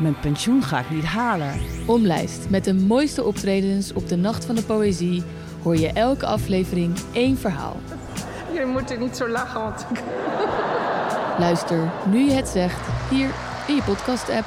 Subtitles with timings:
[0.00, 1.52] mijn pensioen ga ik niet halen.
[1.86, 5.22] Omlijst met de mooiste optredens op de Nacht van de Poëzie
[5.62, 7.76] hoor je elke aflevering één verhaal.
[8.52, 10.02] Je moet er niet zo lachen, want ik...
[11.38, 13.30] Luister nu je het zegt hier
[13.66, 14.46] in je podcast-app.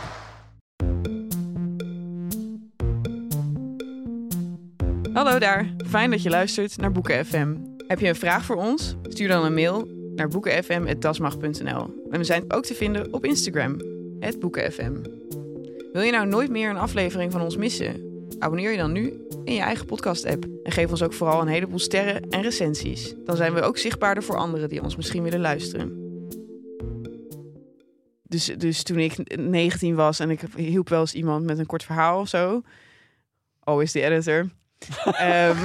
[5.13, 7.55] Hallo daar, fijn dat je luistert naar Boeken FM.
[7.87, 8.95] Heb je een vraag voor ons?
[9.03, 12.03] Stuur dan een mail naar boekenfm.dasmag.nl.
[12.09, 13.77] En we zijn ook te vinden op Instagram,
[14.39, 14.93] boekenfm.
[15.93, 18.25] Wil je nou nooit meer een aflevering van ons missen?
[18.39, 20.45] Abonneer je dan nu in je eigen podcast-app.
[20.63, 23.15] En geef ons ook vooral een heleboel sterren en recensies.
[23.25, 26.01] Dan zijn we ook zichtbaarder voor anderen die ons misschien willen luisteren.
[28.23, 31.83] Dus, dus toen ik 19 was en ik hielp wel eens iemand met een kort
[31.83, 32.61] verhaal of zo.
[33.63, 34.45] Oh, is de editor.
[35.17, 35.57] Ehm,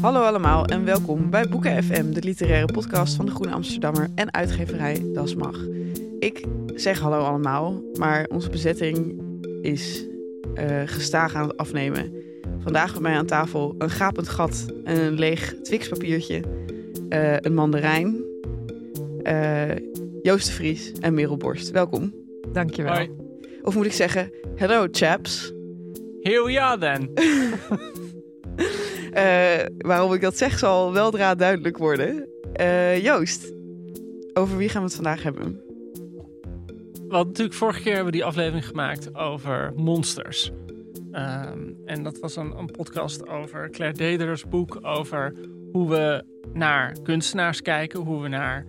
[0.00, 4.34] Hallo allemaal en welkom bij Boeken FM, de literaire podcast van de Groene Amsterdammer en
[4.34, 5.56] uitgeverij Das Mag.
[6.22, 9.22] Ik zeg hallo allemaal, maar onze bezetting
[9.62, 10.06] is
[10.54, 12.14] uh, gestaag aan het afnemen.
[12.58, 16.42] Vandaag bij mij aan tafel een gapend gat en een leeg Twix-papiertje,
[17.08, 18.24] uh, een mandarijn,
[19.22, 19.70] uh,
[20.22, 21.70] Joost de Vries en Merel Borst.
[21.70, 22.14] Welkom.
[22.52, 22.94] Dankjewel.
[22.94, 23.10] Hoi.
[23.62, 25.52] Of moet ik zeggen, hello chaps.
[26.20, 27.10] Here we are then.
[29.14, 32.28] Uh, waarom ik dat zeg zal weldra duidelijk worden.
[32.60, 33.52] Uh, Joost,
[34.32, 35.70] over wie gaan we het vandaag hebben?
[37.12, 40.50] Hadden natuurlijk vorige keer hebben we die aflevering gemaakt over monsters.
[41.12, 45.34] Um, en dat was een, een, podcast over Claire Deder's boek over
[45.72, 48.64] hoe we naar kunstenaars kijken, hoe we naar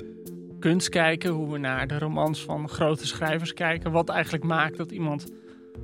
[0.59, 3.91] kunst kijken, hoe we naar de romans van grote schrijvers kijken.
[3.91, 5.31] Wat eigenlijk maakt dat iemand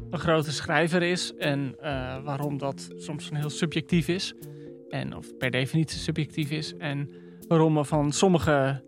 [0.09, 4.33] een grote schrijver is en uh, waarom dat soms een heel subjectief is.
[4.89, 6.73] En of per definitie subjectief is.
[6.77, 7.09] En
[7.47, 8.81] waarom we van sommige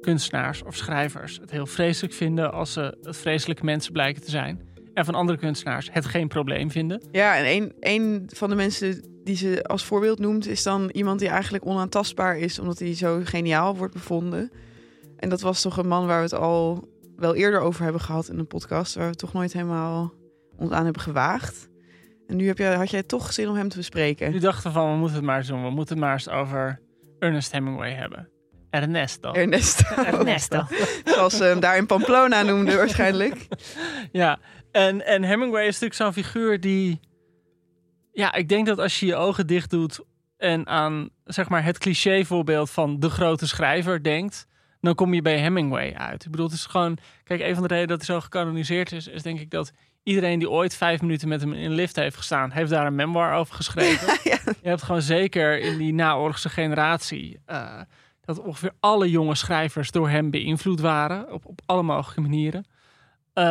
[0.00, 4.68] kunstenaars of schrijvers het heel vreselijk vinden als ze het vreselijke mensen blijken te zijn.
[4.94, 7.02] En van andere kunstenaars het geen probleem vinden.
[7.10, 11.18] Ja, en een, een van de mensen die ze als voorbeeld noemt, is dan iemand
[11.18, 14.50] die eigenlijk onaantastbaar is, omdat hij zo geniaal wordt bevonden.
[15.16, 18.28] En dat was toch een man waar we het al wel eerder over hebben gehad
[18.28, 20.12] in een podcast, waar we toch nooit helemaal
[20.56, 21.68] ons aan hebben gewaagd.
[22.26, 24.32] En nu heb je, had jij toch zin om hem te bespreken.
[24.32, 25.62] Nu dachten van, we moeten het maar eens doen.
[25.62, 26.80] We moeten het maar eens over
[27.18, 28.28] Ernest Hemingway hebben.
[28.70, 29.32] Ernesto.
[29.32, 29.94] Ernesto.
[30.12, 30.66] Ernesto.
[31.04, 33.36] Zoals ze hem daar in Pamplona noemden waarschijnlijk.
[34.12, 34.38] Ja,
[34.72, 37.00] en, en Hemingway is natuurlijk zo'n figuur die...
[38.12, 40.00] Ja, ik denk dat als je je ogen dicht doet
[40.36, 44.46] en aan zeg maar, het clichévoorbeeld van de grote schrijver denkt,
[44.80, 46.24] dan kom je bij Hemingway uit.
[46.24, 46.98] Ik bedoel, het is gewoon...
[47.24, 49.72] Kijk, een van de redenen dat hij zo gecanoniseerd is, is denk ik dat
[50.02, 52.94] iedereen die ooit vijf minuten met hem in een lift heeft gestaan, heeft daar een
[52.94, 54.18] memoir over geschreven.
[54.62, 57.80] Je hebt gewoon zeker in die naoorlogse generatie uh,
[58.34, 62.64] dat ongeveer alle jonge schrijvers door hem beïnvloed waren op, op alle mogelijke manieren.
[63.34, 63.44] Uh,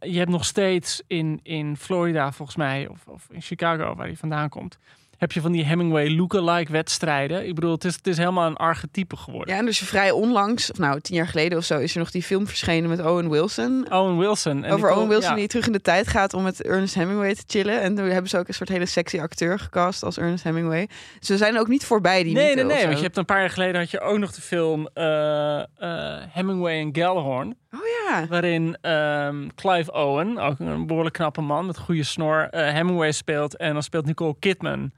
[0.00, 4.16] je hebt nog steeds in, in Florida, volgens mij, of, of in Chicago, waar hij
[4.16, 4.78] vandaan komt,
[5.22, 7.46] heb je van die Hemingway lookalike wedstrijden.
[7.46, 9.54] Ik bedoel, het is, het is helemaal een archetype geworden.
[9.54, 12.10] Ja, en dus vrij onlangs, of nou tien jaar geleden of zo, is er nog
[12.10, 13.86] die film verschenen met Owen Wilson.
[13.90, 14.64] Owen Wilson.
[14.64, 17.42] En Over Owen Wilson die terug in de tijd gaat om met Ernest Hemingway te
[17.46, 17.80] chillen.
[17.80, 20.88] En toen hebben ze ook een soort hele sexy acteur gecast als Ernest Hemingway.
[21.20, 22.84] Ze zijn ook niet voorbij die Nee, nee, nee.
[22.84, 26.16] Want je hebt een paar jaar geleden had je ook nog de film uh, uh,
[26.28, 27.56] Hemingway en Gellhorn.
[27.74, 28.26] Oh ja.
[28.26, 33.56] Waarin um, Clive Owen, ook een behoorlijk knappe man met goede snor, uh, Hemingway speelt.
[33.56, 34.92] En dan speelt Nicole Kidman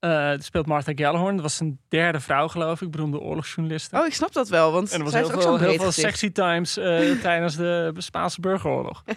[0.00, 1.34] uh, speelt Martha Gellhorn.
[1.34, 2.90] Dat was zijn derde vrouw, geloof ik.
[2.90, 3.98] Beroemde oorlogsjournaliste.
[3.98, 4.72] Oh, ik snap dat wel.
[4.72, 8.40] Want en er was heel, veel, ook heel veel sexy times uh, tijdens de Spaanse
[8.40, 9.04] burgeroorlog.
[9.06, 9.14] uh,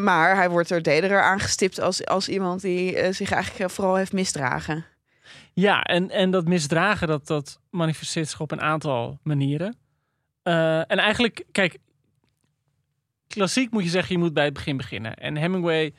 [0.08, 4.84] maar hij wordt door Dederer aangestipt als, als iemand die zich eigenlijk vooral heeft misdragen.
[5.52, 9.76] Ja, en, en dat misdragen, dat, dat manifesteert zich op een aantal manieren.
[10.42, 11.78] en eigenlijk, kijk,
[13.26, 15.14] klassiek moet je zeggen, je moet bij het begin beginnen.
[15.14, 15.94] En Hemingway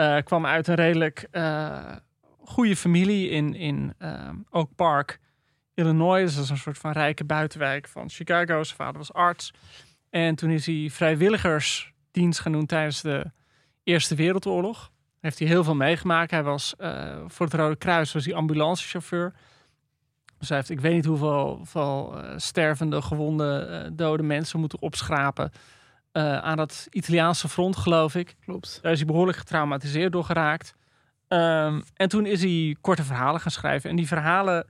[0.00, 1.78] eh, kwam uit een redelijk uh,
[2.44, 5.20] goede familie in, in uh, Oak Park,
[5.74, 6.34] Illinois.
[6.34, 8.62] Dat is een soort van rijke buitenwijk van Chicago.
[8.62, 9.52] Zijn vader was arts.
[10.10, 13.30] En toen is hij vrijwilligersdienst gaan doen tijdens de
[13.82, 14.90] Eerste Wereldoorlog.
[15.20, 16.30] Heeft hij heel veel meegemaakt.
[16.30, 16.74] Hij was
[17.26, 19.32] voor het Rode Kruis was hij ambulancechauffeur.
[20.38, 25.52] Dus hij heeft, ik weet niet hoeveel, hoeveel stervende, gewonde, dode mensen moeten opschrapen
[26.12, 28.36] uh, aan dat Italiaanse front, geloof ik.
[28.44, 28.78] Klopt.
[28.82, 30.74] Daar is hij behoorlijk getraumatiseerd door geraakt.
[31.28, 33.90] Um, en toen is hij korte verhalen gaan schrijven.
[33.90, 34.66] En die verhalen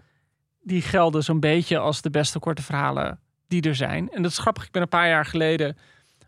[0.63, 4.11] die gelden zo'n beetje als de beste korte verhalen die er zijn.
[4.11, 4.65] En dat is grappig.
[4.65, 5.77] Ik ben een paar jaar geleden,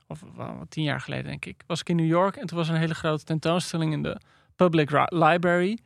[0.07, 0.25] of
[0.69, 2.37] tien jaar geleden denk ik, was ik in New York.
[2.37, 4.21] En toen was een hele grote tentoonstelling in de
[4.57, 5.79] Public Library.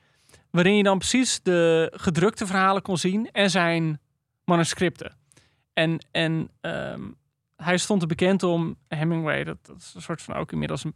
[0.51, 4.01] Waarin je dan precies de gedrukte verhalen kon zien en zijn
[4.45, 5.17] manuscripten.
[5.73, 7.17] En, en um,
[7.57, 10.95] hij stond er bekend om, Hemingway, dat, dat is een soort van ook inmiddels een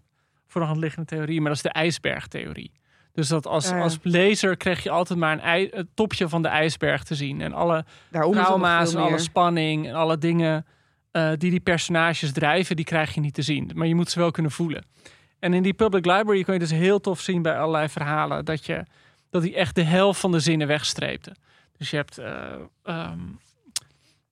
[0.50, 2.72] voor de hand liggende theorie, maar dat is de ijsbergtheorie.
[3.12, 7.04] Dus dat als, als lezer kreeg je altijd maar een het topje van de ijsberg
[7.04, 7.40] te zien.
[7.40, 10.66] En alle Daarom trauma's en alle spanning en alle dingen
[11.12, 13.70] uh, die die personages drijven, die krijg je niet te zien.
[13.74, 14.84] Maar je moet ze wel kunnen voelen.
[15.38, 18.66] En in die public library kun je dus heel tof zien bij allerlei verhalen dat
[18.66, 18.84] je
[19.30, 21.34] dat hij echt de helft van de zinnen wegstreepte.
[21.76, 23.12] Dus je hebt uh,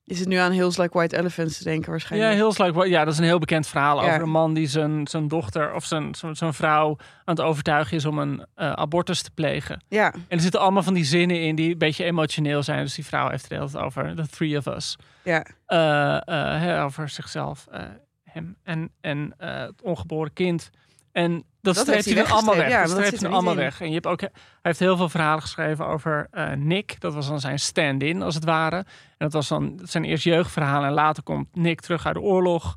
[0.08, 2.32] is het nu aan Hills Like White Elephants te denken waarschijnlijk?
[2.32, 2.90] Ja, Hills Like White.
[2.90, 5.84] Ja, dat is een heel bekend verhaal over een man die zijn, zijn dochter of
[5.84, 9.82] zijn, zijn, vrouw aan het overtuigen is om een uh, abortus te plegen.
[9.88, 10.12] Ja.
[10.12, 12.82] En er zitten allemaal van die zinnen in die een beetje emotioneel zijn.
[12.82, 14.96] Dus die vrouw heeft het hele over the three of us.
[15.22, 15.46] Ja.
[15.68, 17.66] Uh, uh, over zichzelf,
[18.24, 20.70] hem en, en het ongeboren kind.
[21.18, 22.68] En dat, dat streept hij allemaal weg.
[22.68, 23.80] Ja, dat streept hij allemaal weg.
[23.80, 24.30] En je hebt ook, hij
[24.62, 27.00] heeft heel veel verhalen geschreven over uh, Nick.
[27.00, 28.76] Dat was dan zijn stand-in, als het ware.
[28.76, 28.84] En
[29.18, 30.88] dat was dan zijn eerst jeugdverhalen.
[30.88, 32.76] En later komt Nick terug uit de oorlog.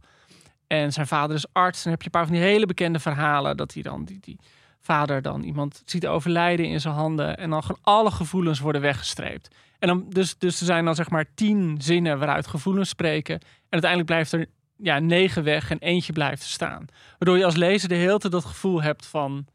[0.67, 1.77] En zijn vader is arts.
[1.77, 3.57] En dan heb je een paar van die hele bekende verhalen.
[3.57, 4.39] Dat hij dan, die, die
[4.79, 7.37] vader dan iemand ziet overlijden in zijn handen.
[7.37, 9.55] En dan gewoon alle gevoelens worden weggestreept.
[9.79, 13.35] En dan, dus, dus er zijn dan zeg maar tien zinnen waaruit gevoelens spreken.
[13.35, 14.47] En uiteindelijk blijft er
[14.83, 16.85] ja, negen weg en eentje blijft staan.
[17.17, 19.45] Waardoor je als lezer de hele tijd dat gevoel hebt van...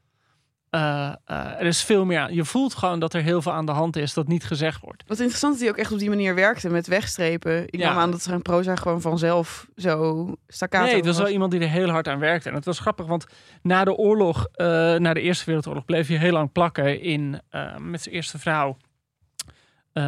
[0.70, 2.34] Uh, er is veel meer aan.
[2.34, 5.02] Je voelt gewoon dat er heel veel aan de hand is dat niet gezegd wordt.
[5.06, 7.62] Wat interessant dat hij ook echt op die manier werkte met wegstrepen.
[7.66, 7.88] Ik ja.
[7.88, 11.60] nam aan dat zijn proza gewoon vanzelf zo staccato Nee, het was, wel iemand die
[11.60, 12.48] er heel hard aan werkte.
[12.48, 13.26] En het was grappig, want
[13.62, 17.40] na de oorlog, uh, na de Eerste Wereldoorlog, bleef je heel lang plakken in,
[17.78, 18.76] met zijn eerste vrouw.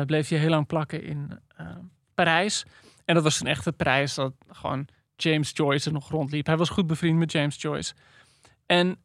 [0.07, 1.41] bleef je heel lang plakken in
[2.15, 2.65] Parijs.
[3.05, 4.89] En dat was een echte prijs dat gewoon
[5.23, 6.47] James Joyce er nog rondliep.
[6.47, 7.95] Hij was goed bevriend met James Joyce.
[8.67, 8.97] En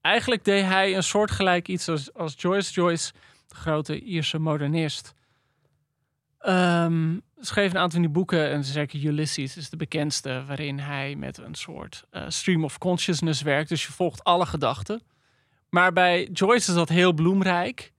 [0.00, 2.72] eigenlijk deed hij een soortgelijk iets als, als Joyce.
[2.72, 3.12] Joyce,
[3.48, 5.14] de grote Ierse modernist,
[6.46, 8.50] um, schreef een aantal van boeken.
[8.50, 13.42] En zeker Ulysses is de bekendste, waarin hij met een soort uh, stream of consciousness
[13.42, 13.68] werkt.
[13.68, 15.02] Dus je volgt alle gedachten.
[15.70, 17.92] Maar bij Joyce is dat heel bloemrijk.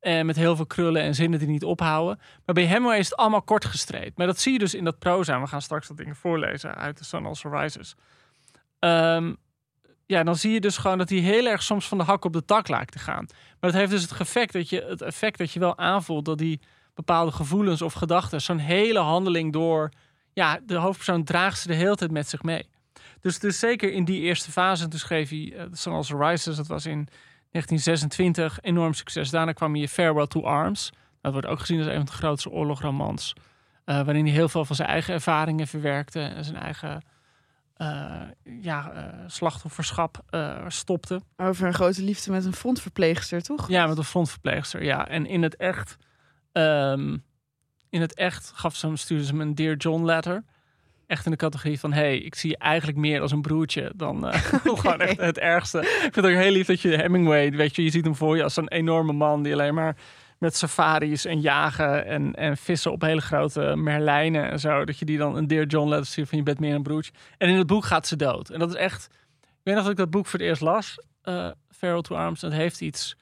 [0.00, 2.20] En met heel veel krullen en zinnen die niet ophouden.
[2.44, 4.18] Maar bij Hemingway is het allemaal kort gestreept.
[4.18, 5.40] Maar dat zie je dus in dat proza.
[5.40, 7.94] We gaan straks dat dingen voorlezen uit The Sun Also Rises.
[8.78, 9.36] Um,
[10.06, 12.32] ja, dan zie je dus gewoon dat hij heel erg soms van de hak op
[12.32, 13.26] de tak lijkt te gaan.
[13.60, 16.38] Maar dat heeft dus het effect dat je, het effect dat je wel aanvoelt dat
[16.38, 16.60] die
[16.94, 19.90] bepaalde gevoelens of gedachten, zo'n hele handeling door,
[20.32, 22.68] ja, de hoofdpersoon draagt ze de hele tijd met zich mee.
[23.20, 26.56] Dus, dus zeker in die eerste fase, toen schreef hij uh, The Sun Also Rises,
[26.56, 27.08] dat was in
[27.50, 29.30] 1926, enorm succes.
[29.30, 30.92] Daarna kwam hij Farewell to Arms.
[31.20, 33.32] Dat wordt ook gezien als een van de grootste oorlogromans.
[33.32, 37.02] Uh, waarin hij heel veel van zijn eigen ervaringen verwerkte en zijn eigen
[37.76, 38.22] uh,
[38.60, 40.24] ja, uh, slachtofferschap
[40.68, 41.20] stopte.
[41.36, 43.68] Over een grote liefde met een frontverpleegster, toch?
[43.68, 45.08] Ja, met een frontverpleegster, ja.
[45.08, 45.96] En in het echt,
[46.52, 47.24] um,
[47.88, 50.44] in het echt gaf ze hem, stuurde ze hem een Dear John letter
[51.10, 51.92] echt in de categorie van...
[51.92, 54.34] hey, ik zie je eigenlijk meer als een broertje dan uh,
[54.80, 55.78] gewoon echt het ergste.
[55.78, 57.50] Ik vind het ook heel lief dat je Hemingway...
[57.50, 59.42] weet je, je ziet hem voor je als een enorme man...
[59.42, 59.96] die alleen maar
[60.38, 64.84] met safaris en jagen en, en vissen op hele grote merlijnen en zo.
[64.84, 67.12] Dat je die dan een Dear John letter stuurt van je bent meer een broertje.
[67.38, 68.50] En in het boek gaat ze dood.
[68.50, 69.08] En dat is echt...
[69.40, 70.98] Ik weet nog dat ik dat boek voor het eerst las.
[71.24, 72.40] Uh, Feral to Arms.
[72.40, 73.16] Dat heeft iets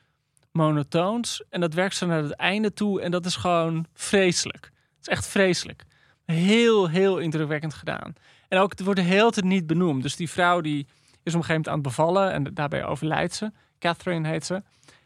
[0.53, 1.45] monotoons.
[1.51, 3.01] En dat werkt zo naar het einde toe.
[3.01, 4.65] En dat is gewoon vreselijk.
[4.65, 5.85] Het is echt vreselijk.
[6.33, 8.15] Heel, heel indrukwekkend gedaan.
[8.49, 10.03] En ook, het wordt de hele tijd niet benoemd.
[10.03, 10.87] Dus die vrouw die
[11.23, 13.53] is op een gegeven moment aan het bevallen en daarbij overlijdt ze.
[13.79, 14.63] Catherine heet ze.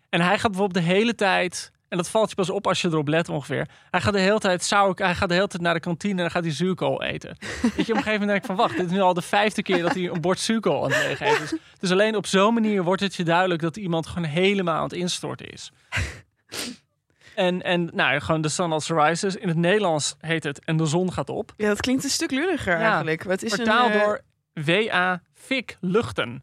[0.08, 2.88] En hij gaat bijvoorbeeld de hele tijd, en dat valt je pas op als je
[2.88, 3.68] erop let ongeveer.
[3.90, 6.20] Hij gaat de hele tijd zou hij gaat de hele tijd naar de kantine en
[6.20, 7.36] dan gaat hij zuurkool eten.
[7.62, 9.22] Weet je, op een gegeven moment denk ik van wacht, dit is nu al de
[9.22, 11.18] vijfde keer dat hij een bord zuurkool aan het.
[11.18, 14.82] Dus, dus alleen op zo'n manier wordt het je duidelijk dat iemand gewoon helemaal aan
[14.82, 15.72] het instorten is.
[17.34, 19.36] En, en nou, gewoon The Sun Also Rises.
[19.36, 21.52] In het Nederlands heet het En de zon gaat op.
[21.56, 23.22] Ja, dat klinkt een stuk lulliger eigenlijk.
[23.22, 24.20] Wat is vertaald een, door
[24.52, 25.22] W.A.
[25.34, 26.42] Fik Luchten.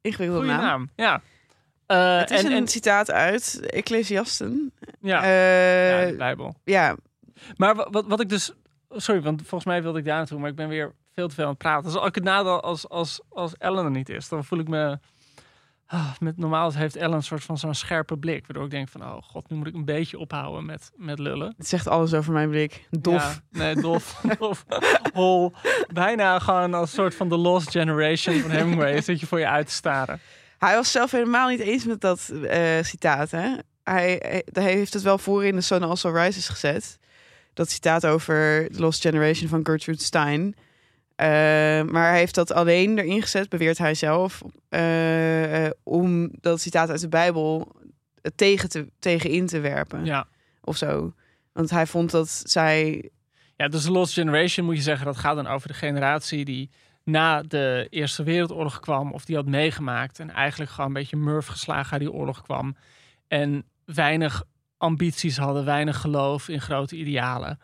[0.00, 0.60] Ingewikkelde naam.
[0.60, 0.90] naam.
[0.96, 1.20] Ja.
[1.86, 4.72] Eh, Het is en, een en, citaat uit Ecclesiasten.
[5.00, 6.54] ja, Eh, ja, de Bijbel.
[6.64, 6.96] ja,
[7.56, 8.52] Maar wa- wat, wat ik dus...
[8.90, 11.44] Sorry, want volgens mij wilde ik daar naartoe, maar ik ben weer veel te veel
[11.44, 11.84] aan het praten.
[11.84, 14.68] Dus als ik het nadeel als, als, als Ellen er niet is, dan voel ik
[14.68, 14.98] me...
[15.92, 19.02] ah, met, normaal heeft Ellen een soort van zo'n scherpe blik, waardoor ik denk van,
[19.02, 21.54] oh god, nu moet ik een beetje ophouden met, met lullen.
[21.56, 22.86] het zegt alles over mijn blik.
[22.90, 23.42] Dof.
[23.50, 24.20] Ja, nee, dof.
[24.38, 24.64] dof.
[25.12, 25.52] Hol.
[25.92, 29.00] Bijna gewoon als soort van de lost generation van Hemingway.
[29.00, 30.20] Zit je voor je uit te staren.
[30.58, 33.30] Hij was zelf helemaal niet eens met dat eh, citaat.
[33.30, 33.56] Hè?
[33.82, 36.98] Hij, hij, hij heeft het wel voor in de Sun Also Rises gezet.
[37.54, 40.54] Dat citaat over The Lost Generation van Gertrude Stein.
[41.16, 41.26] Eh,
[41.82, 46.90] maar hij heeft dat alleen erin gezet, beweert hij zelf, eh, eh, om dat citaat
[46.90, 47.76] uit de Bijbel
[48.34, 50.04] tegen, te, tegen in te werpen.
[50.04, 50.26] Ja.
[50.60, 51.12] Of zo.
[51.52, 53.10] Want hij vond dat zij
[53.56, 56.70] ja, dus de Lost Generation moet je zeggen, dat gaat dan over de generatie die
[57.04, 61.46] na de Eerste Wereldoorlog kwam of die had meegemaakt en eigenlijk gewoon een beetje murf
[61.46, 62.76] geslagen uit die oorlog kwam
[63.28, 64.44] en weinig
[64.76, 67.58] ambities hadden, weinig geloof in grote idealen.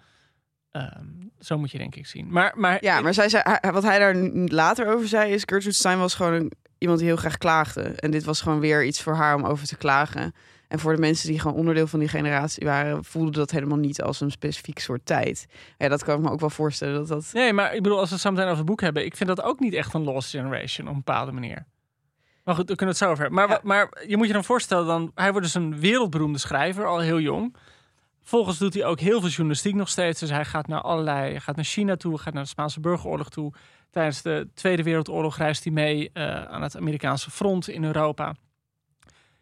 [0.70, 1.04] Ehm,
[1.40, 2.30] zo moet je denk ik zien.
[2.30, 4.14] Maar, maar, Ja, maar zij zei, wat hij daar
[4.46, 5.42] later over zei is...
[5.46, 7.82] Gertrude Stein was gewoon een, iemand die heel graag klaagde.
[7.82, 10.32] En dit was gewoon weer iets voor haar om over te klagen.
[10.68, 13.04] En voor de mensen die gewoon onderdeel van die generatie waren...
[13.04, 15.46] voelde dat helemaal niet als een specifiek soort tijd.
[15.78, 17.30] Ja, dat kan ik me ook wel voorstellen dat dat...
[17.32, 19.42] Nee, maar ik bedoel, als we het meteen over het boek hebben, ik vind dat
[19.42, 21.66] ook niet echt een Lost Generation op een bepaalde manier.
[22.44, 23.38] Maar goed, we kunnen het zo over hebben.
[23.38, 23.60] Maar, Ja.
[23.62, 27.20] maar je moet je dan voorstellen, dan, hij wordt dus een wereldberoemde schrijver, al heel
[27.20, 27.56] jong.
[28.28, 30.20] Vervolgens doet hij ook heel veel journalistiek nog steeds.
[30.20, 33.30] Dus hij gaat naar allerlei, hij gaat naar China toe, gaat naar de Spaanse burgeroorlog
[33.30, 33.52] toe.
[33.90, 38.34] Tijdens de Tweede Wereldoorlog reist hij mee eh, aan het Amerikaanse front in Europa.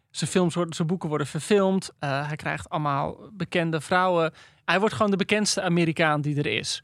[0.09, 1.91] Zijn films worden, zijn boeken worden verfilmd.
[1.99, 4.33] Eh, hij krijgt allemaal bekende vrouwen.
[4.65, 6.83] Hij wordt gewoon de bekendste Amerikaan die er is.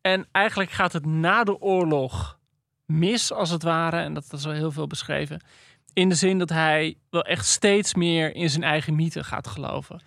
[0.00, 2.38] En eigenlijk gaat het na de oorlog
[2.86, 3.96] mis, als het ware.
[3.96, 5.40] En dat, is wel heel veel beschreven.
[5.92, 10.00] In de zin dat hij wel echt steeds meer in zijn eigen mythe gaat geloven.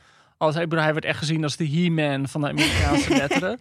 [0.44, 3.60] Als hij, hij werd echt gezien als de He-Man van de Amerikaanse letteren.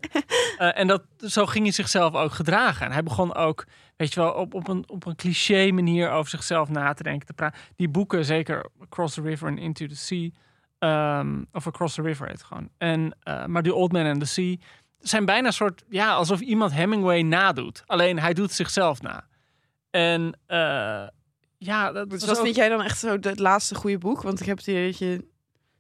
[0.59, 2.87] Eh, en dat, zo ging hij zichzelf ook gedragen.
[2.87, 3.65] En hij begon ook,
[3.97, 7.27] weet je wel, op, op, een, op een cliché manier over zichzelf na te denken.
[7.27, 7.61] Te praten.
[7.77, 10.31] Die boeken, zeker Across the River and Into the Sea.
[10.79, 12.69] ehm, of Across the River heet het gewoon.
[12.79, 14.57] En, eh, maar die Old Man and the Sea
[14.99, 17.83] zijn bijna een soort, ja, alsof iemand Hemingway nadoet.
[17.87, 19.27] Alleen hij doet zichzelf na.
[19.91, 21.03] En eh,
[21.59, 24.23] ja, dat Dus was ook- vind jij dan echt zo het laatste goede boek?
[24.23, 25.31] Want ik heb het idee dat je...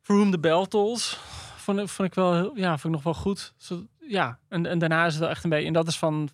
[0.03, 1.19] For Whom the Bell Tolls
[1.57, 3.55] vond, ik- vond ik wel, ja, vond ik nog wel goed.
[3.57, 6.29] Zo, ja, en, en daarna is het wel echt een beetje, en dat is van,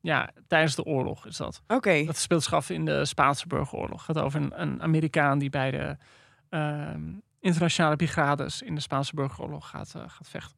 [0.00, 1.62] ja, tijdens de oorlog is dat.
[1.66, 4.06] Oké, Dat speelt zich af in de Spaanse burgeroorlog.
[4.06, 5.96] Het gaat over een, een Amerikaan die bij de
[6.48, 7.02] ehm,
[7.40, 10.56] internationale brigades in de Spaanse burgeroorlog gaat, eh, gaat vechten.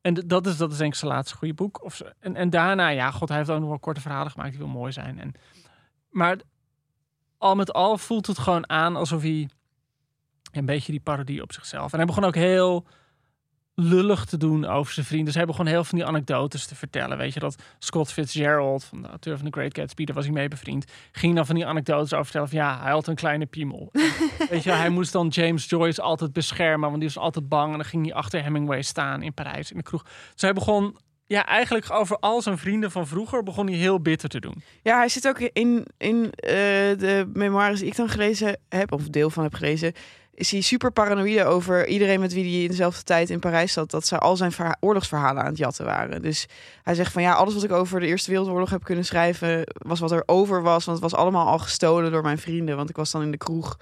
[0.00, 1.84] En dat is, dat is denk ik zijn laatste goede boek.
[1.84, 4.58] Of, en, en daarna, ja, god, hij heeft ook nog wel korte verhalen gemaakt die
[4.58, 5.18] wel mooi zijn.
[5.20, 5.32] En,
[6.10, 6.36] maar
[7.38, 9.48] al met al voelt het gewoon aan alsof hij
[10.52, 11.92] een beetje die parodie op zichzelf.
[11.92, 12.86] En hij begon ook heel
[13.74, 15.26] lullig te doen over zijn vrienden.
[15.26, 17.18] Dus hij begon heel van die anekdotes te vertellen.
[17.18, 20.34] Weet je dat Scott Fitzgerald, van de auteur van The Great Gatsby, daar was hij
[20.34, 23.46] mee bevriend, ging dan van die anekdotes over vertellen van ja, hij had een kleine
[23.46, 23.90] piemel.
[24.50, 27.70] Weet je, hij moest dan James Joyce altijd beschermen, want die was altijd bang.
[27.70, 30.02] En dan ging hij achter Hemingway staan in Parijs in de kroeg.
[30.32, 34.28] Dus hij begon ja, eigenlijk over al zijn vrienden van vroeger begon hij heel bitter
[34.28, 34.62] te doen.
[34.82, 36.52] Ja, hij zit ook in, in eh,
[36.98, 39.92] de memoires die ik dan gelezen heb, of deel van heb gelezen.
[40.42, 43.90] Is hij super paranoïde over iedereen met wie hij in dezelfde tijd in Parijs zat.
[43.90, 46.22] Dat ze al zijn verha- oorlogsverhalen aan het jatten waren.
[46.22, 46.46] Dus
[46.82, 49.64] hij zegt van ja, alles wat ik over de Eerste Wereldoorlog heb kunnen schrijven.
[49.72, 50.84] was wat er over was.
[50.84, 52.76] Want het was allemaal al gestolen door mijn vrienden.
[52.76, 53.78] Want ik was dan in de kroeg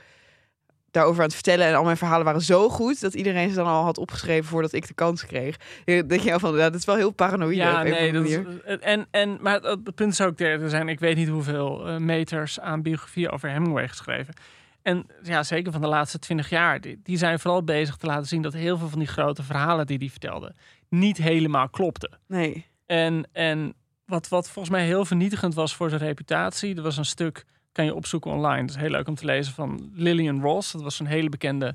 [0.90, 1.66] daarover aan het vertellen.
[1.66, 4.72] En al mijn verhalen waren zo goed dat iedereen ze dan al had opgeschreven voordat
[4.72, 5.56] ik de kans kreeg.
[5.84, 7.62] Dan denk je wel van dat is wel heel paranoïde.
[7.62, 8.38] Ja, nee, dat is,
[8.80, 11.96] en, en, maar het, punt is ook, er er zijn, ik weet niet hoeveel eh,
[11.96, 14.34] meters aan biografieën over Hemingway geschreven.
[14.82, 18.26] En ja, zeker van de laatste twintig jaar, die, die zijn vooral bezig te laten
[18.26, 20.54] zien dat heel veel van die grote verhalen die hij vertelde,
[20.88, 22.18] niet helemaal klopten.
[22.26, 22.66] Nee.
[22.86, 27.04] En, en wat, wat volgens mij heel vernietigend was voor zijn reputatie, er was een
[27.04, 30.72] stuk, kan je opzoeken online, dat is heel leuk om te lezen, van Lillian Ross.
[30.72, 31.74] Dat was een hele bekende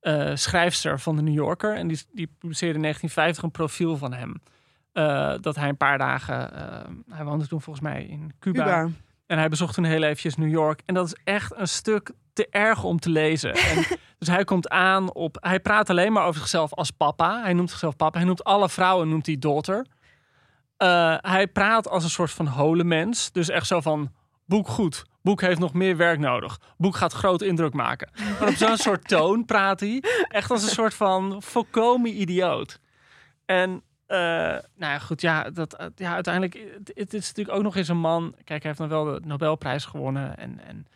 [0.00, 1.74] eh, schrijfster van de New Yorker.
[1.74, 4.40] En die, die publiceerde in 1950 een profiel van hem.
[4.92, 8.64] Eh, dat hij een paar dagen, eh, hij woonde toen volgens mij in Cuba.
[8.64, 8.88] Cuba.
[9.34, 10.80] En hij bezocht toen heel eventjes New York.
[10.86, 13.54] En dat is echt een stuk te erg om te lezen.
[13.70, 13.84] En
[14.18, 15.36] dus hij komt aan op...
[15.40, 17.42] Hij praat alleen maar over zichzelf als papa.
[17.42, 18.18] Hij noemt zichzelf papa.
[18.18, 19.86] Hij noemt alle vrouwen noemt hij daughter.
[20.76, 23.32] Eh, hij praat als een soort van holemens.
[23.32, 24.12] Dus echt zo van...
[24.46, 25.04] Boek goed.
[25.22, 26.60] Boek heeft nog meer werk nodig.
[26.76, 28.10] Boek gaat groot indruk maken.
[28.40, 30.02] Maar op zo'n soort toon praat hij.
[30.28, 32.80] Echt als een soort van volkomen idioot.
[33.46, 33.82] En...
[34.14, 37.76] eh, nou ja, goed, ja, dat, uh, ja uiteindelijk, het, het, is natuurlijk ook nog
[37.76, 38.34] eens een man.
[38.44, 40.86] Kijk, hij heeft dan wel de Nobelprijs gewonnen en, en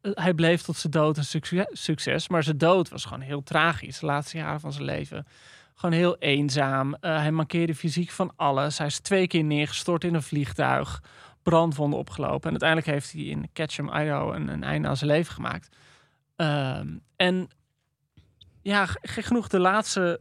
[0.00, 3.98] hij bleef tot zijn dood een succes, succes, maar zijn dood was gewoon heel tragisch.
[3.98, 5.26] De laatste jaren van zijn leven.
[5.74, 6.96] Gewoon heel eenzaam.
[7.00, 8.78] hij mankeerde fysiek van alles.
[8.78, 11.02] Hij is twee keer neergestort in een vliegtuig.
[11.42, 12.42] Brandwonden opgelopen.
[12.42, 15.76] En uiteindelijk heeft hij in Ketchum, Idaho een, een einde aan zijn leven gemaakt.
[16.36, 17.48] Ehm, en
[18.62, 20.20] ja, genoeg de laatste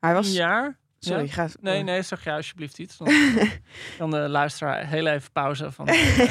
[0.00, 0.32] hij was...
[0.32, 0.78] jaar.
[0.98, 1.32] Sorry, ja?
[1.32, 1.48] ga...
[1.60, 2.96] Nee, nee, zeg jij alsjeblieft iets.
[2.96, 3.08] Dan
[3.98, 5.88] kan de luisteraar heel even pauze van...
[5.88, 6.28] Uh...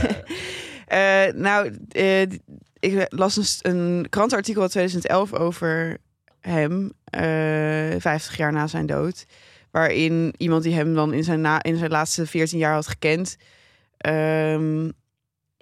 [1.28, 2.22] uh, nou, uh,
[2.80, 5.98] ik las een, een krantenartikel uit 2011 over
[6.40, 6.92] hem,
[8.02, 9.26] 50 jaar na zijn dood.
[9.72, 13.38] Waarin iemand die hem dan in zijn, na, in zijn laatste 14 jaar had gekend...
[14.08, 14.94] Um,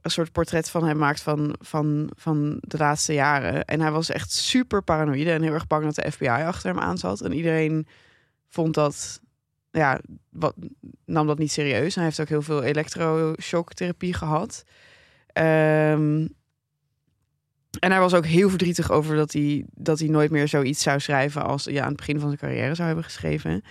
[0.03, 3.65] een soort portret van hem maakt van, van, van de laatste jaren.
[3.65, 6.79] En hij was echt super paranoïde en heel erg bang dat de FBI achter hem
[6.79, 7.21] aan zat.
[7.21, 7.87] En iedereen
[8.47, 9.21] vond dat,
[9.71, 10.55] ja, wat,
[11.05, 11.95] nam dat niet serieus.
[11.95, 14.63] Hij heeft ook heel veel elektroshocktherapie gehad.
[15.33, 16.35] Um,
[17.79, 20.99] en hij was ook heel verdrietig over dat hij, dat hij nooit meer zoiets zou
[20.99, 23.63] schrijven als ja, aan het begin van zijn carrière zou hebben geschreven.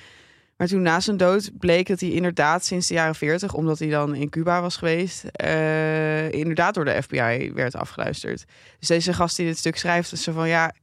[0.63, 3.89] Maar toen na zijn dood bleek dat hij inderdaad sinds de jaren 40, omdat hij
[3.89, 8.45] dan in Cuba was geweest, uh, inderdaad door de FBI werd afgeluisterd.
[8.79, 10.75] Dus deze gast die dit stuk schrijft, is van ja,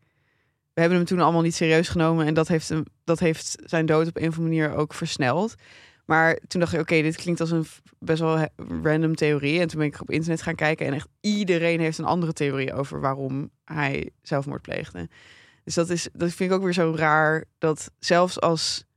[0.73, 3.85] we hebben hem toen allemaal niet serieus genomen en dat heeft, hem, dat heeft zijn
[3.85, 5.55] dood op een of andere manier ook versneld.
[6.05, 7.65] Maar toen dacht ik, oké, dit klinkt als een
[7.99, 8.47] best wel
[8.83, 9.59] random theorie.
[9.59, 12.73] En toen ben ik op internet gaan kijken en echt iedereen heeft een andere theorie
[12.73, 15.09] over waarom hij zelfmoord pleegde.
[15.63, 18.87] Dus dat, is, dat vind ik ook weer zo raar dat zelfs als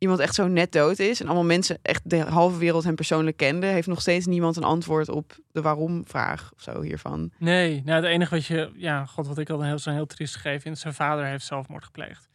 [0.00, 3.36] iemand echt zo net dood is en allemaal mensen echt de halve wereld hem persoonlijk
[3.36, 7.32] kenden, heeft nog steeds niemand een antwoord op de waarom-vraag of zo hiervan.
[7.38, 10.34] Nee, nou het enige wat je, ja, god, wat ik al heel zo'n heel triest
[10.34, 12.28] gegeven vind, zijn vader heeft zelfmoord gepleegd.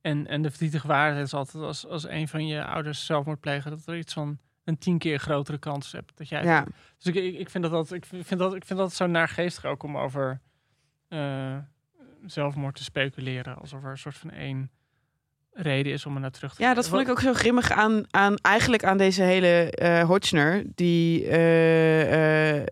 [0.00, 3.70] En, en de verdrietige waarheid is altijd als, als een van je ouders zelfmoord plegen,
[3.70, 6.44] dat er iets van een tien keer grotere kans hebt dat jij.
[6.44, 6.66] Ja.
[6.98, 9.82] Dus ik, ik, vind dat, dat ik vind dat ik vind dat zo naargeestig ook
[9.82, 10.40] om over
[11.08, 11.56] uh,
[12.26, 14.70] zelfmoord te speculeren, alsof er een soort van één
[15.52, 18.04] reden is om er naar terug te Ja, dat vond ik ook zo grimmig aan,
[18.10, 20.64] aan eigenlijk aan deze hele uh, Hodgner.
[20.74, 22.62] Die, uh, uh,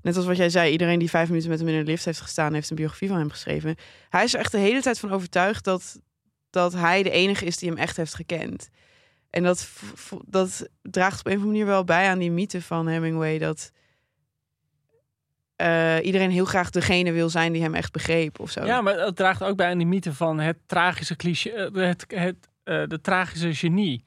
[0.00, 2.20] net als wat jij zei, iedereen die vijf minuten met hem in een lift heeft
[2.20, 3.76] gestaan, heeft een biografie van hem geschreven.
[4.08, 6.00] Hij is er echt de hele tijd van overtuigd dat,
[6.50, 8.68] dat hij de enige is die hem echt heeft gekend.
[9.30, 9.68] En dat,
[10.26, 13.38] dat draagt op een of andere manier wel bij aan die mythe van Hemingway.
[13.38, 13.70] Dat
[15.56, 18.64] uh, iedereen heel graag degene wil zijn die hem echt begreep of zo.
[18.64, 22.48] Ja, maar het draagt ook bij aan die mythe van het tragische cliché, het, het,
[22.64, 24.04] uh, de tragische genie.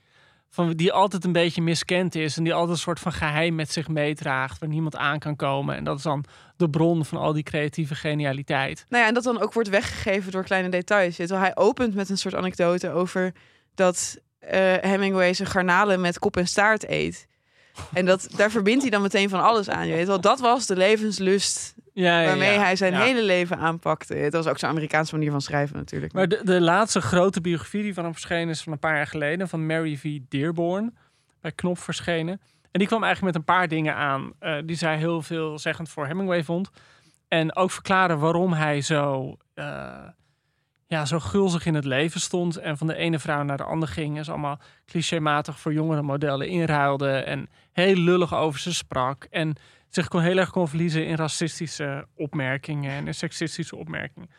[0.52, 3.72] Van, die altijd een beetje miskend is en die altijd een soort van geheim met
[3.72, 5.76] zich meedraagt, waar niemand aan kan komen.
[5.76, 6.26] En dat is dan
[6.58, 8.86] de bron van al die creatieve genialiteit.
[8.90, 11.16] Nou ja, en dat dan ook wordt weggegeven door kleine details.
[11.16, 13.34] Terwijl hij opent met een soort anekdote over
[13.76, 14.50] dat uh,
[14.82, 17.28] Hemingway zijn garnalen met kop en staart eet.
[17.94, 19.88] En dat, daar verbindt hij dan meteen van alles aan.
[19.88, 22.60] Je weet wel, dat was de levenslust ja, ja, waarmee ja.
[22.60, 24.14] hij zijn hele leven aanpakte.
[24.14, 26.14] Het was ook zo'n Amerikaanse manier van schrijven natuurlijk.
[26.14, 29.08] Maar de, de laatste grote biografie die van hem verschenen is van een paar jaar
[29.08, 30.20] geleden, van Mary V.
[30.30, 30.98] Dearborn,
[31.42, 32.42] bij Knop verschenen.
[32.72, 36.06] En die kwam eigenlijk met een paar dingen aan eh, die zij heel veelzeggend voor
[36.06, 36.70] Hemingway vond.
[37.28, 40.08] En ook verklaren waarom hij zo, eh,
[40.90, 42.58] ja, zo gulzig in het leven stond.
[42.58, 44.18] En van de ene vrouw naar de andere ging.
[44.18, 47.10] En ze allemaal clichématig voor jongere modellen inruilde.
[47.10, 49.24] En heel lullig over ze sprak.
[49.30, 49.56] En
[49.90, 54.30] zich kon heel erg kon verliezen in racistische opmerkingen en in seksistische opmerkingen.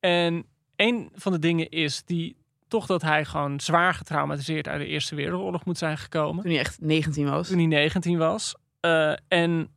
[0.00, 2.36] En een van de dingen is die
[2.68, 6.42] toch dat hij gewoon zwaar getraumatiseerd uit de Eerste Wereldoorlog moet zijn gekomen.
[6.42, 7.48] Toen hij echt 19 was.
[7.48, 8.54] Toen hij 19 was.
[8.80, 9.68] Uh, en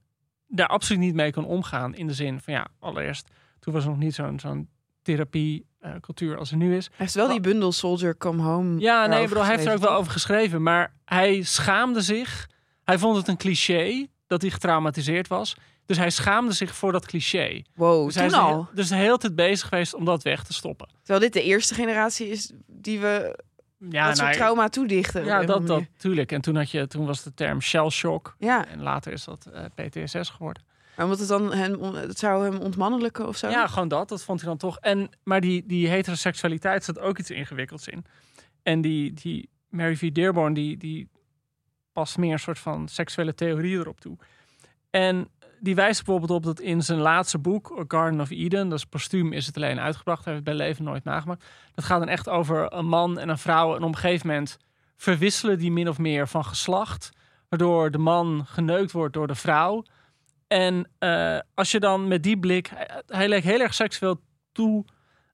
[0.48, 1.96] daar absoluut niet mee kon omgaan.
[1.96, 4.70] In de zin van ja, allereerst, toen was er nog niet zo'n zo'n
[5.06, 6.86] therapiecultuur uh, als er nu is.
[6.86, 8.80] Hij heeft wel die bundel Soldier Come Home.
[8.80, 10.64] Ja, nee, bro, hij heeft er ook wel over geschreven.
[10.64, 12.50] Maar hij schaamde zich.
[12.84, 15.56] Hij vond het een cliché dat hij getraumatiseerd was.
[15.86, 17.62] Dus hij schaamde zich voor dat cliché.
[17.76, 18.64] Wow, dus toen hij is al?
[18.64, 20.88] De, dus de hele tijd bezig geweest om dat weg te stoppen.
[20.98, 23.44] Terwijl dit de eerste generatie is die we
[23.78, 25.26] ja, dat soort nou, trauma toedichten.
[25.26, 26.32] Ja, dat, dat tuurlijk.
[26.32, 28.36] En toen, had je, toen was de term shell shock.
[28.40, 28.68] Ja.
[28.68, 30.64] En later is dat uh, PTSS geworden.
[30.96, 33.50] Maar omdat het dan hem, het zou hem ontmannelijken of zo?
[33.50, 34.10] Ja, gewoon dat.
[34.10, 34.80] Dat vond hij dan toch.
[34.80, 38.06] En, maar die, die heteroseksualiteit zat ook iets ingewikkelds in.
[38.64, 40.12] En die, die Mary V.
[40.12, 41.10] Dearborn, die, die
[41.94, 44.18] past meer een soort van seksuele theorie erop toe.
[44.90, 45.30] En
[45.60, 48.86] die wijst bijvoorbeeld op dat in zijn laatste boek, A Garden of Eden, dat is
[48.86, 51.46] postuum, is het alleen uitgebracht, heeft bij leven nooit nagemaakt.
[51.74, 53.76] Dat gaat dan echt over een man en een vrouw.
[53.76, 54.58] En op een gegeven moment
[54.96, 57.10] verwisselen die min of meer van geslacht,
[57.50, 59.84] waardoor de man geneukt wordt door de vrouw.
[60.48, 64.86] En uh, als je dan met die blik, hij, hij leek heel erg seksueel toe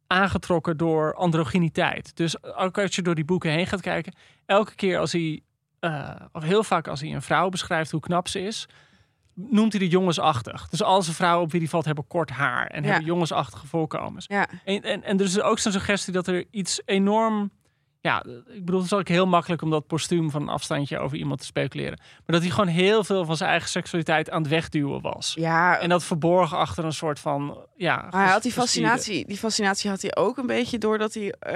[0.08, 2.16] aangetrokken door androgyniteit.
[2.16, 4.14] Dus ook als je door die boeken heen gaat kijken,
[4.46, 5.42] elke keer als hij,
[5.80, 8.68] eh, of heel vaak als hij een vrouw beschrijft hoe knap ze is,
[9.34, 10.70] noemt hij de jongensachtig.
[10.70, 12.88] Dus al zijn vrouwen op wie die valt hebben kort haar en Ja.
[12.90, 14.26] hebben jongensachtige voorkomens.
[14.28, 14.48] Ja.
[14.66, 17.52] En, en, en er is ook zo'n suggestie dat er iets enorm.
[18.04, 21.18] Ja, ik bedoel, het is ook heel makkelijk om dat postuum van een afstandje over
[21.18, 21.98] iemand te speculeren.
[22.00, 25.34] Maar dat hij gewoon heel veel van zijn eigen seksualiteit aan het wegduwen was.
[25.36, 27.66] Ja, En dat verborgen achter een soort van.
[27.76, 31.32] Ja, Maar hij had die fascinatie, die fascinatie had hij ook een beetje doordat hij,
[31.40, 31.54] eh,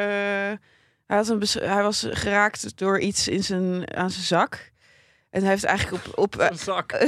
[1.08, 4.72] hij, had een bes- hij was geraakt door iets in zijn, aan zijn zak.
[5.36, 6.92] En hij heeft eigenlijk op, op eh, Een zak.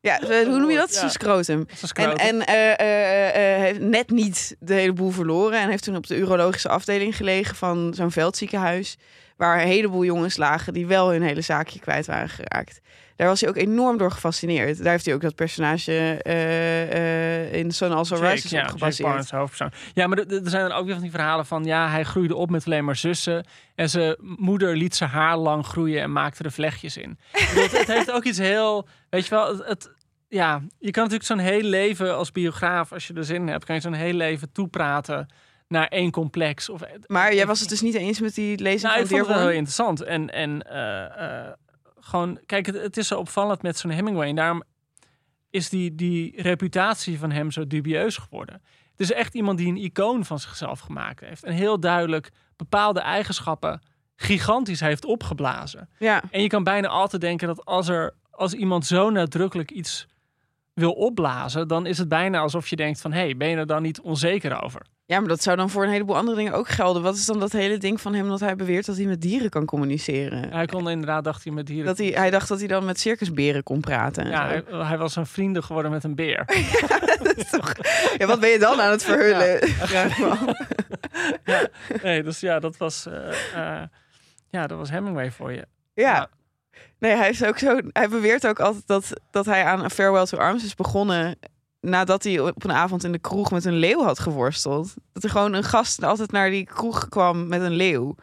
[0.00, 0.92] ja, hoe noem je dat?
[0.92, 0.98] Ja.
[0.98, 1.66] Zijn scrotum.
[1.94, 5.60] En, en eh, eh, heeft net niet de hele boel verloren.
[5.60, 8.96] En heeft toen op de urologische afdeling gelegen van zo'n veldziekenhuis.
[9.36, 12.80] Waar een heleboel jongens lagen die wel hun hele zaakje kwijt waren geraakt.
[13.16, 14.82] Daar was hij ook enorm door gefascineerd.
[14.82, 19.30] Daar heeft hij ook dat personage eh, in Son Also Rises ja, op gebaseerd.
[19.30, 19.58] Barnes.
[19.94, 21.64] Ja, maar er zijn dan ook weer van die verhalen van...
[21.64, 23.46] ja, hij groeide op met alleen maar zussen...
[23.74, 27.18] en zijn moeder liet zijn haar lang groeien en maakte er vlechtjes in.
[27.32, 28.88] Bedoel, het, het heeft ook iets heel...
[29.10, 29.90] Weet je wel, het, het-
[30.28, 32.92] ja, je kan natuurlijk zo'n heel leven als biograaf...
[32.92, 35.26] als je er zin in hebt, kan je zo'n heel leven toepraten...
[35.68, 36.68] naar één complex.
[36.68, 39.28] Of, Maar jij was het dus niet eens met die lezing nou, ik vond het
[39.30, 40.02] wel heel interessant.
[40.02, 41.52] En, en eh,
[42.04, 44.28] gewoon, kijk, het, het is zo opvallend met zo'n Hemingway.
[44.28, 44.62] En daarom
[45.50, 48.62] is die, die reputatie van hem zo dubieus geworden.
[48.90, 51.44] Het is echt iemand die een icoon van zichzelf gemaakt heeft.
[51.44, 53.80] En heel duidelijk bepaalde eigenschappen
[54.16, 55.88] gigantisch heeft opgeblazen.
[55.98, 60.06] Ja, En je kan bijna altijd denken dat als, er, als iemand zo nadrukkelijk iets
[60.74, 61.68] wil opblazen...
[61.68, 63.12] dan is het bijna alsof je denkt van...
[63.12, 64.86] hé, hey, ben je er dan niet onzeker over?
[65.12, 67.02] Ja, maar dat zou dan voor een heleboel andere dingen ook gelden.
[67.02, 69.50] Wat is dan dat hele ding van hem dat hij beweert dat hij met dieren
[69.50, 70.52] kan communiceren?
[70.52, 71.86] Hij kon inderdaad, dacht hij, met dieren...
[71.86, 74.24] Dat hij, hij dacht dat hij dan met circusberen kon praten.
[74.24, 76.44] En ja, hij, hij was een vrienden geworden met een beer.
[77.22, 77.72] Dat is toch-
[78.16, 79.60] ja, wat ben je dan aan het verhullen?
[80.30, 80.44] Af.
[82.02, 83.82] Nee, dus ja, dat was, eh, eh,
[84.50, 85.66] ja, dat was Hemingway voor je.
[85.94, 86.28] Ja.
[86.98, 90.38] Nee, hij, is ook zo, hij beweert ook altijd dat, dat hij aan Farewell to
[90.38, 91.38] Arms is begonnen
[91.82, 94.94] nadat hij op een avond in de kroeg met een leeuw had geworsteld.
[95.12, 98.14] Dat er gewoon een gast altijd naar die kroeg kwam met een leeuw.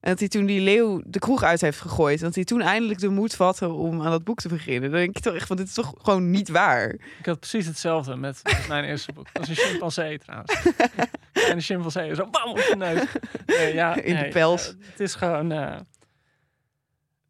[0.00, 2.18] En dat hij toen die leeuw de kroeg uit heeft gegooid.
[2.18, 4.90] En dat hij toen eindelijk de moed vatte om aan dat boek te beginnen.
[4.90, 6.88] Dan denk je toch echt van, dit is toch gewoon niet waar.
[7.18, 9.26] Ik had precies hetzelfde met, met mijn eerste boek.
[9.32, 10.52] Dat is een chimpansee trouwens.
[11.48, 13.04] en een chimpansee zo bam op je neus.
[13.46, 14.68] Nee, ja, In de pels.
[14.68, 15.52] eh, het is gewoon...
[15.52, 15.76] eh,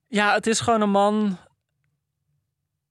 [0.09, 1.39] ja, het is gewoon een man...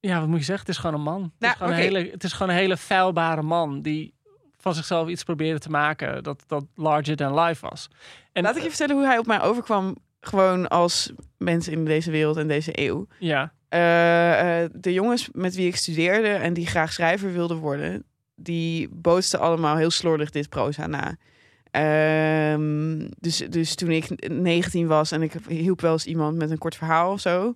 [0.05, 0.65] Ja, wat moet je zeggen?
[0.65, 1.31] Het is gewoon een man.
[1.39, 4.13] Het, is, gewoon een hele, het is gewoon een hele feilbare man die
[4.57, 7.89] van zichzelf iets probeerde te maken dat, dat larger than life was.
[8.31, 9.97] En Laat ik je vertellen hoe hij op mij overkwam.
[10.19, 13.07] Gewoon als mensen in deze wereld en deze eeuw.
[13.19, 18.03] Ja, Eh, eh, de jongens met wie ik studeerde en die graag schrijver wilden worden,
[18.35, 21.15] die bootsten allemaal heel slordig dit proza na.
[21.71, 26.57] Ehm, dus, dus toen ik 19 was en ik hielp wel eens iemand met een
[26.57, 27.53] kort verhaal of zo.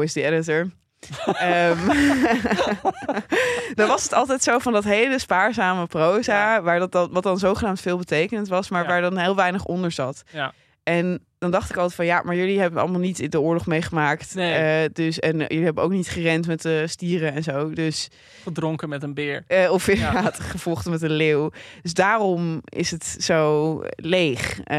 [0.00, 0.70] Is de editor.
[1.38, 1.78] Ehm,
[3.74, 7.38] dan was het altijd zo van dat hele spaarzame proza, waar dat, dan, wat dan
[7.38, 8.88] zogenaamd veel betekenend was, maar Ja.
[8.88, 10.22] waar dan heel weinig onder zat.
[10.30, 10.52] Ja.
[10.82, 14.34] En dan dacht ik altijd van ja, maar jullie hebben allemaal niet de oorlog meegemaakt.
[14.34, 14.52] Nee.
[14.84, 17.70] Eh, dus, en jullie hebben ook niet gerend met de stieren en zo.
[17.70, 18.08] Dus,
[18.42, 19.44] gedronken met een beer.
[19.46, 21.50] eh, of inderdaad gevochten met een leeuw.
[21.82, 24.60] Dus daarom is het zo leeg.
[24.64, 24.76] eh,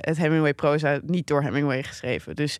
[0.00, 2.34] het Hemingway proza niet door Hemingway geschreven.
[2.36, 2.58] Dus,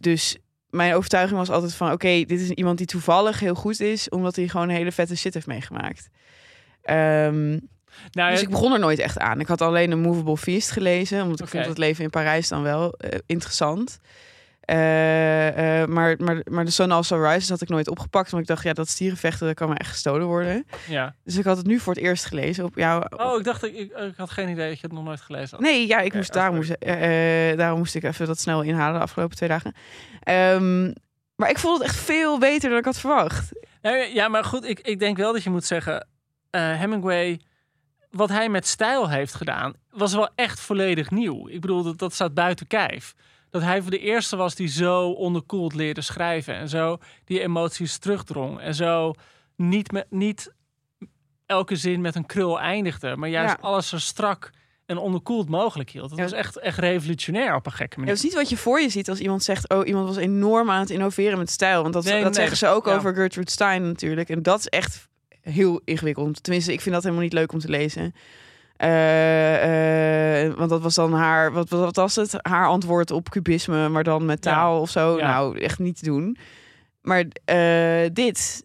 [0.00, 0.36] dus
[0.76, 4.36] mijn overtuiging was altijd van oké, dit is iemand die toevallig heel goed is, omdat
[4.36, 6.08] hij gewoon een hele vette shit heeft meegemaakt.
[6.82, 7.58] Ehm,
[8.10, 9.40] Nou, dus ik begon er nooit echt aan.
[9.40, 11.54] Ik had alleen een Movable Feast gelezen, omdat ik Oké.
[11.56, 13.98] vond het leven in Parijs dan wel eh, interessant.
[14.66, 18.48] Eh, eh, maar, maar, maar de Sun Also Rises had ik nooit opgepakt, want ik
[18.48, 20.66] dacht, ja, dat stierenvechten, dat kan me echt gestolen worden.
[20.88, 21.14] ja.
[21.24, 23.04] Dus ik had het nu voor het eerst gelezen op jou.
[23.16, 25.60] Oh, ik dacht, ik, ik, had geen idee dat je het nog nooit gelezen had.
[25.60, 26.56] Nee, ja, ik moest, oh, sorry.
[26.56, 29.74] moest, eh, daarom moest ik even dat snel inhalen de afgelopen twee dagen.
[30.20, 30.92] Ehm,
[31.36, 33.52] maar ik vond het echt veel beter dan ik had verwacht.
[34.12, 36.06] Ja, maar goed, ik, ik denk wel dat je moet zeggen...
[36.50, 37.40] Hemingway,
[38.10, 39.74] wat hij met stijl heeft gedaan...
[39.90, 41.48] was wel echt volledig nieuw.
[41.48, 43.14] Ik bedoel, dat, dat staat buiten kijf.
[43.56, 46.54] Dat hij voor de eerste was die zo onderkoeld leerde schrijven...
[46.54, 48.60] en zo die emoties terugdrong.
[48.60, 49.12] En zo
[49.56, 50.52] niet, met, niet
[51.46, 53.16] elke zin met een krul eindigde...
[53.16, 53.68] maar juist Ja.
[53.68, 54.50] alles zo strak
[54.86, 56.08] en onderkoeld mogelijk hield.
[56.08, 56.24] Dat Ja.
[56.24, 58.14] was echt, echt revolutionair op een gekke Ja, manier.
[58.14, 59.68] het is niet wat je voor je ziet als iemand zegt...
[59.68, 61.82] oh, iemand was enorm aan het innoveren met stijl.
[61.82, 62.94] Want dat, Nee, dat nee, zeggen ze ook ja.
[62.96, 64.28] over Gertrude Stein natuurlijk.
[64.28, 65.08] En dat is echt
[65.40, 66.42] heel ingewikkeld.
[66.42, 68.14] Tenminste, ik vind dat helemaal niet leuk om te lezen.
[68.76, 71.52] Eh, eh, want dat was dan haar...
[71.52, 72.34] Wat, wat, was het?
[72.42, 74.50] Haar antwoord op kubisme, maar dan met Ja.
[74.52, 75.16] taal of zo.
[75.18, 75.26] Ja.
[75.32, 76.36] Nou, echt niet te doen.
[77.02, 78.64] Maar eh, dit...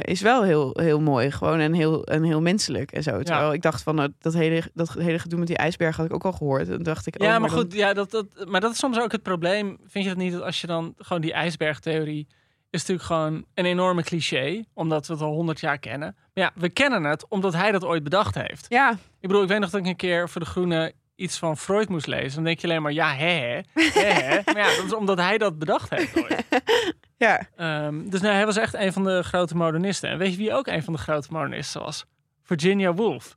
[0.00, 1.30] is wel heel, heel mooi.
[1.30, 3.22] Gewoon en heel, en heel menselijk en zo.
[3.22, 6.14] Terwijl ik dacht van nou, dat, hele, dat hele gedoe met die ijsberg had ik
[6.14, 6.68] ook al gehoord.
[6.68, 9.00] En dacht ik, oh, ja, maar, dan- goed, ja, dat, dat, maar dat is soms
[9.00, 9.78] ook het probleem.
[9.86, 12.26] Vind je dat niet dat als je dan gewoon die ijsbergtheorie
[12.72, 16.16] is natuurlijk gewoon een enorme cliché, omdat we het al honderd jaar kennen.
[16.16, 18.66] Maar ja, we kennen het omdat hij dat ooit bedacht heeft.
[18.68, 21.56] Ja, Ik bedoel, ik weet nog dat ik een keer voor de Groene iets van
[21.56, 22.34] Freud moest lezen.
[22.34, 24.40] Dan denk je alleen maar, ja, hè, hè, hè, hè.
[24.52, 26.44] Maar ja, dat is omdat hij dat bedacht heeft ooit.
[27.16, 27.46] ja.
[27.56, 30.10] Ehm, dus nou, hij was echt een van de grote modernisten.
[30.10, 32.04] En weet je wie ook een van de grote modernisten was?
[32.42, 33.36] Virginia Woolf.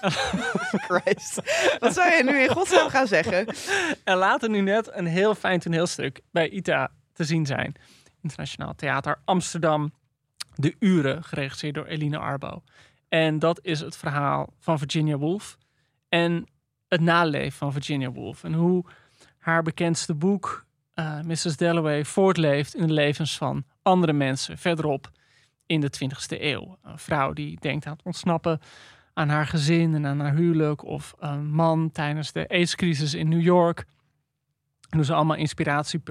[0.88, 1.40] Christ.
[1.78, 3.46] Wat zou je nu in godsnaam gaan zeggen?
[4.04, 7.74] En later nu net een heel fijn toneelstuk bij ITA te zien zijn.
[8.22, 9.92] Internationaal Theater Amsterdam.
[10.54, 12.62] De Uren, geregisseerd door Eline Arbo.
[13.08, 15.58] En dat is het verhaal van Virginia Woolf.
[16.08, 16.46] En
[16.88, 18.44] het naleven van Virginia Woolf.
[18.44, 18.84] En hoe
[19.38, 21.56] haar bekendste boek, eh, Mrs.
[21.56, 25.10] Dalloway, voortleeft in de levens van andere mensen verderop
[25.66, 26.78] in de 20e eeuw.
[26.82, 28.60] Een vrouw die denkt aan het ontsnappen
[29.12, 30.84] aan haar gezin en aan haar huwelijk.
[30.84, 33.84] Of een man tijdens de AIDS-crisis in New York.
[34.90, 36.02] En ze allemaal inspiratie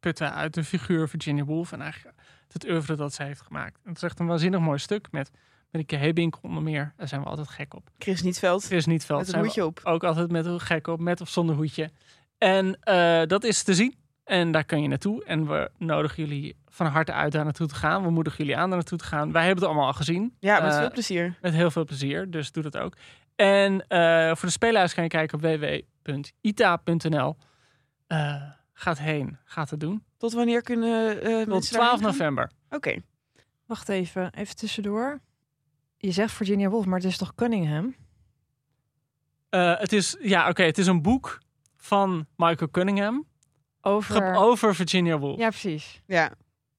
[0.00, 1.72] putten uit de figuur Virginia Woolf.
[1.72, 2.16] En eigenlijk
[2.52, 3.74] het oeuvre dat ze heeft gemaakt.
[3.82, 5.30] En het is echt een waanzinnig mooi stuk met
[5.70, 6.92] Marieke Hebink onder meer.
[6.96, 7.90] Daar zijn we altijd gek op.
[7.98, 8.64] Chris Nietveld.
[8.64, 9.80] Chris Nietveld Met een hoedje op.
[9.82, 11.90] ook altijd met een gek op, met of zonder hoedje.
[12.38, 13.94] En eh, dat is te zien.
[14.24, 15.24] En daar kan je naartoe.
[15.24, 18.02] En we nodigen jullie van harte uit daar naartoe te gaan.
[18.02, 19.32] We moedigen jullie aan daar naartoe te gaan.
[19.32, 20.36] Wij hebben het allemaal al gezien.
[20.40, 21.38] Ja, met Eh, veel plezier.
[21.40, 22.96] met heel veel plezier, dus doe dat ook.
[23.36, 27.36] En eh, voor de speellijst kan je kijken op www.ita.nl.
[28.12, 30.04] Eh, gaat heen, gaat het doen.
[30.16, 32.10] Tot wanneer kunnen eh Tot mensen 12 daarheen gaan?
[32.10, 32.50] november.
[32.70, 32.96] Oké.
[33.66, 35.20] Wacht even, even tussendoor.
[35.96, 37.94] Je zegt Virginia Woolf, maar het is toch Cunningham?
[39.48, 41.38] Eh, het is, ja, oké, het is een boek
[41.76, 43.26] van Michael Cunningham
[43.80, 44.34] Over...
[44.34, 45.38] over Virginia Woolf.
[45.38, 46.02] Ja, precies.
[46.06, 46.30] Ja.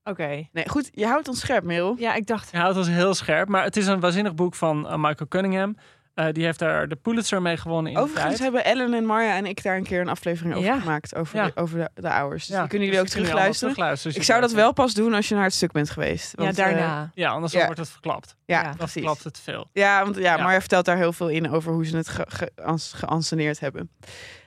[0.03, 0.47] Oké.
[0.51, 0.89] Nee, goed.
[0.91, 1.95] Je houdt ons scherp, Merel.
[1.97, 2.51] Ja, ik dacht...
[2.51, 5.75] Hij houdt ons heel scherp, maar het is een waanzinnig boek van Michael Cunningham.
[6.13, 9.45] Eh, die heeft daar de Pulitzer mee gewonnen in Overigens hebben Ellen en Marja en
[9.45, 10.79] ik daar een keer een aflevering over Ja.
[10.79, 11.15] gemaakt.
[11.15, 11.45] Over, Ja.
[11.45, 12.45] de, over de, de hours.
[12.45, 13.73] Dus Ja, die kunnen dus jullie ook kunnen allemaal terugluisteren.
[13.73, 16.33] terugluisteren je Ik zou dat wel pas doen als je naar het stuk bent geweest.
[16.35, 17.11] Want, ja, eh, daarna.
[17.13, 17.65] Ja, anders Ja.
[17.65, 18.35] wordt het verklapt.
[18.45, 18.63] ja, Ja.
[18.67, 18.93] Dan precies.
[18.93, 19.69] verklapt het te veel.
[19.73, 20.43] Ja, want ja, Ja.
[20.43, 23.89] Marja vertelt daar heel veel in over hoe ze het ge- ge- ans- geanceneerd hebben.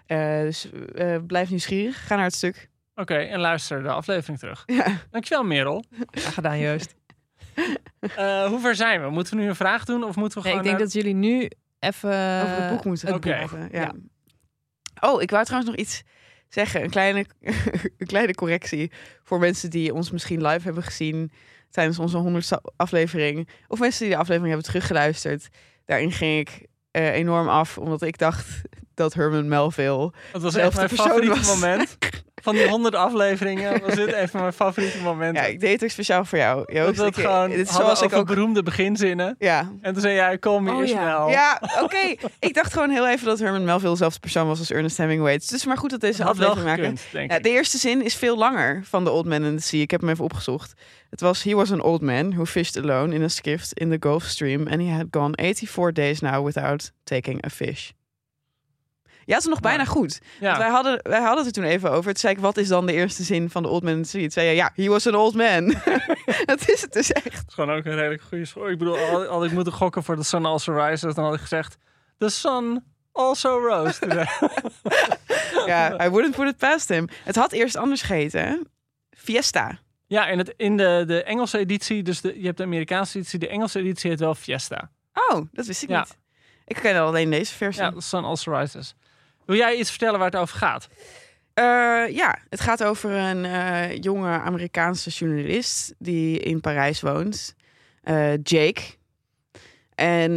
[0.07, 2.07] Eh, dus eh, blijf nieuwsgierig.
[2.07, 2.69] Ga naar het stuk.
[2.95, 4.63] Oké, en luister de aflevering terug.
[4.67, 4.87] Ja.
[5.11, 5.85] Dankjewel, Merel.
[6.11, 6.95] Graag gedaan, Joost.
[8.17, 9.11] Eh, hoe ver zijn we?
[9.11, 10.63] Moeten we nu een vraag doen of moeten we Nee, ik gewoon...
[10.63, 12.09] denk naar- dat jullie nu even...
[12.43, 13.19] over het boek moeten oké.
[13.19, 13.69] praten.
[13.73, 13.93] Ja.
[15.01, 16.03] Oh, ik wou trouwens nog iets
[16.49, 16.83] zeggen.
[16.83, 17.25] Een kleine,
[17.99, 18.91] een kleine correctie
[19.23, 21.31] voor mensen die ons misschien live hebben gezien
[21.71, 23.49] tijdens onze honderdste aflevering.
[23.69, 25.49] Of mensen die de aflevering hebben teruggeluisterd.
[25.85, 28.61] Daarin ging ik eh, enorm af, omdat ik dacht
[28.95, 31.55] dat Herman Melville Dat was echt mijn favoriete was.
[31.55, 31.97] moment.
[32.47, 35.43] Van die honderd afleveringen was dit een van mijn favoriete momenten.
[35.43, 36.57] Ja, ik deed het speciaal voor jou.
[36.67, 36.99] dat Joost.
[36.99, 38.27] het Ik- gewoon dit is zoals ik ook.
[38.27, 39.35] beroemde beginzinnen.
[39.39, 41.03] Ja, En toen zei jij, kom hier Oh, ja.
[41.03, 41.29] snel.
[41.29, 42.15] ja oké.
[42.39, 45.33] Ik dacht gewoon heel even dat Herman Melville dezelfde persoon was als Ernest Hemingway.
[45.33, 46.83] Het is dus maar goed dat deze Dat aflevering maken.
[46.85, 49.63] gekund, denk Ja, de eerste zin is veel langer van The Old Man and the
[49.67, 49.81] Sea.
[49.81, 50.73] Ik heb hem even opgezocht.
[51.11, 53.97] Het was: He was an old man who fished alone in a skiff in the
[54.01, 57.91] Gulf Stream, and he had gone 84 days now without taking a fish.
[59.27, 60.21] Ja, het is nog bijna goed.
[60.41, 60.47] Ja.
[60.47, 62.05] Want wij, hadden, wij hadden het er toen even over.
[62.13, 64.27] Toen zei ik, wat is dan de eerste zin van The Old Man and the
[64.31, 65.75] zei je, ja, he was an old man.
[66.45, 67.25] dat is het dus echt.
[67.25, 68.69] Het is gewoon ook een redelijk goede school.
[68.69, 71.41] Ik bedoel, had, had ik moeten gokken voor The Sun Also Rises, dan had ik
[71.41, 71.77] gezegd...
[72.19, 74.27] The sun also rose today.
[75.67, 77.09] Ja, I wouldn't put it past him.
[77.25, 78.67] Het had eerst anders geheten?
[79.11, 79.79] Fiesta.
[80.07, 83.39] ja, in, het, in de, de Engelse editie, dus de, je hebt de Amerikaanse editie,
[83.39, 84.91] de Engelse editie heet wel Fiesta.
[85.15, 85.99] Oh, dat wist ik Ja.
[85.99, 86.17] niet.
[86.65, 87.83] Ik ken alleen deze versie.
[87.83, 88.95] Ja, The Sun Also Rises.
[89.47, 90.89] Wil jij iets vertellen waar het over gaat?
[91.55, 91.65] Eh,
[92.09, 97.55] ja, het gaat over een eh, jonge Amerikaanse journalist die in Parijs woont.
[98.03, 98.83] Eh, Jake.
[99.95, 100.33] En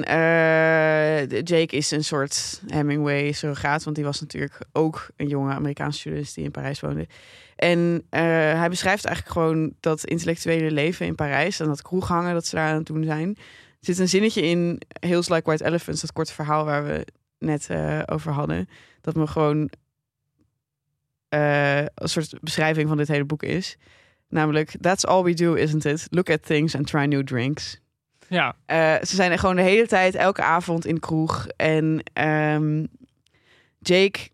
[1.44, 6.36] Jake is een soort Hemingway surrogaat, want die was natuurlijk ook een jonge Amerikaanse journalist
[6.36, 7.08] die in Parijs woonde.
[7.56, 12.56] En hij beschrijft eigenlijk gewoon dat intellectuele leven in Parijs en dat kroeghangen dat ze
[12.56, 13.36] daar aan het doen zijn.
[13.38, 17.06] Er zit een zinnetje in Hills Like White Elephants, dat korte verhaal waar we
[17.40, 18.70] net eh, over hadden.
[19.02, 19.70] Dat me gewoon
[21.30, 23.78] eh, een soort beschrijving van dit hele boek is.
[24.28, 26.08] Namelijk, that's all we do, isn't it?
[26.10, 27.80] Look at things and try new drinks.
[28.28, 31.48] Ja, Eh, ze zijn er gewoon de hele tijd, elke avond in de kroeg.
[31.48, 32.86] En ehm,
[33.80, 34.30] Jake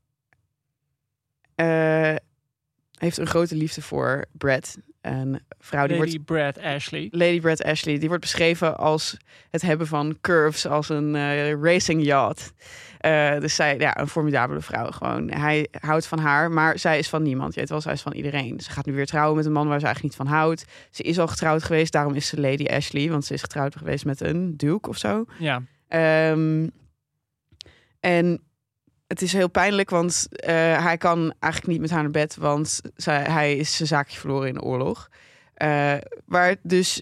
[2.97, 4.77] heeft een grote liefde voor Brad.
[5.05, 7.07] Een vrouw die Lady wordt Brad Ashley.
[7.11, 9.17] Lady Brad Ashley, die wordt beschreven als
[9.51, 12.53] het hebben van curves als een eh, racing yacht.
[12.99, 15.31] Eh, dus zij, ja, een formidabele vrouw gewoon.
[15.31, 17.53] Hij houdt van haar, maar zij is van niemand.
[17.53, 18.59] Je weet wel, zij is van iedereen.
[18.59, 20.65] Ze gaat nu weer trouwen met een man waar ze eigenlijk niet van houdt.
[20.89, 24.05] Ze is al getrouwd geweest, daarom is ze Lady Ashley, want ze is getrouwd geweest
[24.05, 25.25] met een duke of zo.
[25.39, 25.61] Ja.
[25.87, 26.67] Ehm,
[27.99, 28.41] en
[29.07, 32.81] het is heel pijnlijk, want eh, hij kan eigenlijk niet met haar naar bed, want
[32.95, 35.09] zij, hij is zijn zaakje verloren in de oorlog.
[35.53, 35.93] Eh,
[36.25, 37.01] waar dus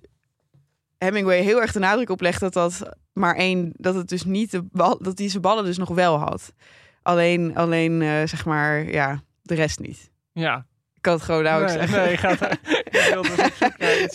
[0.98, 4.52] Hemingway heel erg de nadruk op legt dat dat maar één, dat het dus niet
[4.52, 6.54] de bal, dat hij zijn ballen dus nog wel had.
[7.02, 10.12] Alleen, alleen eh, zeg maar, ja, de rest niet.
[10.32, 10.66] Ja.
[10.94, 12.04] Ik kan het gewoon nauwelijks Nee, zeggen.
[12.04, 12.60] nee, je gaat
[12.94, 13.14] ik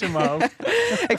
[0.00, 0.08] in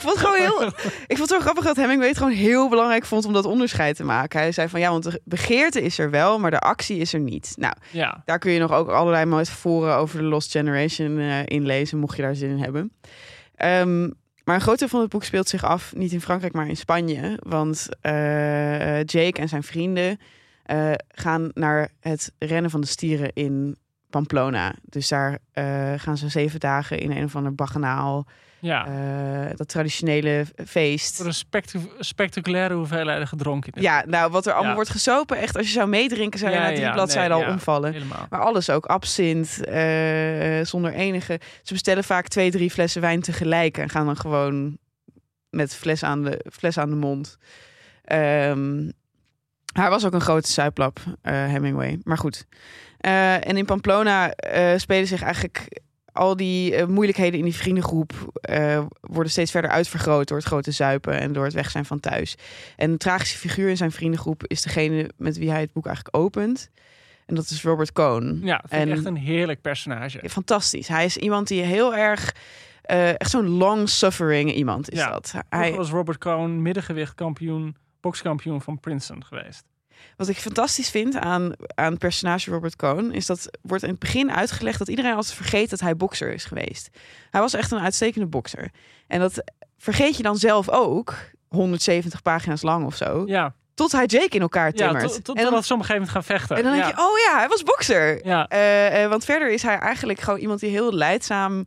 [0.00, 0.62] vond het gewoon heel.
[1.06, 3.96] Ik vond het zo grappig dat Hemingway het gewoon heel belangrijk vond om dat onderscheid
[3.96, 4.40] te maken.
[4.40, 7.20] Hij zei van ja, want de begeerte is er wel, maar de actie is er
[7.20, 7.52] niet.
[7.56, 8.22] Nou, Ja.
[8.24, 12.22] daar kun je nog ook allerlei metaforen over de Lost Generation eh inlezen, mocht je
[12.22, 12.92] daar zin in hebben.
[13.54, 14.00] Ehm,
[14.44, 16.76] maar een groot deel van het boek speelt zich af niet in Frankrijk, maar in
[16.76, 17.38] Spanje.
[17.42, 20.18] Want eh, Jake en zijn vrienden
[20.62, 23.76] eh, gaan naar het rennen van de stieren in
[24.10, 24.74] Pamplona.
[24.82, 28.26] Dus daar eh, gaan ze zeven dagen in een of ander baganaal.
[28.62, 28.86] Ja.
[28.86, 31.16] eh, dat traditionele feest.
[31.16, 33.72] Voor een spectac- spectaculaire hoeveelheid gedronken.
[33.82, 34.74] Ja, nou, wat er allemaal Ja.
[34.74, 37.46] wordt gesopen, echt, als je zou meedrinken, zou je Ja, na drie ja, bladzijden nee,
[37.46, 37.92] al omvallen.
[37.92, 38.26] Helemaal.
[38.30, 41.40] Maar alles ook, absint, eh, zonder enige.
[41.62, 44.78] Ze bestellen vaak twee, drie flessen wijn tegelijk en gaan dan gewoon
[45.50, 47.36] met fles aan de, fles aan de mond.
[48.04, 48.90] Ehm,
[49.72, 51.98] hij was ook een grote zuiplap, eh, Hemingway.
[52.02, 52.46] Maar goed.
[53.00, 55.80] Eh, en in Pamplona eh, spelen zich eigenlijk
[56.12, 58.12] al die eh, moeilijkheden in die vriendengroep
[59.00, 62.34] worden steeds verder uitvergroot door het grote zuipen en door het weg zijn van thuis.
[62.76, 66.16] En een tragische figuur in zijn vriendengroep is degene met wie hij het boek eigenlijk
[66.16, 66.70] opent.
[67.26, 68.40] En dat is Robert Cohn.
[68.44, 70.28] Ja, vind ik echt een heerlijk personage.
[70.28, 70.88] Fantastisch.
[70.88, 72.34] Hij is iemand die heel erg,
[72.82, 75.10] echt zo'n long-suffering iemand is Ja.
[75.10, 75.34] dat.
[75.48, 79.64] Hij was Robert Cohn middengewichtkampioen, bokskampioen van Princeton geweest.
[80.16, 83.12] Wat ik fantastisch vind aan, aan het personage Robert Cohn...
[83.12, 86.44] is dat wordt in het begin uitgelegd dat iedereen altijd vergeet dat hij bokser is
[86.44, 86.90] geweest.
[87.30, 88.70] Hij was echt een uitstekende bokser.
[89.06, 89.44] En dat
[89.78, 91.14] vergeet je dan zelf ook,
[91.48, 93.22] 170 pagina's lang of zo...
[93.26, 95.12] Ja, tot hij Jake in elkaar ja timmert.
[95.12, 96.56] tot, tot, en dan, ze op een gegeven moment gaan vechten.
[96.56, 96.90] en dan denk ja.
[96.90, 98.26] je, oh ja, hij was bokser.
[98.26, 101.62] Ja, Eh, eh, want verder is hij eigenlijk gewoon iemand die heel leidzaam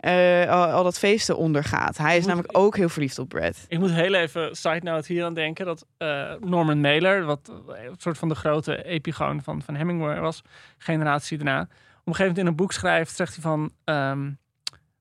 [0.00, 1.96] eh, al, al dat feesten ondergaat.
[1.96, 3.64] Hij is Moet- namelijk ook heel verliefd op Brad.
[3.68, 7.94] Ik moet heel even side note hier aan denken dat eh, Norman Mailer, wat een
[7.96, 10.42] soort van de grote epigoon van, van Hemingway was,
[10.78, 14.30] generatie daarna, op een gegeven moment in een boek schrijft, zegt hij van, ehm,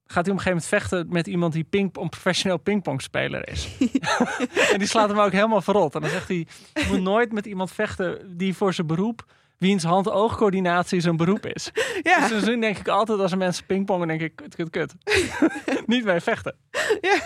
[0.05, 3.77] gaat hij op een gegeven moment vechten met iemand die ping, een professioneel pingpongspeler is.
[4.73, 5.95] en die slaat hem ook helemaal verrot.
[5.95, 9.25] En dan zegt hij, je moet nooit met iemand vechten die voor zijn beroep,
[9.59, 11.71] wiens hand-oogcoördinatie zijn beroep is.
[12.01, 14.93] Ja, Dus dan denk ik altijd als er mensen pingpongen, denk ik, kut, kut, kut.
[15.85, 16.55] Niet mee vechten.
[17.01, 17.19] ja.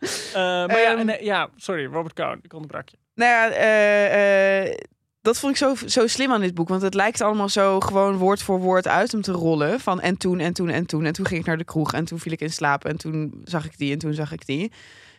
[0.00, 2.96] Eh, maar ja, Ehm, eh, ja, sorry, Robert Cohn, ik onderbrak je.
[3.14, 4.78] Nou ja, eh, eh,
[5.22, 6.68] dat vond ik zo, zo slim aan dit boek.
[6.68, 9.80] Want het lijkt allemaal zo gewoon woord voor woord uit hem te rollen.
[9.80, 11.04] Van en toen, en toen, en toen.
[11.04, 11.92] En toen ging ik naar de kroeg.
[11.92, 12.84] En toen viel ik in slaap.
[12.84, 13.92] En toen zag ik die.
[13.92, 14.72] En toen zag ik die.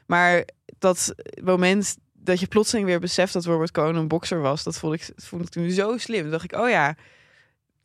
[0.06, 0.44] Maar
[0.80, 4.64] dat moment dat je plotseling weer beseft dat Robert Cohn een bokser was.
[4.64, 6.22] Dat vond ik, vond ik toen zo slim.
[6.22, 6.96] Toen dacht ik, oh ja.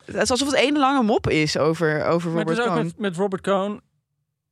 [0.05, 2.85] Het is alsof het één lange mop is over, over Maar het Robert is ook
[2.85, 3.81] met, met Robert Cohn,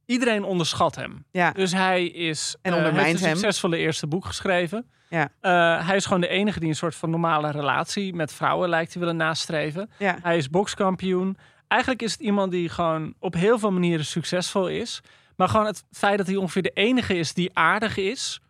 [0.06, 1.24] iedereen onderschat hem.
[1.30, 1.50] Ja.
[1.52, 3.36] Dus hij is En ondermijnt heeft een hem.
[3.36, 4.90] succesvolle eerste boek geschreven.
[5.08, 5.28] Ja.
[5.40, 8.92] Eh, hij is gewoon de enige die een soort van normale relatie met vrouwen lijkt
[8.92, 9.90] te willen nastreven.
[9.98, 10.18] Ja.
[10.22, 11.36] Hij is bokskampioen.
[11.68, 15.00] Eigenlijk is het iemand die gewoon op heel veel manieren succesvol is.
[15.36, 18.40] Maar gewoon het feit dat hij ongeveer de enige is die aardig is.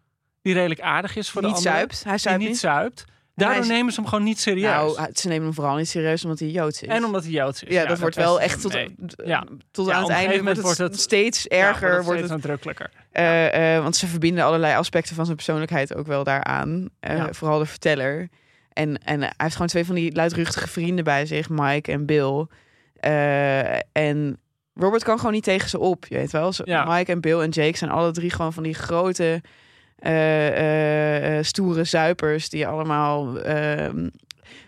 [0.43, 1.77] Die redelijk aardig is voor niet de anderen.
[1.79, 2.05] zuipt.
[2.05, 2.59] Hij zuipt niet niet.
[2.59, 3.05] zuipt.
[3.35, 4.71] Daardoor is- nemen ze hem gewoon niet serieus.
[4.97, 6.89] Nou, ze nemen hem vooral niet serieus omdat hij Joods is.
[6.89, 7.75] en omdat hij Joods is.
[7.75, 8.95] ja, dat wordt wel echt tot, mee.
[9.07, 9.45] d- Ja.
[9.71, 11.89] tot Ja, aan het einde wordt het, wordt het- steeds erger.
[11.91, 12.91] wordt wordt steeds het, nadrukkelijker.
[13.13, 16.89] eh, want ze verbinden allerlei aspecten van zijn persoonlijkheid ook wel daaraan.
[17.01, 17.25] Eh.
[17.31, 18.29] Vooral de verteller.
[18.73, 22.47] En, en hij heeft gewoon twee van die luidruchtige vrienden bij zich, Mike en Bill.
[22.95, 24.39] Eh, en
[24.75, 26.53] Robert kan gewoon niet tegen ze op, je weet wel.
[26.65, 29.43] Mike en Bill en Jake zijn alle drie gewoon van die grote,
[30.01, 33.39] eh, eh, eh, stoere zuipers die allemaal...
[33.41, 34.09] ehm,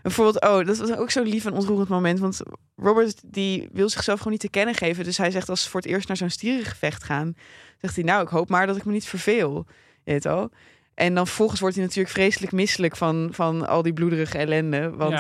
[0.03, 2.19] Bijvoorbeeld, oh, dat was ook zo'n lief en ontroerend moment.
[2.19, 2.41] Want
[2.77, 5.05] Robert die wil zichzelf gewoon niet te kennen geven.
[5.05, 7.35] Dus hij zegt als ze voor het eerst naar zo'n stierengevecht gaan,
[7.81, 9.67] zegt hij, nou, ik hoop maar dat ik me niet verveel.
[10.05, 10.51] Weet wel.
[10.95, 14.91] En dan vervolgens wordt hij natuurlijk vreselijk misselijk van, van al die bloederige ellende.
[14.91, 15.13] Want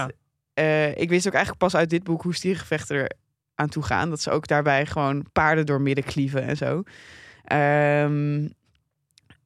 [0.54, 0.94] Ja.
[0.94, 3.10] ik wist ook eigenlijk pas uit dit boek hoe stierengevechten er
[3.54, 4.10] aan toe gaan.
[4.10, 6.82] Dat ze ook daarbij gewoon paarden door midden klieven en zo.
[7.44, 8.48] Ehm,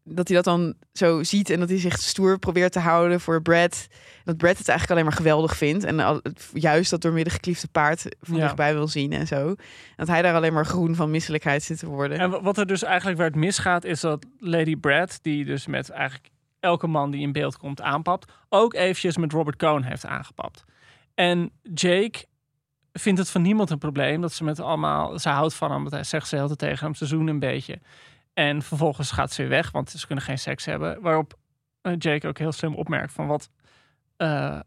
[0.09, 3.43] dat hij dat dan zo ziet en dat hij zich stoer probeert te houden voor
[3.43, 3.87] Brad.
[4.25, 5.85] Dat Brad het eigenlijk alleen maar geweldig vindt.
[5.85, 6.21] En al-
[6.53, 8.43] juist dat doormidden gekliefde paard van Ja.
[8.43, 9.55] dichtbij wil zien en zo.
[9.97, 12.19] Dat hij daar alleen maar groen van misselijkheid zit te worden.
[12.19, 15.67] En wa- wat er dus eigenlijk waar het misgaat, is dat Lady Brad, die dus
[15.67, 16.29] met eigenlijk
[16.61, 20.65] elke man die in beeld komt aanpapt, ook eventjes met Robert Cohn heeft aangepapt.
[21.15, 22.25] En Jake
[22.93, 25.95] vindt het van niemand een probleem dat ze met allemaal, ze houdt van hem, want
[25.95, 27.79] hij zegt ze heel tegen hem, ze zoenen een beetje.
[28.37, 31.01] En vervolgens gaat ze weer weg, want ze kunnen geen seks hebben.
[31.01, 31.39] Waarop
[31.81, 33.51] eh, Jake ook heel slim opmerkt van wat,
[34.17, 34.61] eh,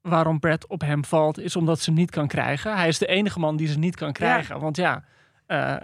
[0.00, 2.76] waarom Brad op hem valt, is omdat ze hem niet kan krijgen.
[2.76, 4.60] Hij is de enige man die ze niet kan krijgen.
[4.60, 5.04] Want ja,
[5.46, 5.76] eh,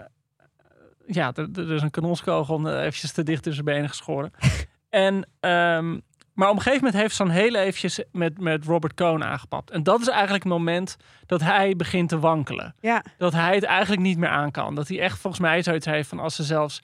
[1.05, 4.31] ja, er, er is een kanonskogel eventjes te dicht tussen zijn benen geschoren.
[4.89, 5.99] en, ehm,
[6.37, 9.71] maar op een gegeven moment heeft ze dan heel eventjes met, met Robert Cohn aangepapt.
[9.71, 12.75] En dat is eigenlijk het moment dat hij begint te wankelen.
[12.79, 14.75] Ja, Dat hij het eigenlijk niet meer aan kan.
[14.75, 16.79] Dat hij echt volgens mij zoiets heeft van als ze zelfs...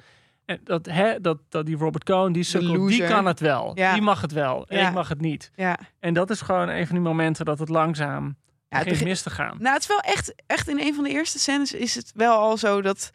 [0.45, 3.71] en Dat, hè, dat, dat die Robert Cohn, die sukkel, die kan het wel.
[3.75, 3.93] Ja.
[3.93, 4.65] Die mag het wel.
[4.67, 4.87] En Ja.
[4.87, 5.51] ik mag het niet.
[5.55, 5.77] ja.
[5.99, 8.25] En dat is gewoon een van die momenten dat het langzaam
[8.69, 9.55] Ja, het begint begint- mis te gaan.
[9.59, 12.37] Nou, het is wel echt, echt in een van de eerste scènes is het wel
[12.37, 13.11] al zo dat,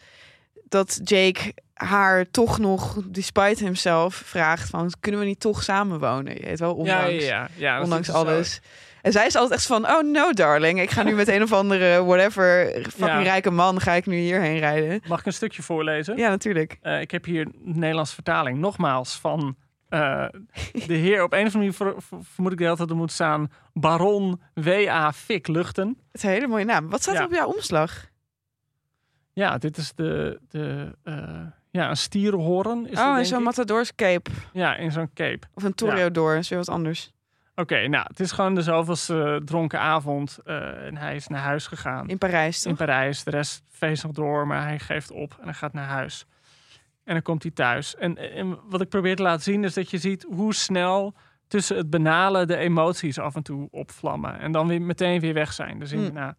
[0.69, 6.35] dat Jake haar toch nog, despite himself, vraagt van, kunnen we niet toch samenwonen?
[6.35, 8.13] Je weet wel, ondanks, ja, ondanks zo.
[8.13, 8.61] alles.
[9.03, 11.53] En zij is altijd echt van, oh no darling, ik ga nu met een of
[11.53, 12.67] andere whatever
[12.97, 15.01] fucking rijke man, ga ik nu hierheen rijden.
[15.09, 16.17] Mag ik een stukje voorlezen?
[16.17, 16.79] Ja, natuurlijk.
[16.83, 18.59] Eh, ik heb hier een Nederlandse vertaling.
[18.59, 19.57] Nogmaals van
[19.89, 20.25] eh,
[20.87, 21.23] de heer.
[21.23, 23.13] Op een of andere manier ver- ver- vermoed ik de hele tijd dat er moet
[23.13, 23.51] staan...
[23.73, 25.13] Baron W.A.
[25.13, 25.89] Fik Luchten.
[25.89, 26.89] Het is een hele mooie naam.
[26.91, 28.07] Wat staat er op jouw omslag?
[29.39, 30.41] Ja, dit is de...
[30.49, 32.89] de eh, ja, een stierenhoorn.
[32.89, 33.45] Is oh, denk zo'n ik.
[33.45, 34.31] Matadors cape.
[34.53, 35.47] Ja, in zo'n cape.
[35.55, 37.13] Of een toreador, is weer wat anders.
[37.55, 40.39] Oké, nou, het is gewoon de zoveelste dronken avond.
[40.45, 42.09] eh, en hij is naar huis gegaan.
[42.09, 42.73] In Parijs, toch?
[42.73, 43.25] in Parijs.
[43.25, 46.27] De rest feest nog door, maar hij geeft op en hij gaat naar huis.
[47.05, 47.97] En dan komt hij thuis.
[47.97, 51.15] En, en wat ik probeer te laten zien is dat je ziet hoe snel
[51.49, 54.39] tussen het banale de emoties af en toe opvlammen.
[54.39, 55.79] En dan weer meteen weer weg zijn.
[55.79, 56.13] Dus in, Hmm.
[56.13, 56.33] nou,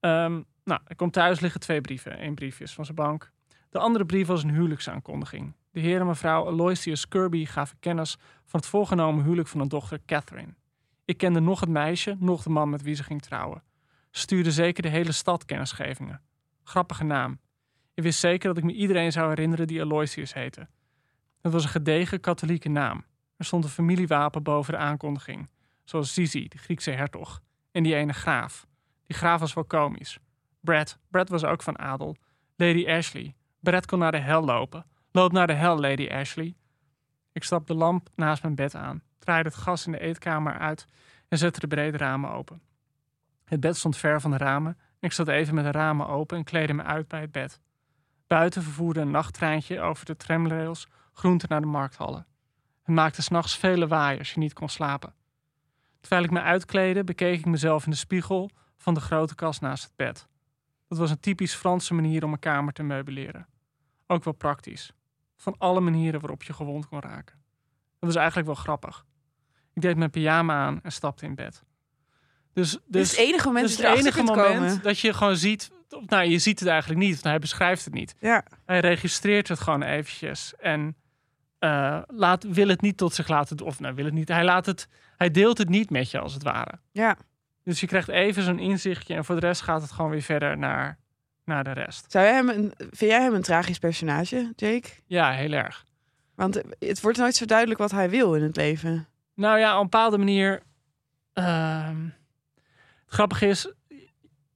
[0.00, 2.24] ehm, nou, hij komt thuis, liggen twee brieven.
[2.24, 3.30] Eén brief is van zijn bank.
[3.70, 5.54] De andere brief was een huwelijksaankondiging.
[5.70, 10.00] De heer en mevrouw Aloysius Kirby gaven kennis van het voorgenomen huwelijk van hun dochter
[10.06, 10.54] Catherine.
[11.04, 13.62] Ik kende nog het meisje, nog de man met wie ze ging trouwen.
[14.10, 16.20] Ze stuurde zeker de hele stad kennisgevingen.
[16.62, 17.40] Grappige naam.
[17.94, 20.68] Ik wist zeker dat ik me iedereen zou herinneren die Aloysius heette.
[21.40, 23.04] Het was een gedegen katholieke naam.
[23.36, 25.48] Er stond een familiewapen boven de aankondiging.
[25.84, 27.42] Zoals Zizi, de Griekse hertog.
[27.70, 28.66] En die ene graaf.
[29.06, 30.18] Die graaf was wel komisch.
[30.62, 30.98] Brad.
[31.10, 32.16] Brad was ook van adel.
[32.56, 33.34] Lady Ashley.
[33.60, 34.86] Brad kon naar de hel lopen.
[35.10, 36.56] Loop naar de hel, Lady Ashley.
[37.32, 40.86] Ik stap de lamp naast mijn bed aan, draaide het gas in de eetkamer uit
[41.28, 42.62] en zette de brede ramen open.
[43.44, 46.36] Het bed stond ver van de ramen en ik zat even met de ramen open
[46.36, 47.60] en kleedde me uit bij het bed.
[48.26, 52.26] Buiten vervoerde een nachttreintje over de tramrails groente naar de markthallen.
[52.82, 55.14] Het maakte s'nachts veel lawaai als je niet kon slapen.
[56.00, 59.84] Terwijl ik me uitkleedde, bekeek ik mezelf in de spiegel van de grote kast naast
[59.84, 60.28] het bed.
[60.92, 63.46] Dat was een typisch Franse manier om een kamer te meubileren.
[64.06, 64.92] Ook wel praktisch.
[65.36, 67.42] Van alle manieren waarop je gewond kon raken.
[67.98, 69.04] Dat was eigenlijk wel grappig.
[69.74, 71.62] Ik deed mijn pyjama aan en stapte in bed.
[72.52, 74.82] Dus, dus is het enige moment dus dat je het enige kunt moment komen.
[74.82, 75.70] dat je gewoon ziet...
[76.06, 78.14] Nou, je ziet het eigenlijk niet, want hij beschrijft het niet.
[78.18, 80.96] Ja, Hij registreert het gewoon eventjes en
[81.58, 83.60] eh, laat, wil het niet tot zich laten...
[83.60, 84.28] Of nou, wil het niet.
[84.28, 86.80] Hij, laat het, hij deelt het niet met je, als het ware.
[86.92, 87.16] ja.
[87.64, 90.58] Dus je krijgt even zo'n inzichtje en voor de rest gaat het gewoon weer verder
[90.58, 90.98] naar,
[91.44, 92.10] naar de rest.
[92.10, 94.88] Zou jij hem een, vind jij hem een tragisch personage, Jake?
[95.06, 95.84] Ja, heel erg.
[96.34, 99.06] Want het wordt nooit zo duidelijk wat hij wil in het leven.
[99.34, 100.62] Nou ja, op een bepaalde manier.
[101.32, 102.04] ehm,
[103.04, 103.72] het grappige is,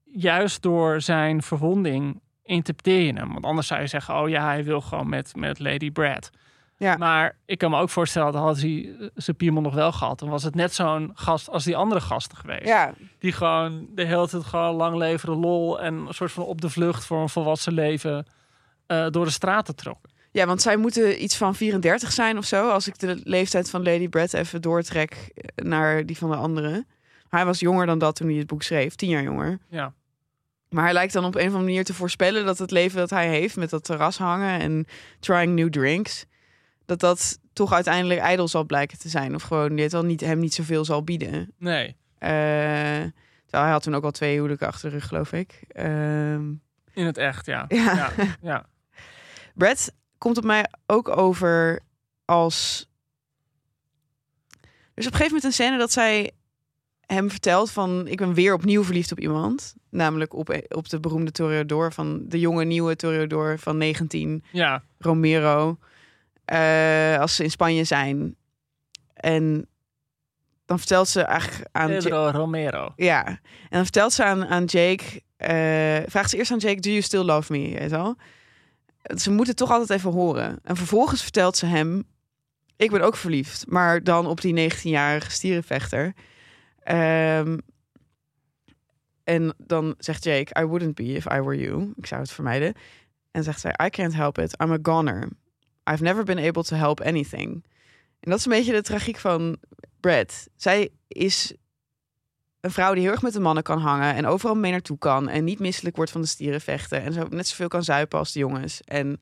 [0.04, 3.32] juist door zijn verwonding interpreteer je hem.
[3.32, 6.30] Want anders zou je zeggen, oh ja, hij wil gewoon met, met Lady Brad.
[6.79, 6.97] Ja.
[6.97, 10.18] Maar ik kan me ook voorstellen, dat had hij eh, zijn piemel nog wel gehad.
[10.18, 12.64] Dan was het net zo'n gast als die andere gasten geweest.
[12.66, 16.61] Ja, Die gewoon de hele tijd gewoon lang leveren lol en een soort van op
[16.61, 18.27] de vlucht voor een volwassen leven
[18.87, 20.11] eh, door de straten trokken.
[20.31, 22.68] ja, want zij moeten iets van 34 zijn of zo.
[22.70, 26.85] Als ik de leeftijd van Lady Brad even doortrek naar die van de andere.
[27.29, 29.59] Hij was jonger dan dat toen hij het boek schreef, tien jaar jonger.
[29.68, 29.93] Ja.
[30.70, 33.11] Maar hij lijkt dan op een of andere manier te voorspellen dat het leven dat
[33.11, 34.87] hij heeft met dat terras hangen en
[35.20, 36.24] trying new drinks,
[36.87, 39.34] dat dat toch uiteindelijk ijdel zal blijken te zijn.
[39.34, 41.53] Of gewoon dit wel niet, hem niet zoveel zal bieden.
[41.59, 42.28] Nee, Eh,
[43.45, 45.62] terwijl hij had toen ook al twee huwelijken achter de rug, geloof ik.
[45.68, 46.45] Ehm,
[46.93, 47.64] in het echt, ja.
[47.68, 47.95] ja.
[47.95, 48.11] Ja,
[48.43, 48.66] ja.
[49.55, 51.80] Brad komt op mij ook over
[52.24, 52.89] als.
[54.95, 56.30] Dus op een gegeven moment een scène dat zij
[57.07, 61.30] hem vertelt van ik ben weer opnieuw verliefd op iemand, namelijk op, op de beroemde
[61.30, 64.82] toreador van de jonge nieuwe toreador van 19 ja.
[64.99, 65.78] Romero.
[66.47, 68.36] Eh, als ze in Spanje zijn.
[69.14, 69.68] En
[70.64, 71.88] dan vertelt ze eigenlijk aan...
[71.88, 72.92] Pedro Romero.
[72.97, 73.38] ja, en
[73.70, 75.22] dan vertelt ze aan, aan Jake...
[75.36, 77.78] eh, vraagt ze eerst aan Jake, do you still love me?
[77.78, 78.16] Weet wel?
[79.16, 80.59] Ze moet het toch altijd even horen.
[80.62, 82.05] En vervolgens vertelt ze hem...
[82.76, 86.14] Ik ben ook verliefd, maar dan op die 19-jarige stierenvechter.
[86.78, 87.59] Ehm,
[89.24, 91.92] en dan zegt Jake, I wouldn't be if I were you.
[91.97, 92.74] Ik zou het vermijden.
[93.30, 94.61] En zegt zij, I can't help it.
[94.62, 95.28] I'm a goner.
[95.91, 97.64] I've never been able to help anything.
[98.20, 99.57] En dat is een beetje de tragiek van
[100.01, 100.49] Brad.
[100.57, 101.55] Zij is
[102.61, 105.28] een vrouw die heel erg met de mannen kan hangen en overal mee naartoe kan
[105.28, 108.39] en niet misselijk wordt van de stierenvechten en zo net zoveel kan zuipen als de
[108.39, 108.80] jongens.
[108.84, 109.20] En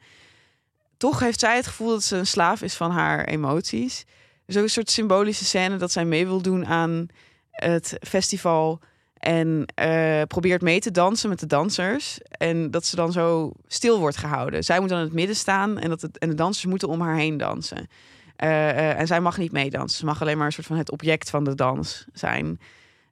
[0.97, 4.05] toch heeft zij het gevoel dat ze een slaaf is van haar emoties.
[4.47, 7.07] Dus ook een soort symbolische scène dat zij mee wil doen aan
[7.51, 8.81] het festival
[9.25, 12.18] en eh, probeert mee te dansen met de dansers.
[12.22, 14.64] En dat ze dan zo stil wordt gehouden.
[14.64, 17.01] Zij moet dan in het midden staan en, dat het, en de dansers moeten om
[17.01, 17.89] haar heen dansen.
[18.37, 19.99] Eh, eh, en zij mag niet meedansen.
[19.99, 22.61] Ze mag alleen maar een soort van het object van de dans zijn.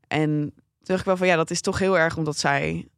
[0.08, 0.52] En toen
[0.82, 2.88] dacht ik wel van ja, dat is toch heel erg omdat zij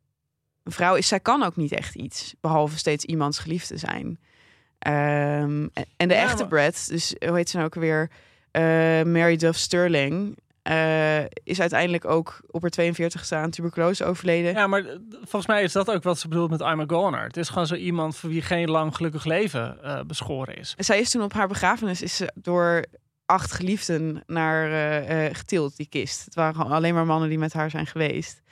[0.63, 1.09] een vrouw is.
[1.09, 4.19] Zij kan ook niet echt iets, behalve steeds iemands geliefde zijn.
[4.79, 8.11] Ehm, en- de Ja, echte Brad, dus hoe heet ze nou ook weer?
[9.07, 10.37] Mary Duff Sterling.
[10.65, 14.53] Eh, is uiteindelijk ook op haar 42ste aan tuberculose overleden.
[14.53, 17.23] Ja, maar eh, volgens mij is dat ook wat ze bedoelt met I'm a goner.
[17.23, 20.75] Het is gewoon zo iemand voor wie geen lang gelukkig leven eh, beschoren is.
[20.77, 22.85] Zij is toen op haar begrafenis is ze door
[23.27, 26.25] acht geliefden naar getild, die kist.
[26.25, 28.43] Het waren alleen maar mannen die met haar zijn geweest.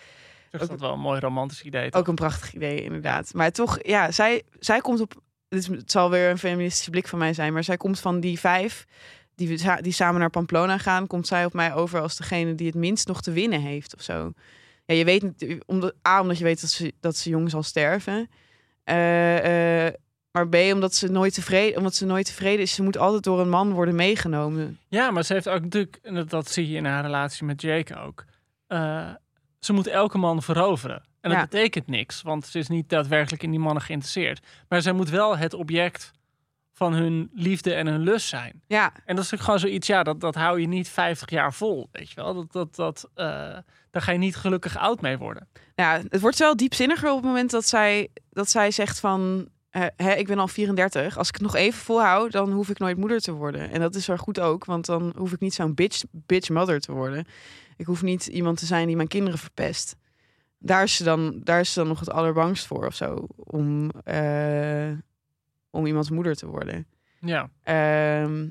[0.50, 1.90] Dus dat is wel een mooi romantisch idee.
[1.90, 2.00] toch?
[2.00, 3.34] Ook een prachtig idee, inderdaad.
[3.34, 5.22] Maar toch, ja, zij, zij komt op.
[5.48, 8.86] Het zal weer een feministische blik van mij zijn, maar zij komt van die vijf
[9.34, 12.66] die, we die samen naar Pamplona gaan, komt zij op mij over als degene die
[12.66, 14.32] het minst nog te winnen heeft of zo.
[14.84, 15.24] Ja, je weet
[15.66, 18.28] omdat, A, omdat je weet dat ze, dat ze jong zal sterven.
[18.84, 19.94] Eh, eh,
[20.32, 22.74] maar B, omdat ze nooit tevreden, omdat ze nooit tevreden is.
[22.74, 24.78] Ze moet altijd door een man worden meegenomen.
[24.88, 27.60] Ja, maar ze heeft ook natuurlijk, en dat, dat zie je in haar relatie met
[27.62, 28.24] Jake ook.
[28.66, 29.08] eh,
[29.60, 31.02] ze moet elke man veroveren.
[31.20, 31.44] En dat Ja.
[31.44, 34.40] betekent niks, want ze is niet daadwerkelijk in die mannen geïnteresseerd.
[34.68, 36.10] Maar zij moet wel het object
[36.82, 38.62] van hun liefde en hun lust zijn.
[38.66, 41.52] Ja, En dat is natuurlijk gewoon zoiets, ja, dat, dat hou je niet 50 jaar
[41.54, 42.34] vol, weet je wel.
[42.34, 43.26] Dat, dat, dat, eh,
[43.90, 45.48] daar ga je niet gelukkig oud mee worden.
[45.74, 49.48] ja, het wordt wel diepzinniger op het moment dat zij, dat zij zegt van...
[49.70, 51.18] eh, hè, ik ben al 34.
[51.18, 53.70] Als ik het nog even volhoud, dan hoef ik nooit moeder te worden.
[53.70, 56.80] En dat is wel goed ook, want dan hoef ik niet zo'n bitch, bitch mother
[56.80, 57.24] te worden.
[57.76, 59.96] Ik hoef niet iemand te zijn die mijn kinderen verpest.
[60.58, 63.26] Daar is ze dan, daar is ze dan nog het allerbangst voor of zo.
[63.36, 64.90] Om, eh,
[65.72, 66.86] om iemands moeder te worden.
[67.20, 68.46] Ja, Ehm,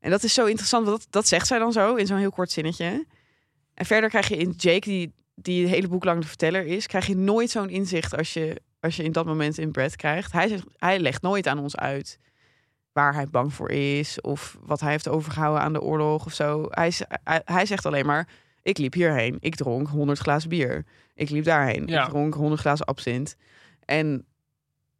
[0.00, 2.30] en dat is zo interessant, want dat, dat zegt zij dan zo in zo'n heel
[2.30, 3.06] kort zinnetje.
[3.74, 6.86] En verder krijg je in Jake, die, die het hele boek lang de verteller is,
[6.86, 10.32] krijg je nooit zo'n inzicht als je, als je in dat moment in Brad krijgt.
[10.32, 12.18] Hij, zegt, hij legt nooit aan ons uit
[12.92, 16.66] waar hij bang voor is of wat hij heeft overgehouden aan de oorlog of zo.
[16.68, 16.92] Hij,
[17.24, 18.28] hij, hij zegt alleen maar,
[18.62, 20.84] ik liep hierheen, ik dronk 100 glazen bier.
[21.14, 22.02] Ik liep daarheen, Ja.
[22.02, 23.36] ik dronk 100 glazen absint.
[23.84, 24.24] En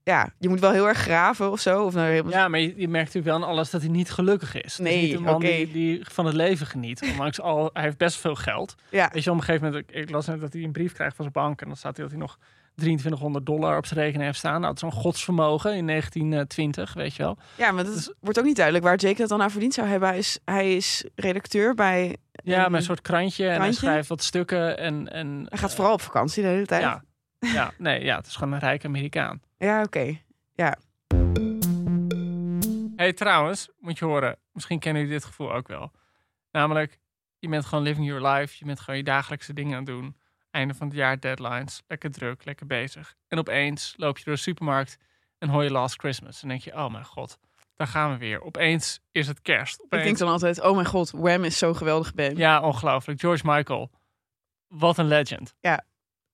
[0.05, 1.85] ja, je moet wel heel erg graven of zo.
[1.85, 4.11] Of nou helemaal ja maar je, je merkt natuurlijk wel aan alles dat hij niet
[4.11, 4.61] gelukkig is.
[4.63, 7.03] Het is Nee, niet een man die, die van het leven geniet.
[7.11, 8.75] Ondanks al, hij heeft best veel geld.
[8.91, 9.11] Ja.
[9.13, 11.17] Weet je, op een gegeven moment, ik, ik las net dat hij een brief krijgt
[11.17, 11.61] van zijn bank.
[11.61, 12.39] En dan staat hij dat hij nog
[12.75, 14.61] 2300 dollar op zijn rekening heeft staan.
[14.61, 17.39] Nou, dat is zo'n godsvermogen in 1920, weet je wel.
[17.57, 19.89] Ja, maar dat Dus- wordt ook niet duidelijk waar Jake dat dan aan verdiend zou
[19.89, 20.09] hebben.
[20.09, 22.17] Hij is, hij is redacteur bij...
[22.45, 23.43] Ja, een- met een soort krantje.
[23.45, 23.79] En hij krantje?
[23.81, 24.79] schrijft wat stukken.
[24.79, 26.83] En, en, Hij gaat eh, vooral op vakantie de hele tijd.
[26.83, 27.03] Ja,
[27.53, 29.43] ja, nee, ja, het is gewoon een rijke Amerikaan.
[29.59, 30.21] Ja, oké.
[32.97, 35.93] hey, trouwens, moet je horen, misschien kennen jullie dit gevoel ook wel.
[36.51, 36.99] Namelijk,
[37.39, 38.57] je bent gewoon living your life.
[38.59, 40.17] Je bent gewoon je dagelijkse dingen aan het doen.
[40.51, 41.83] Einde van het jaar, deadlines.
[41.87, 43.15] Lekker druk, lekker bezig.
[43.29, 44.99] En opeens loop je door de supermarkt
[45.39, 46.43] en hoor je Last Christmas.
[46.43, 47.39] En denk je, oh mijn god,
[47.75, 48.43] daar gaan we weer.
[48.43, 49.79] Opeens is het kerst.
[49.79, 52.37] Ik Opeens, denk dan altijd, oh mijn god, Wham is zo'n geweldig band.
[52.37, 53.21] Ja, ongelooflijk.
[53.21, 53.91] George Michael.
[54.69, 55.55] Wat een legend.
[55.61, 55.85] Ja.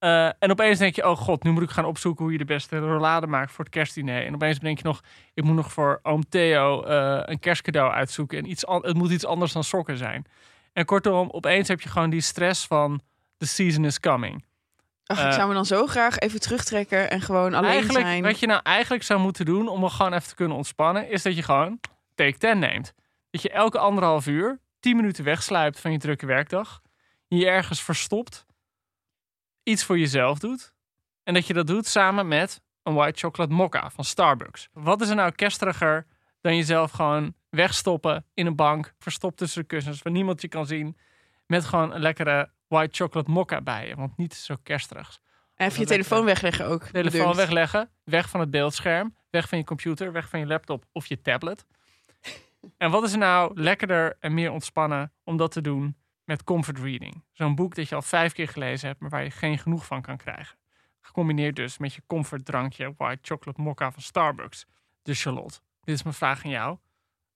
[0.00, 2.44] Eh, en opeens denk je, oh god, nu moet ik gaan opzoeken hoe je de
[2.44, 4.26] beste rollade maakt voor het kerstdiner.
[4.26, 5.00] En opeens denk je nog,
[5.34, 8.38] ik moet nog voor oom Theo eh, een kerstcadeau uitzoeken.
[8.38, 10.24] En iets het moet iets anders dan sokken zijn.
[10.72, 13.00] En kortom, opeens heb je gewoon die stress van
[13.36, 14.44] the season is coming.
[15.04, 18.22] Ach, ik Eh, zou me dan zo graag even terugtrekken en gewoon alleen eigenlijk, zijn.
[18.22, 21.22] wat je nou eigenlijk zou moeten doen om er gewoon even te kunnen ontspannen, is
[21.22, 21.80] dat je gewoon
[22.14, 22.92] take 10 neemt.
[23.30, 26.80] Dat je elke anderhalf uur 10 minuten wegsluipt van je drukke werkdag.
[27.28, 28.46] Je ergens verstopt.
[29.70, 30.72] Iets voor jezelf doet.
[31.22, 34.68] En dat je dat doet samen met een white chocolate mocha van Starbucks.
[34.72, 36.06] Wat is er nou kerstiger
[36.40, 40.66] dan jezelf gewoon wegstoppen in een bank, verstopt tussen de kussens, waar niemand je kan
[40.66, 40.96] zien,
[41.46, 45.20] met gewoon een lekkere white chocolate mocha bij je, want niet zo kerstigs.
[45.54, 46.84] En even je telefoon wegleggen ook.
[46.84, 47.36] Telefoon bedoeld.
[47.36, 51.20] wegleggen, weg van het beeldscherm, weg van je computer, weg van je laptop of je
[51.20, 51.64] tablet.
[52.76, 55.96] en wat is er nou lekkerder en meer ontspannen om dat te doen
[56.30, 57.24] met comfort reading?
[57.32, 60.02] Zo'n boek dat je al vijf keer gelezen hebt, maar waar je geen genoeg van
[60.02, 60.58] kan krijgen.
[61.00, 64.66] Gecombineerd dus met je comfortdrankje White Chocolate Mocha van Starbucks.
[65.02, 66.78] Dus Charlotte, dit is mijn vraag aan jou.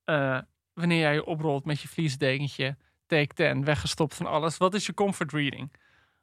[0.05, 0.39] Eh,
[0.73, 2.77] wanneer jij je oprolt met je vliesdekentje,
[3.07, 5.73] take 10, weggestopt van alles, wat is je comfort reading?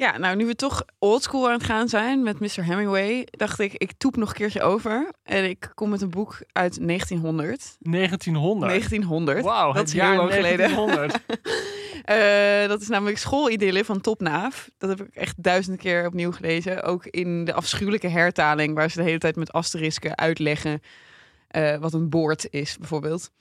[0.02, 2.64] Ja, nou nu we toch oldschool aan het gaan zijn met Mr.
[2.64, 5.12] Hemingway, dacht ik, ik toep nog een keertje over.
[5.24, 7.76] En ik kom met een boek uit 1900.
[7.80, 8.72] 1900?
[8.72, 9.42] 1900.
[9.44, 10.58] Wauw, dat het is jaar heel lang geleden.
[10.58, 11.20] 1900.
[12.02, 14.70] Eh, dat is namelijk Schoolidylle van Topnaaf.
[14.78, 16.84] Dat heb ik echt duizend keer opnieuw gelezen.
[16.84, 20.82] Ook in de afschuwelijke hertaling, waar ze de hele tijd met asterisken uitleggen
[21.48, 23.32] eh, wat een boord is, bijvoorbeeld.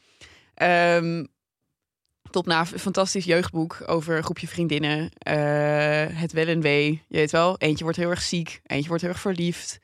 [2.31, 5.11] Topnaaf, een fantastisch jeugdboek over een groepje vriendinnen.
[5.19, 7.59] Eh, het wel en wee, je weet wel.
[7.59, 9.79] Eentje wordt heel erg ziek, eentje wordt heel erg verliefd.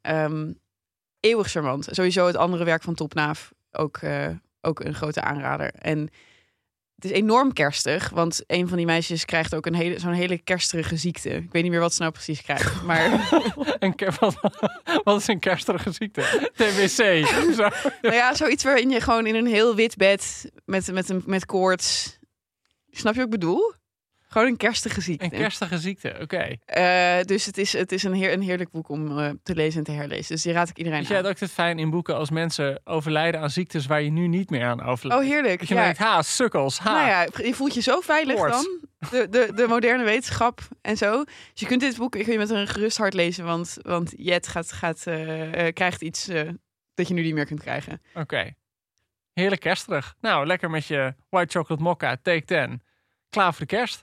[0.00, 0.52] Ehm,
[1.20, 1.88] eeuwig charmant.
[1.90, 4.28] Sowieso het andere werk van Topnaaf, ook, eh,
[4.60, 5.72] ook een grote aanrader.
[5.72, 6.10] En
[7.04, 10.38] het is enorm kerstig, want een van die meisjes krijgt ook een hele, zo'n hele
[10.38, 11.30] kerstige ziekte.
[11.30, 13.28] Ik weet niet meer wat ze nou precies krijgt, maar...
[13.78, 14.36] een wat,
[15.04, 16.50] wat is een kerstige ziekte?
[16.54, 17.26] TBC.
[17.56, 17.68] Zo.
[18.02, 21.46] nou ja, zoiets waarin je gewoon in een heel wit bed met, met, een, met
[21.46, 22.18] koorts...
[22.90, 23.74] Snap je wat ik bedoel?
[24.34, 25.24] Gewoon een kerstige ziekte.
[25.24, 26.56] Een kerstige ziekte, oké.
[26.64, 29.78] Eh, dus het is, het is een, heer, een heerlijk boek om eh, te lezen
[29.78, 30.34] en te herlezen.
[30.34, 31.22] Dus die raad ik iedereen jij aan.
[31.22, 34.50] het ook het fijn in boeken als mensen overlijden aan ziektes waar je nu niet
[34.50, 35.22] meer aan overlijdt?
[35.22, 35.58] Oh, heerlijk.
[35.58, 35.82] Dat je ja.
[35.82, 36.92] denkt, ha, sukkels, ha.
[36.92, 38.66] Nou ja, je voelt je zo veilig dan.
[39.10, 41.24] De, de, de moderne wetenschap en zo.
[41.24, 43.44] Dus je kunt dit boek kun je met een gerust hart lezen.
[43.44, 46.30] Want, want Jet gaat, gaat, eh, krijgt iets
[46.94, 48.02] dat je nu niet meer kunt krijgen.
[48.14, 48.54] Oké.
[49.32, 50.14] Heerlijk kerstig.
[50.20, 52.82] Nou, lekker met je white chocolate mokka, take 10.
[53.34, 54.02] Klaar voor de kerst.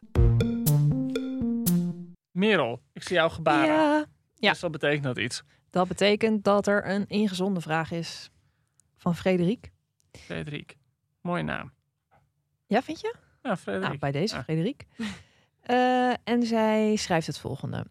[2.32, 3.66] Merel, ik zie jou gebaren.
[3.74, 4.06] Ja.
[4.36, 4.50] Ja.
[4.50, 5.44] Dus dat betekent dat iets.
[5.70, 8.30] Dat betekent dat er een ingezonde vraag is
[8.98, 9.72] van Frederik.
[10.12, 10.78] Frederik.
[11.22, 11.72] Mooie naam.
[12.66, 13.16] Ja, vind je?
[13.42, 13.88] Ja, Frederik.
[13.88, 14.44] Nou, bij deze, Ja.
[14.44, 14.86] Frederik.
[15.62, 17.86] Eh, en zij schrijft het volgende.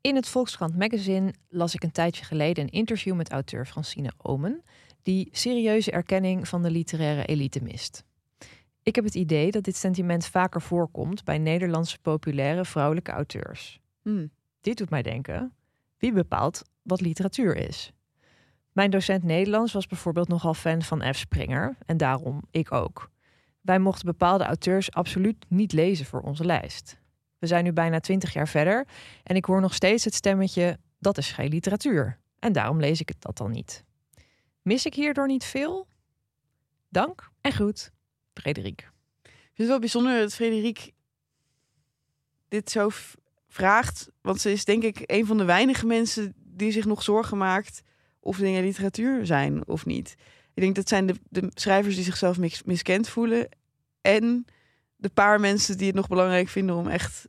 [0.00, 4.62] In het Volkskrant magazine las ik een tijdje geleden een interview met auteur Francine Omen,
[5.02, 8.04] die serieuze erkenning van de literaire elite mist.
[8.82, 13.80] Ik heb het idee dat dit sentiment vaker voorkomt bij Nederlandse populaire vrouwelijke auteurs.
[14.02, 14.30] Hmm.
[14.60, 15.52] Dit doet mij denken:
[15.98, 17.92] wie bepaalt wat literatuur is?
[18.72, 21.16] Mijn docent Nederlands was bijvoorbeeld nogal fan van F.
[21.16, 23.10] Springer en daarom ik ook.
[23.60, 26.98] Wij mochten bepaalde auteurs absoluut niet lezen voor onze lijst.
[27.38, 28.86] We zijn nu bijna twintig jaar verder
[29.22, 32.18] en ik hoor nog steeds het stemmetje: dat is geen literatuur.
[32.38, 33.84] En daarom lees ik het dat dan niet.
[34.62, 35.86] Mis ik hierdoor niet veel?
[36.88, 37.92] Dank en goed,
[38.34, 38.80] Frederik.
[39.22, 40.90] Ik vind het wel bijzonder dat Frederik
[42.48, 42.88] dit zo
[43.48, 44.10] vraagt.
[44.20, 47.82] Want ze is denk ik een van de weinige mensen die zich nog zorgen maakt
[48.20, 50.14] of dingen literatuur zijn of niet.
[50.54, 53.48] Ik denk dat zijn de, de schrijvers die zichzelf mis- miskend voelen.
[54.00, 54.44] En
[54.96, 57.28] de paar mensen die het nog belangrijk vinden om echt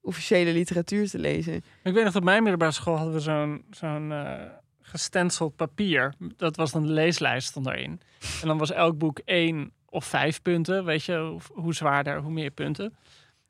[0.00, 1.54] officiële literatuur te lezen.
[1.54, 6.14] Ik weet nog, dat op mijn middelbare school hadden we zo'n zo'n eh gestenceld papier.
[6.36, 8.00] Dat was dan de leeslijst stond erin.
[8.40, 10.84] En dan was elk boek één of vijf punten.
[10.84, 12.94] Weet je, hoe, hoe zwaarder, hoe meer punten.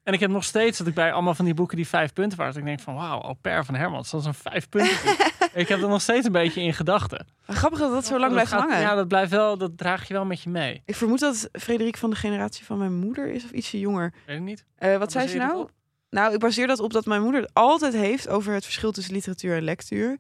[0.03, 2.39] En ik heb nog steeds dat ik bij allemaal van die boeken die vijf punten
[2.39, 2.53] waren.
[2.53, 4.97] Dat ik denk van, wauw, Au pair van Hermans, dat is een vijf punten
[5.55, 7.27] ik heb er nog steeds een beetje in gedachten.
[7.47, 8.81] Grappig dat dat zo lang blijft gaat- hangen.
[8.81, 10.83] Ja, dat blijft wel, dat draag je wel met je mee.
[10.85, 14.13] Ik vermoed dat Frederik van de generatie van mijn moeder is of ietsje jonger.
[14.27, 14.65] Weet ik niet.
[14.77, 15.69] Eh, wat zei baseer ze nou?
[16.11, 19.15] Nou, ik baseer dat op dat mijn moeder het altijd heeft over het verschil tussen
[19.15, 20.17] literatuur en lectuur.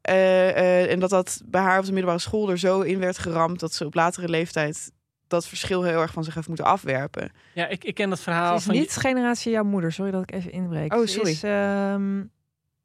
[0.00, 3.18] Eh, eh, en dat dat bij haar op de middelbare school er zo in werd
[3.18, 4.90] geramd dat ze op latere leeftijd
[5.26, 7.32] dat verschil heel erg van zich heeft moeten afwerpen.
[7.54, 8.74] Ja, ik, ik ken dat Ze verhaal is van...
[8.74, 9.92] niet generatie jouw moeder.
[9.92, 10.94] Sorry dat ik even inbreek.
[10.94, 11.30] Oh, Ze sorry.
[11.30, 12.22] is ehm,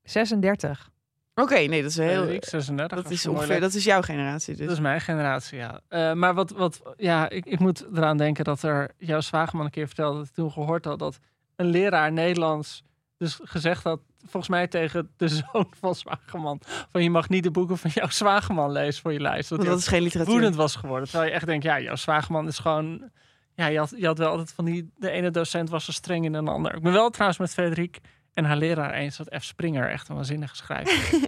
[0.04, 0.90] 36.
[1.36, 2.08] Oké, nee, dat is heel.
[2.08, 3.04] Frederik, 36.
[3.04, 4.56] Dat is ongeveer, dat is jouw generatie.
[4.56, 4.66] Dus.
[4.66, 5.82] Dat is mijn generatie, ja.
[5.88, 9.72] Eh, maar wat, wat, ja, ik, ik moet eraan denken dat er jouw zwagerman een
[9.72, 11.20] keer vertelde dat ik toen gehoord had dat
[11.56, 12.84] een leraar Nederlands
[13.18, 16.62] dus gezegd had, volgens mij tegen de zoon van zwagerman,
[16.92, 19.50] van je mag niet de boeken van jouw zwagerman lezen voor je lijst.
[19.50, 20.34] Want hij dat is geen literatuur.
[20.34, 21.10] woedend was geworden.
[21.10, 23.10] Terwijl je echt denkt, ja, jouw zwagerman is gewoon,
[23.56, 26.26] ja, je had, je had wel altijd van die, de ene docent was zo streng
[26.26, 26.76] in een ander.
[26.76, 28.00] Ik ben wel trouwens met Frederik
[28.34, 29.44] en haar leraar eens dat F.
[29.44, 31.28] Springer echt een waanzinnige schrijver is.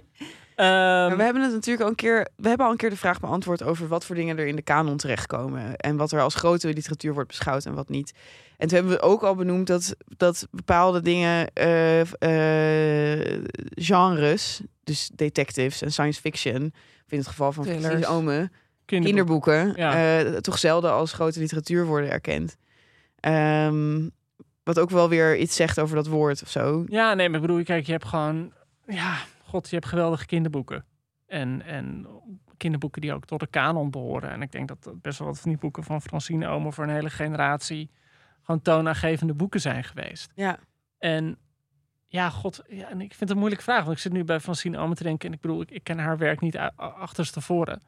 [0.56, 2.28] Ehm, we hebben het natuurlijk al een keer.
[2.36, 4.62] We hebben al een keer de vraag beantwoord over wat voor dingen er in de
[4.62, 5.76] kanon terechtkomen.
[5.76, 8.12] En wat er als grote literatuur wordt beschouwd en wat niet.
[8.62, 13.44] En toen hebben we ook al benoemd dat, dat bepaalde dingen, eh, eh,
[13.74, 16.64] genres, dus detectives en science fiction,
[17.04, 17.64] of in het geval van.
[17.64, 18.52] Francine Omen,
[18.84, 19.02] kinderboeken.
[19.64, 20.20] kinderboeken, Ja.
[20.24, 22.56] eh, toch zelden als grote literatuur worden erkend.
[23.20, 24.08] Ehm,
[24.62, 26.84] wat ook wel weer iets zegt over dat woord of zo.
[26.88, 28.52] Ja, nee, maar ik bedoel, kijk, je hebt gewoon...
[28.86, 30.84] ja, god, je hebt geweldige kinderboeken.
[31.26, 32.06] En, en
[32.56, 34.30] kinderboeken die ook tot de kanon behoren.
[34.30, 36.84] En ik denk dat dat best wel wat van die boeken van Francine Omen voor
[36.84, 37.90] een hele generatie
[38.52, 40.30] gewoon toonaangevende boeken zijn geweest.
[40.34, 40.58] Ja.
[40.98, 41.38] En
[42.06, 43.84] ja, god, ja, en ik vind het een moeilijke vraag.
[43.84, 45.28] Want ik zit nu bij Francine Omen te denken.
[45.28, 47.82] En ik bedoel, ik, ik ken haar werk niet achterstevoren.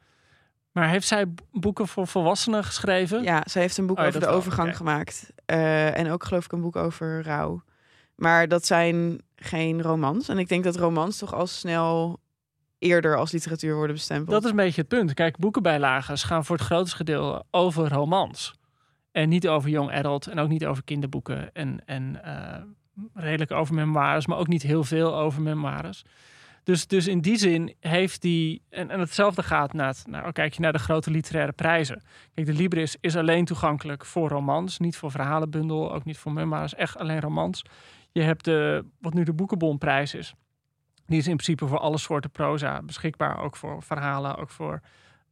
[0.73, 3.23] Maar heeft zij boeken voor volwassenen geschreven?
[3.23, 5.33] Ja, ze heeft een boek Oh over de wel, overgang gemaakt.
[5.47, 7.63] Eh, en ook geloof ik een boek over rouw.
[8.15, 10.29] Maar dat zijn geen romans.
[10.29, 12.21] En ik denk dat romans toch al snel
[12.79, 14.31] eerder als literatuur worden bestempeld.
[14.31, 15.15] Dat is een beetje het punt.
[15.15, 18.55] Kijk, boekenbijlagen gaan voor het grootste gedeelte over romans.
[19.15, 21.53] En niet over young adult en ook niet over kinderboeken.
[21.53, 22.63] En, en eh,
[23.15, 26.05] redelijk over memoires, maar ook niet heel veel over memoires.
[26.63, 28.63] Dus, dus in die zin heeft die...
[28.71, 32.03] En, en hetzelfde gaat naar, nou, kijk je naar de grote literaire prijzen.
[32.35, 34.79] Kijk, de Libris is alleen toegankelijk voor romans.
[34.79, 36.75] Niet voor verhalenbundel, ook niet voor memoires.
[36.75, 37.63] Echt alleen romans.
[38.13, 40.35] Je hebt de, wat nu de Boekenbonprijs is.
[41.07, 43.39] Die is in principe voor alle soorten proza beschikbaar.
[43.39, 44.81] Ook voor verhalen, ook voor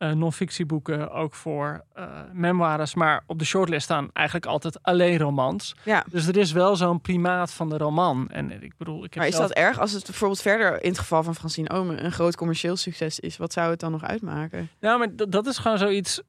[0.02, 2.94] eh non-fictieboeken, ook voor eh, memoires.
[2.94, 5.74] Maar op de shortlist staan eigenlijk altijd alleen romans.
[5.84, 6.04] Ja.
[6.10, 8.28] Dus er is wel zo'n primaat van de roman.
[8.30, 10.88] En ik bedoel, ik heb Maar is zelf- dat erg als het bijvoorbeeld verder in
[10.88, 13.36] het geval van Francine Omen een groot commercieel succes is?
[13.36, 14.68] Wat zou het dan nog uitmaken?
[14.80, 16.22] Nou, maar dat, is gewoon zoiets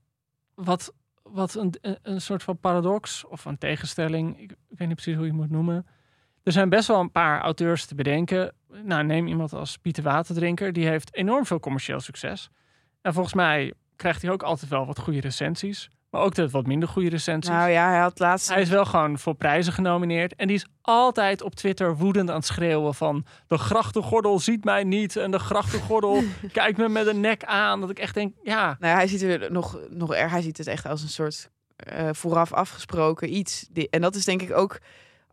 [0.55, 0.93] wat,
[1.23, 4.39] wat een, een, een soort van paradox of een tegenstelling.
[4.41, 5.87] Ik, ik weet niet precies hoe je het moet noemen.
[6.43, 8.53] Er zijn best wel een paar auteurs te bedenken.
[8.83, 10.73] Nou, neem iemand als Pieter Waterdrinker.
[10.73, 12.49] Die heeft enorm veel commercieel succes.
[13.03, 15.89] En volgens mij krijgt hij ook altijd wel wat goede recensies.
[16.09, 17.51] Maar ook altijd wat minder goede recensies.
[17.51, 18.49] Nou ja, hij had laatst...
[18.49, 20.35] Hij is wel gewoon voor prijzen genomineerd.
[20.35, 23.25] En die is altijd op Twitter woedend aan het schreeuwen van...
[23.47, 25.15] de grachtengordel ziet mij niet.
[25.15, 27.79] En de grachtengordel kijkt me met een nek aan.
[27.79, 28.65] Dat ik echt denk, ja...
[28.79, 30.31] Nou ja, hij ziet er nog, nog erg.
[30.31, 33.69] Hij ziet het echt als een soort eh, vooraf afgesproken iets.
[33.89, 34.79] En dat is denk ik ook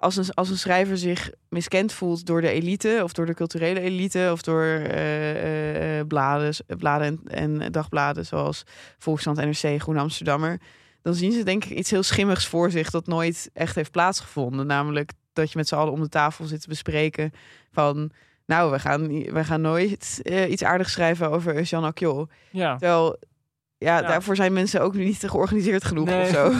[0.00, 3.80] als een, als een schrijver zich miskend voelt door de elite of door de culturele
[3.80, 8.62] elite of door eh, eh, eh, bladen, bladen en, en dagbladen zoals
[8.98, 10.60] Volkskrant, NRC, Groene Amsterdammer.
[11.02, 14.66] Dan zien ze denk ik iets heel schimmigs voor zich dat nooit echt heeft plaatsgevonden.
[14.66, 17.32] Namelijk dat je met z'n allen om de tafel zit te bespreken
[17.72, 18.10] van...
[18.46, 22.26] Nou, we gaan, we gaan nooit iets aardigs schrijven over Eusjan Akjol.
[22.50, 22.76] Ja.
[22.76, 23.18] Terwijl,
[23.80, 24.06] ja, Ja.
[24.08, 26.20] daarvoor zijn mensen ook niet georganiseerd genoeg Nee.
[26.22, 26.52] of zo.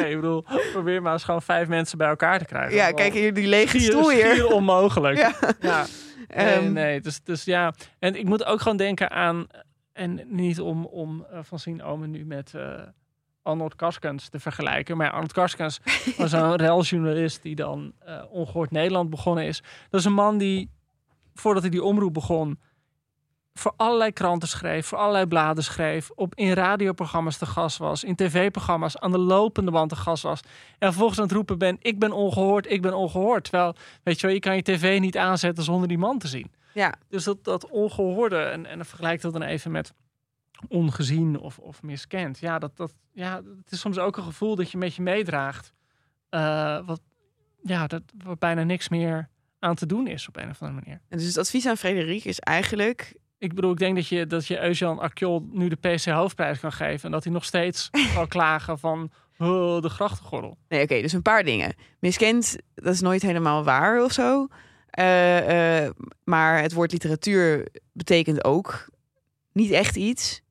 [0.00, 2.74] Nee, ik bedoel, probeer maar eens gewoon vijf mensen bij elkaar te krijgen.
[2.76, 4.26] ja, kijk hier, die lege stoel hier.
[4.26, 5.16] schier onmogelijk.
[5.24, 5.32] Ja.
[5.60, 5.86] ja.
[6.34, 7.74] Nee, Ehm, nee, dus, dus ja.
[7.98, 9.46] En ik moet ook gewoon denken aan...
[9.92, 12.80] En niet om, om uh, Francine Omen nu met eh
[13.42, 14.96] Arnold Karskens te vergelijken.
[14.96, 15.80] Maar Arnold Karskens
[16.16, 19.62] was een reljournalist die dan eh, Ongehoord Nederland begonnen is.
[19.90, 20.70] Dat is een man die,
[21.34, 22.58] voordat hij die omroep begon...
[23.54, 26.10] voor allerlei kranten schreef, voor allerlei bladen schreef...
[26.14, 30.40] Op, in radioprogramma's te gast was, in tv-programma's aan de lopende band te gast was...
[30.78, 33.44] en vervolgens aan het roepen ben, ik ben ongehoord, ik ben ongehoord.
[33.44, 36.52] Terwijl, weet je wel, je kan je tv niet aanzetten zonder die man te zien.
[36.72, 36.94] Ja.
[37.08, 39.92] Dus dat, dat ongehoorde, en, en dan vergelijk dat dan even met
[40.68, 42.38] ongezien of, of miskend.
[42.38, 45.72] Ja, dat, dat, ja, het is soms ook een gevoel dat je met je meedraagt.
[46.28, 47.00] eh, wat,
[47.62, 49.28] ja, dat, wat bijna niks meer
[49.58, 51.00] aan te doen is op een of andere manier.
[51.08, 53.14] En dus het advies aan Frederik is eigenlijk...
[53.44, 56.72] Ik bedoel, ik denk dat je, dat je Eusjan Akjol nu de PC hoofdprijs kan
[56.72, 57.04] geven.
[57.04, 60.56] En dat hij nog steeds zal klagen van oh, de grachtengordel.
[60.68, 61.74] Nee, oké, dus een paar dingen.
[61.98, 64.48] Miskend, dat is nooit helemaal waar of zo.
[64.90, 65.90] Eh, eh,
[66.24, 68.88] maar het woord literatuur betekent ook
[69.52, 70.42] niet echt iets.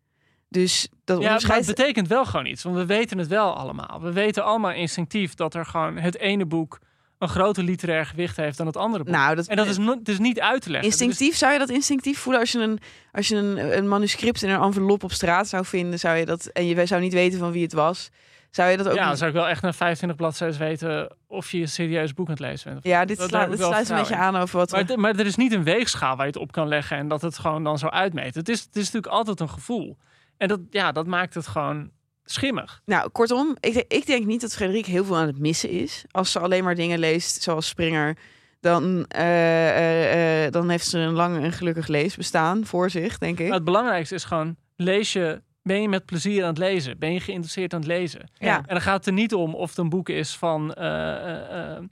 [0.49, 2.63] Dus dat Ja, het betekent wel gewoon iets.
[2.63, 4.01] Want we weten het wel allemaal.
[4.01, 6.79] We weten allemaal instinctief dat er gewoon het ene boek
[7.23, 9.13] een groter literair gewicht heeft dan het andere boek.
[9.13, 10.89] Nou, dat, en dat is no- dus niet uit te leggen.
[10.89, 12.79] Instinctief zou je dat instinctief voelen als je een,
[13.11, 16.45] als je een, een manuscript in een envelop op straat zou vinden, zou je dat
[16.45, 18.09] en je zou niet weten van wie het was,
[18.55, 21.51] zou je dat ook ja, dan zou ik wel echt na 25 bladzijden weten of
[21.51, 22.83] je een serieus boek aan het lezen bent.
[22.83, 24.71] Ja, dit, Dat- sla, dit sluit een beetje aan over wat.
[24.71, 24.97] Maar, we...
[24.97, 27.37] maar er is niet een weegschaal waar je het op kan leggen en dat het
[27.39, 28.35] gewoon dan zo uitmeet.
[28.35, 29.97] Het is, het is natuurlijk altijd een gevoel.
[30.37, 31.89] En dat, ja, dat maakt het gewoon
[32.25, 32.81] schimmig.
[32.85, 36.05] Nou, kortom, ik, denk- ik denk niet dat Frederik heel veel aan het missen is.
[36.11, 38.17] Als ze alleen maar dingen leest zoals Springer,
[38.59, 43.39] dan, eh, eh, eh, dan heeft ze een lang en gelukkig leesbestaan voor zich, denk
[43.39, 43.45] ik.
[43.45, 46.99] Maar het belangrijkste is gewoon, lees je, ben je met plezier aan het lezen?
[46.99, 48.29] Ben je geïnteresseerd aan het lezen?
[48.33, 48.57] Ja.
[48.57, 51.75] En dan gaat het er niet om of het een boek is van, eh, eh,
[51.77, 51.83] eh,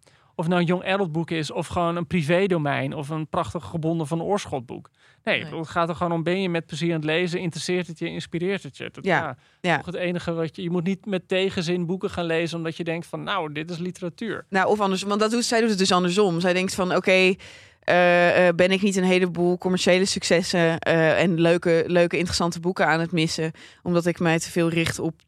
[0.42, 4.08] of nou een young adult boek is, of gewoon een privédomein, of een prachtig gebonden
[4.08, 4.90] van oorschotboek.
[5.24, 7.40] Nee, het gaat er gewoon om, ben je met plezier aan het lezen?
[7.40, 8.10] Interesseert het je?
[8.10, 8.90] Inspireert het je?
[8.92, 9.78] Dat, Ja, ja.
[9.78, 12.84] toch het enige wat je, je moet niet met tegenzin boeken gaan lezen, omdat je
[12.84, 14.46] denkt van, nou, dit is literatuur.
[14.50, 16.40] Nou, of anders, want dat doet, zij doet het dus andersom.
[16.40, 17.36] Zij denkt van, oké,
[17.82, 22.88] eh, eh, ben ik niet een heleboel commerciële successen eh, en leuke, leuke, interessante boeken
[22.88, 23.52] aan het missen,
[23.84, 25.22] omdat ik mij te veel richt op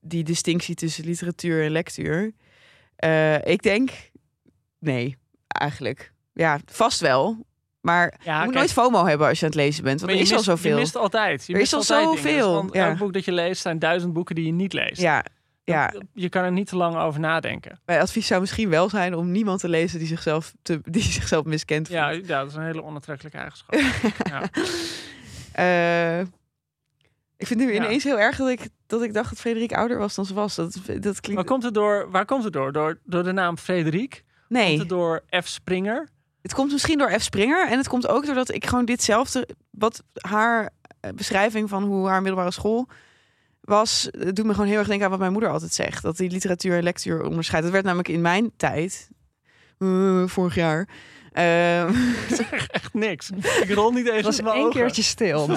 [0.00, 2.32] die distinctie tussen literatuur en lectuur.
[3.44, 3.90] Ik denk,
[4.80, 5.16] nee,
[5.46, 6.12] eigenlijk.
[6.32, 7.46] Ja, vast wel.
[7.80, 10.00] Maar Ja, je moet kijk, nooit FOMO hebben als je aan het lezen bent.
[10.00, 10.74] Want er is al zoveel.
[10.74, 11.46] Je mist altijd.
[11.46, 12.88] Je Er mist is al zoveel, Want ja.
[12.88, 15.00] elk boek dat je leest zijn duizend boeken die je niet leest.
[15.00, 15.24] Ja,
[15.64, 15.92] ja.
[16.14, 17.80] Je kan er niet te lang over nadenken.
[17.84, 21.44] Mijn advies zou misschien wel zijn om niemand te lezen die zichzelf, te, die zichzelf
[21.44, 21.98] miskend voelt.
[21.98, 23.74] Ja, ja, dat is een hele onaantrekkelijke eigenschap.
[24.28, 24.42] ja.
[25.52, 26.20] Eh,
[27.36, 30.14] ik vind nu ineens heel erg dat ik, dat ik dacht dat Frederik ouder was
[30.14, 30.54] dan ze was.
[30.54, 31.44] Dat, dat Maar klinkt...
[31.44, 32.72] komt het door, waar komt het door?
[32.72, 34.24] Door, door de naam Frederik?
[34.50, 35.46] Nee, Komt het door F.
[35.48, 36.08] Springer?
[36.42, 37.22] het komt misschien door F.
[37.22, 37.68] Springer.
[37.68, 39.48] En het komt ook doordat ik gewoon ditzelfde...
[39.70, 40.70] Wat haar
[41.00, 42.88] eh, beschrijving van hoe haar middelbare school
[43.60, 44.08] was...
[44.18, 46.02] Het doet me gewoon heel erg denken aan wat mijn moeder altijd zegt.
[46.02, 47.64] Dat die literatuur en lectuur onderscheidt.
[47.64, 49.08] Dat werd namelijk in mijn tijd...
[49.78, 50.88] eh, vorig jaar...
[51.32, 51.84] eh,
[52.68, 53.30] Echt niks.
[53.64, 55.48] Ik rol niet eens Het was één keertje stil.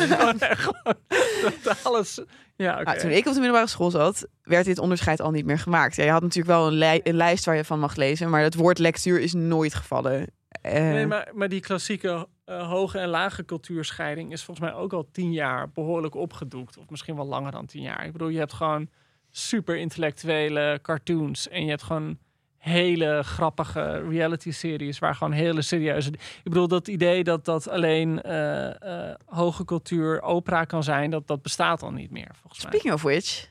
[1.84, 2.20] Alles...
[2.56, 2.82] Ja.
[2.82, 5.96] Nou, toen ik op de middelbare school zat, werd dit onderscheid al niet meer gemaakt.
[5.96, 8.78] Ja, je had natuurlijk wel een lijst waar je van mag lezen, maar het woord
[8.80, 10.28] lectuur is nooit gevallen.
[10.50, 14.94] Eh, Nee, maar, maar die klassieke eh, hoge en lage cultuurscheiding is volgens mij ook
[14.94, 16.78] al tien jaar behoorlijk opgedoekt.
[16.78, 18.06] Of misschien wel langer dan tien jaar.
[18.06, 18.90] Ik bedoel, je hebt gewoon
[19.32, 21.50] super intellectuele cartoons.
[21.50, 22.18] En je hebt gewoon
[22.64, 26.10] hele grappige reality-series waar gewoon hele serieuze...
[26.12, 31.28] Ik bedoel, dat idee dat dat alleen eh, eh, hoge cultuur opera kan zijn, dat,
[31.28, 32.72] dat bestaat al niet meer, volgens mij.
[32.72, 33.50] Speaking of which,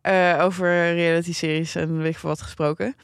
[0.00, 2.94] eh, over reality-series en weet ik wat gesproken.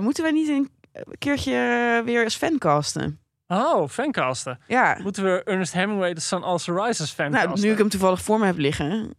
[0.00, 0.70] Moeten wij niet een
[1.18, 3.18] keertje weer als fan casten?
[3.48, 4.58] Oh, fancasten.
[4.66, 7.48] Ja, Moeten we Ernest Hemingway de Sun Also Rises fancasten?
[7.48, 9.14] nou, nu ik hem toevallig voor me heb liggen,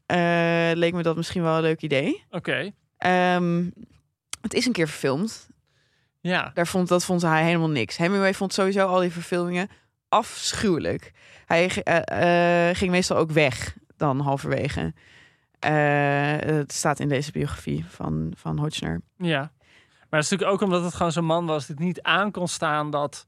[0.79, 2.23] leek me dat misschien wel een leuk idee.
[2.29, 3.63] Oké, Ehm,
[4.41, 5.49] het is een keer verfilmd.
[6.21, 6.51] ja.
[6.53, 7.97] Daar vond, dat vond hij helemaal niks.
[7.97, 9.69] Hemingway vond sowieso al die verfilmingen
[10.09, 11.11] afschuwelijk.
[11.45, 14.93] Hij eh, eh, ging meestal ook weg dan halverwege.
[15.59, 19.01] Eh, het staat in deze biografie van, van Hodgner.
[19.17, 19.51] Ja,
[20.09, 22.47] maar het is natuurlijk ook omdat het gewoon zo'n man was die niet aan kon
[22.47, 23.27] staan dat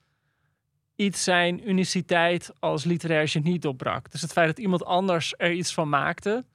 [0.95, 4.11] iets zijn uniciteit als literair genie doorbrak.
[4.11, 6.45] Dus het feit dat iemand anders er iets van maakte.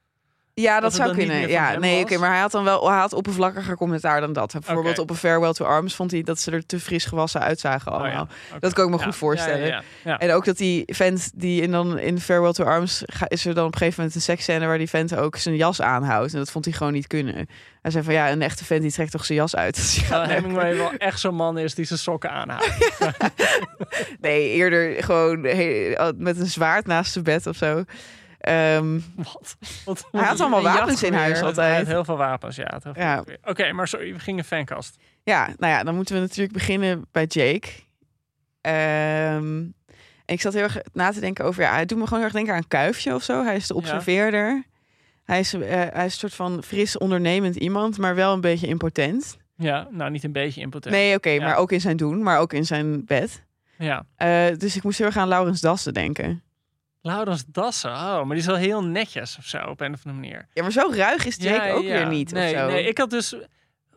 [0.61, 1.49] Ja, dat, zou kunnen.
[1.49, 4.53] Ja, nee, oké, maar hij had dan wel hij had oppervlakkiger commentaar dan dat.
[4.53, 7.93] Bijvoorbeeld op een Farewell to Arms vond hij dat ze er te fris gewassen uitzagen
[7.93, 8.29] Oh ja, allemaal.
[8.61, 9.83] Dat kan ik me Ja, goed voorstellen.
[10.05, 10.19] Ja.
[10.19, 13.55] En ook dat die vent die in, dan in Farewell to Arms ga- is er
[13.55, 16.33] dan op een gegeven moment een seksscène waar die vent ook zijn jas aanhoudt.
[16.33, 17.35] En dat vond hij gewoon niet kunnen.
[17.83, 19.77] Hij zei van ja, een echte vent die trekt toch zijn jas uit.
[20.09, 20.27] hij.
[20.35, 22.71] Hemingway wel echt zo'n man is die zijn sokken aanhoudt.
[24.21, 25.41] Nee, eerder gewoon
[26.17, 27.85] met een zwaard naast zijn bed of zo.
[28.47, 29.57] Ehm, Wat?
[29.85, 31.35] Wat- hij had allemaal wapens in huis jachtgeweer.
[31.35, 31.87] Hij had altijd.
[31.87, 33.25] heel veel wapens, ja.
[33.45, 34.97] Oké, maar sorry, we gingen fancast.
[35.23, 37.69] Ja, nou ja, dan moeten we natuurlijk beginnen bij Jake.
[38.61, 39.57] Ehm,
[40.25, 42.29] en ik zat heel erg na te denken over, ja, hij doet me gewoon heel
[42.29, 43.45] erg denken aan Kuifje of zo.
[43.45, 44.65] Hij is de observeerder.
[45.25, 48.67] Hij, is, eh, hij is een soort van fris ondernemend iemand, maar wel een beetje
[48.67, 49.37] impotent.
[49.57, 50.95] Ja, nou niet een beetje impotent.
[50.95, 51.45] Nee, oké, Ja.
[51.45, 53.45] maar ook in zijn doen, maar ook in zijn bed.
[53.79, 54.07] Ja.
[54.17, 56.43] Eh, dus ik moest heel erg aan Laurens Dassen denken.
[57.07, 60.13] Laurens Dassen, oh, maar die is wel heel netjes of zo, op een of andere
[60.13, 60.49] manier.
[60.53, 61.93] Ja, maar zo ruig is Jake Ja, ook ja.
[61.93, 62.67] weer niet nee, of zo.
[62.67, 63.35] Nee, ik had dus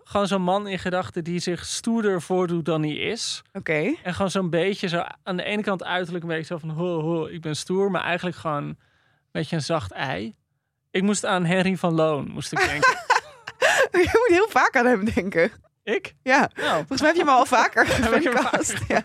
[0.04, 3.42] gewoon zo'n man in gedachten die zich stoerder voordoet dan hij is.
[3.54, 3.96] Oké.
[4.04, 7.02] En gewoon zo'n beetje zo aan de ene kant uiterlijk een beetje zo van ho,
[7.02, 8.78] ho, ik ben stoer, maar eigenlijk gewoon een
[9.32, 10.36] beetje een zacht ei.
[10.92, 12.98] Ik moest aan Henry van Loon, moest ik denken.
[13.92, 15.52] Je moet heel vaak aan hem denken.
[15.84, 16.14] Ik?
[16.24, 17.88] Ja, Nou, volgens mij heb je hem al vaker.
[18.88, 19.04] Ja.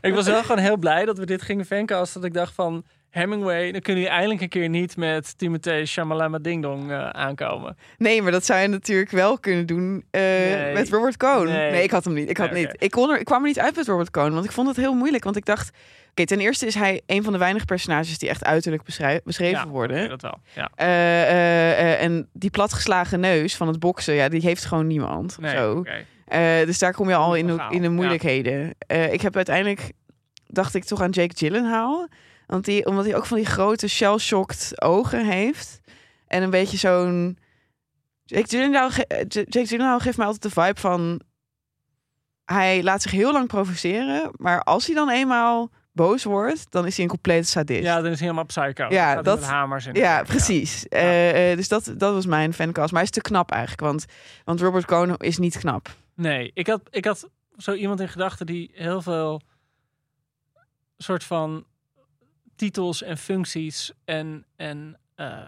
[0.00, 2.20] ik was wel gewoon heel blij dat we dit gingen fancasten.
[2.20, 6.38] Dat ik dacht van Hemingway, dan kun je eindelijk een keer niet met Timothée Shamalama
[6.38, 7.76] Ding Dong eh, aankomen.
[7.98, 10.72] Nee, maar dat zou je natuurlijk wel kunnen doen eh, Nee.
[10.74, 11.44] met Robert Cohn.
[11.48, 11.70] Nee.
[11.70, 11.82] Nee.
[11.82, 12.30] ik had hem niet.
[12.30, 12.76] Ik, had Nee, niet.
[12.78, 14.76] Ik, kon er, ik kwam er niet uit met Robert Cohn, want ik vond het
[14.76, 15.24] heel moeilijk.
[15.24, 15.70] Want ik dacht,
[16.10, 18.82] oké, ten eerste is hij een van de weinige personages die echt uiterlijk
[19.24, 19.98] beschreven Ja, worden.
[19.98, 20.38] oké, dat wel.
[20.54, 20.70] Ja.
[22.04, 25.38] En die platgeslagen neus van het boksen, ja, die heeft gewoon niemand.
[25.38, 25.82] Nee, zo.
[26.24, 27.94] Eh, dus daar kom je al in de, in de ja.
[27.94, 28.74] moeilijkheden.
[28.78, 29.92] Eh, ik heb uiteindelijk,
[30.46, 32.08] dacht ik toch aan Jake Gyllenhaal.
[32.46, 35.80] Want die, omdat hij ook van die grote shell-shocked ogen heeft.
[36.26, 37.38] En een beetje zo'n...
[38.24, 41.20] Jake Gyllenhaal, eh, Jake Gyllenhaal geeft mij altijd de vibe van...
[42.44, 44.30] Hij laat zich heel lang provoceren.
[44.36, 47.82] Maar als hij dan eenmaal boos wordt, dan is hij een complete sadist.
[47.82, 48.86] Ja, dan is hij helemaal psycho.
[48.88, 49.94] Ja, dat- met hamers in.
[49.94, 50.88] Ja, precies.
[50.88, 52.90] Eh, eh, dus dat, dat was mijn fancast.
[52.92, 53.82] Maar hij is te knap eigenlijk.
[53.82, 54.04] Want,
[54.44, 55.88] want Robert Cohn is niet knap.
[56.14, 59.40] Nee, ik had, ik had zo iemand in gedachten die heel veel
[60.96, 61.64] soort van
[62.56, 65.38] titels en functies en, en eh,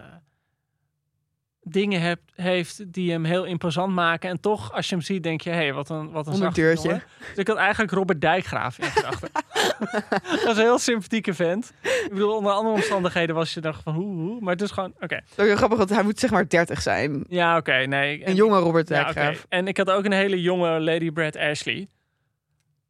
[1.69, 4.29] dingen hebt, heeft die hem heel imposant maken.
[4.29, 6.87] En toch, als je hem ziet, denk je, hé, hey, wat een wat een Onderdeurtje.
[6.87, 7.03] jongen.
[7.29, 9.29] Dus ik had eigenlijk Robert Dijkgraaf in gedachten.
[10.43, 11.73] dat is een heel sympathieke vent.
[11.81, 14.41] Ik bedoel, onder andere omstandigheden was je dacht van hoe, hoe.
[14.41, 15.15] Maar het is gewoon, oké.
[15.15, 17.25] Is ook heel grappig, want hij moet zeg maar 30 zijn.
[17.29, 18.27] Ja, oké, nee.
[18.27, 19.03] Een jonge Robert Ja.
[19.03, 19.45] Dijkgraaf.
[19.49, 21.87] En ik had ook een hele jonge Lady Brad Ashley.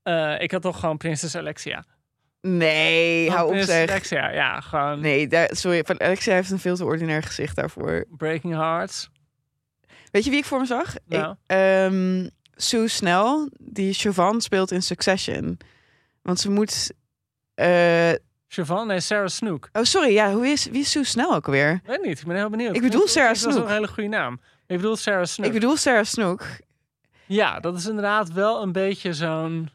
[0.03, 1.83] Eh, ik had toch gewoon prinses Alexia.
[2.47, 3.89] Nee, hou op zeg.
[3.89, 5.83] Alexia, ja, gewoon Nee, daar, sorry.
[5.85, 8.05] Van Alexia heeft een veel te ordinair gezicht daarvoor.
[8.17, 9.09] Breaking Hearts.
[10.11, 10.93] Weet je wie ik voor me zag?
[11.05, 11.31] Nou.
[11.31, 15.57] Ik, ehm, Sue Snell, die Siobhan speelt in Succession.
[16.21, 16.91] Want ze moet...
[17.55, 18.11] eh,
[18.47, 19.69] Siobhan, nee, Sarah Snook.
[19.73, 20.13] Oh, sorry.
[20.13, 21.81] Ja, hoe is, wie is Sue Snell ook weer?
[21.85, 22.75] Weet niet, ik ben heel benieuwd.
[22.75, 23.65] Ik bedoel Sarah Dat is Snook.
[23.67, 24.39] een hele goede naam.
[24.67, 25.47] Ik bedoel Sarah Snook.
[25.47, 26.45] Ik bedoel Sarah Snook.
[27.25, 29.69] Ja, dat is inderdaad wel een beetje zo'n...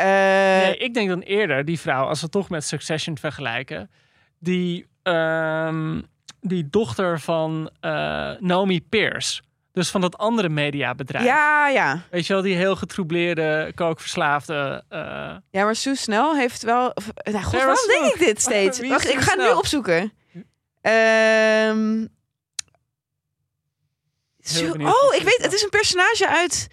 [0.00, 3.90] Eh, Nee, ik denk dan eerder die vrouw, als we toch met Succession vergelijken,
[4.38, 6.00] die, ehm,
[6.40, 7.90] die dochter van eh
[8.38, 9.42] Naomi Pierce.
[9.72, 11.24] Dus van dat andere mediabedrijf.
[11.24, 12.02] ja, ja.
[12.10, 14.84] Weet je wel, die heel getroubleerde, kookverslaafde.
[14.88, 15.00] eh,
[15.50, 16.90] Ja, maar Sue Snell heeft wel...
[16.94, 18.88] of- Nou, god, Sarah waarom denk ik dit steeds?
[18.88, 20.12] Wacht, ik ga het nu opzoeken.
[20.80, 22.06] Ehm
[24.40, 26.68] Sue- oh, ik weet, het is een personage uit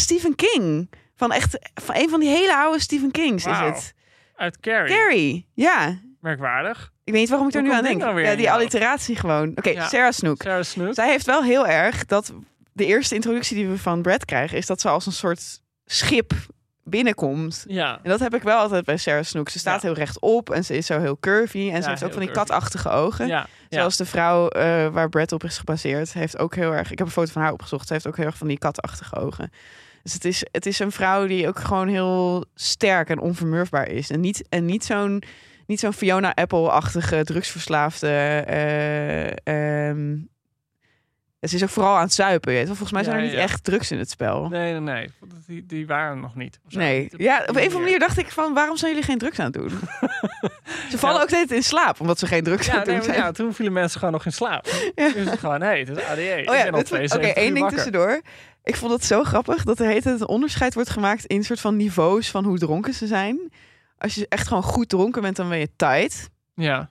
[0.00, 0.90] Stephen King.
[1.20, 3.94] Van echt, van een van die hele oude Stephen Kings is het.
[4.36, 4.94] uit Carrie.
[4.96, 5.98] Carrie, ja.
[6.20, 6.92] Merkwaardig.
[7.04, 8.00] Ik weet niet waarom ik er nu aan denk.
[8.00, 9.48] nou ja, die alliteratie gewoon.
[9.54, 9.88] Oké, Ja.
[9.88, 10.42] Sarah Snook.
[10.42, 10.94] Sarah Snook.
[10.94, 12.32] Zij heeft wel heel erg dat
[12.72, 16.32] de eerste introductie die we van Brad krijgen, is dat ze als een soort schip
[16.84, 17.64] binnenkomt.
[17.68, 19.48] Ja, En dat heb ik wel altijd bij Sarah Snook.
[19.48, 19.88] Ze staat Ja.
[19.88, 21.70] heel rechtop en ze is zo heel curvy.
[21.72, 22.46] En ze heeft ook van die curvy.
[22.46, 23.26] katachtige ogen.
[23.26, 23.78] ja, ja.
[23.78, 26.90] Zoals de vrouw eh, waar Brad op is gebaseerd, heeft ook heel erg.
[26.90, 27.86] Ik heb een foto van haar opgezocht.
[27.86, 29.52] Ze heeft ook heel erg van die katachtige ogen.
[30.02, 34.10] Dus het is, het is een vrouw die ook gewoon heel sterk en onvermurfbaar is.
[34.10, 35.22] En niet, en niet zo'n
[35.66, 38.08] niet zo'n Fiona Apple-achtige drugsverslaafde.
[39.44, 40.16] ehm,
[41.40, 42.52] ze is ook vooral aan het zuipen.
[42.52, 42.66] weet.
[42.66, 43.42] Volgens mij zijn Ja, er niet ja.
[43.42, 44.48] echt drugs in het spel.
[44.48, 45.10] Nee, nee, nee.
[45.46, 46.58] Die, die waren nog niet.
[46.68, 47.00] Nee.
[47.00, 49.38] Niet Ja, op een of andere manier dacht ik van, waarom zijn jullie geen drugs
[49.38, 49.68] aan het doen?
[50.90, 51.22] ze vallen Ja.
[51.22, 53.16] ook steeds in slaap, omdat ze geen drugs aan het doen zijn.
[53.16, 54.66] ja, toen vielen mensen gewoon nog in slaap.
[54.94, 55.08] Ja.
[55.12, 56.42] Dus gewoon, hé, hey, het is ADE.
[56.46, 57.74] Oh ja, oké, 72 één ding wakker.
[57.76, 58.20] tussendoor.
[58.62, 61.60] Ik vond het zo grappig dat er heet het een onderscheid wordt gemaakt in soort
[61.60, 63.52] van niveaus van hoe dronken ze zijn.
[63.98, 66.30] Als je echt gewoon goed dronken bent, dan ben je tight.
[66.54, 66.90] Ja,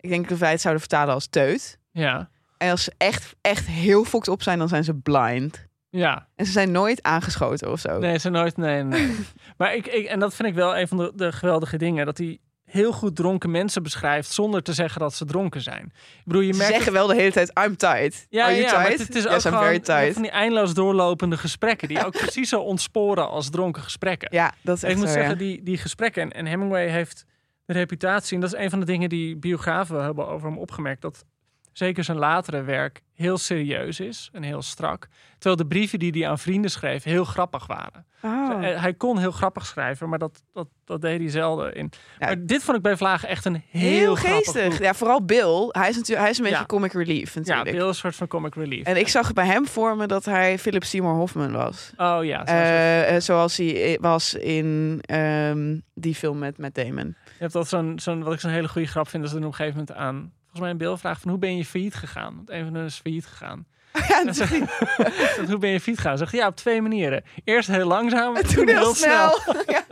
[0.00, 1.78] Ik denk dat wij het zouden vertalen als teut.
[1.90, 2.28] ja,
[2.58, 5.66] En als ze echt, echt heel fokt op zijn, dan zijn ze blind.
[5.90, 6.28] ja.
[6.36, 7.98] En ze zijn nooit aangeschoten of zo.
[7.98, 9.16] Nee, ze nooit, nee, nee.
[9.58, 12.18] maar ik, ik, en dat vind ik wel een van de, de geweldige dingen, dat
[12.18, 12.38] hij
[12.72, 15.84] heel goed dronken mensen beschrijft zonder te zeggen dat ze dronken zijn.
[15.84, 18.26] Ik bedoel, je ze merkt zeggen wel de hele tijd, I'm tight.
[18.30, 18.98] Ja, Are you ja, tight?
[18.98, 23.28] het is yes, ook gewoon van die eindeloos doorlopende gesprekken die ook precies zo ontsporen
[23.28, 24.28] als dronken gesprekken.
[24.32, 25.38] Ja, dat is echt ik moet zo, zeggen, ja.
[25.38, 27.24] die, die gesprekken, en, en Hemingway heeft
[27.64, 31.02] de reputatie, en dat is een van de dingen die biografen hebben over hem opgemerkt,
[31.02, 31.24] dat
[31.72, 35.08] zeker zijn latere werk heel serieus is en heel strak.
[35.38, 38.06] Terwijl de brieven die hij aan vrienden schreef heel grappig waren.
[38.22, 38.64] Oh.
[38.68, 41.90] Eh, Hij kon heel grappig schrijven, maar dat, dat, dat deed hij zelden in.
[42.18, 42.26] Ja.
[42.26, 44.78] Maar dit vond ik bij Vlagen echt een heel, geestig.
[44.78, 45.66] Ja, vooral Bill.
[45.68, 46.66] Hij is, natuurlijk, hij is een beetje Ja.
[46.66, 47.76] comic relief Ja, natuurlijk.
[47.76, 48.86] heel een soort van comic relief.
[48.86, 51.92] En ik zag bij hem voor me dat hij Philip Seymour Hoffman was.
[51.96, 56.74] oh ja, zo- zo- Eh, eh, zoals hij was in ehm, die film met Matt
[56.74, 57.06] Damon.
[57.24, 59.46] Je hebt dat zo'n, zo'n, wat ik zo'n hele goede grap vind, is dat er
[59.46, 61.94] op een gegeven moment aan, volgens mij een beeld vraagt van hoe ben je failliet
[61.94, 62.34] gegaan?
[62.36, 63.66] Want een van hen is failliet gegaan.
[64.08, 64.50] ja, En dat zegt,
[65.36, 66.18] zegt, hoe ben je failliet gegaan?
[66.18, 67.24] Zegt ja, op twee manieren.
[67.44, 69.38] Eerst heel langzaam, En toen heel snel.
[69.66, 69.84] Ja.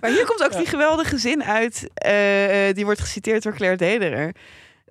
[0.00, 1.90] Maar hier komt ook die geweldige zin uit.
[1.94, 4.34] eh, eh, die wordt geciteerd door Claire Dederer.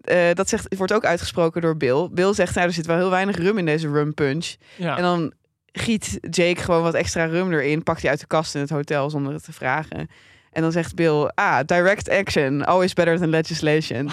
[0.02, 2.10] Eh, dat zegt, wordt ook uitgesproken door Bill.
[2.12, 4.56] Bill zegt, nou, er zit wel heel weinig rum in deze rum punch.
[4.76, 4.98] Ja.
[4.98, 5.34] En dan
[5.72, 7.84] giet Jake gewoon wat extra rum erin.
[7.84, 10.10] Pakt hij uit de kast in het hotel zonder het te vragen.
[10.52, 12.66] En dan zegt Bill, ah, direct action.
[12.66, 14.10] Always better than legislation.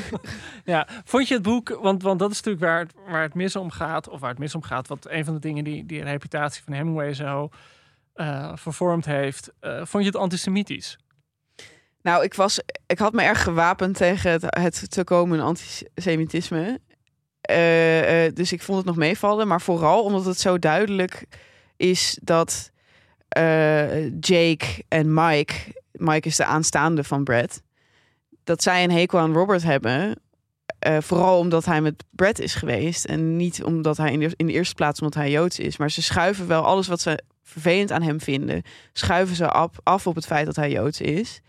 [0.64, 0.88] ja.
[1.04, 3.70] Vond je het boek, want, want dat is natuurlijk waar het, waar het mis om
[3.70, 6.04] gaat, of waar het mis om gaat, wat een van de dingen die, die de
[6.04, 7.48] reputatie van Hemingway zo
[8.14, 9.52] eh, vervormd heeft.
[9.60, 10.98] eh, vond je het antisemitisch?
[12.02, 16.80] Nou, ik, was, ik had me erg gewapend tegen het, het te komen antisemitisme.
[17.40, 19.48] Eh, dus ik vond het nog meevallen.
[19.48, 21.26] Maar vooral omdat het zo duidelijk
[21.76, 22.70] is dat
[23.28, 25.54] eh, Jake en Mike...
[25.92, 27.62] Mike is de aanstaande van Brad.
[28.44, 30.20] Dat zij een hekel aan Robert hebben.
[30.78, 33.04] eh, vooral omdat hij met Brad is geweest.
[33.04, 35.76] En niet omdat hij in de, in de eerste plaats omdat hij Joods is.
[35.76, 38.62] Maar ze schuiven wel alles wat ze vervelend aan hem vinden.
[38.92, 41.40] Schuiven ze af, af op het feit dat hij Joods is.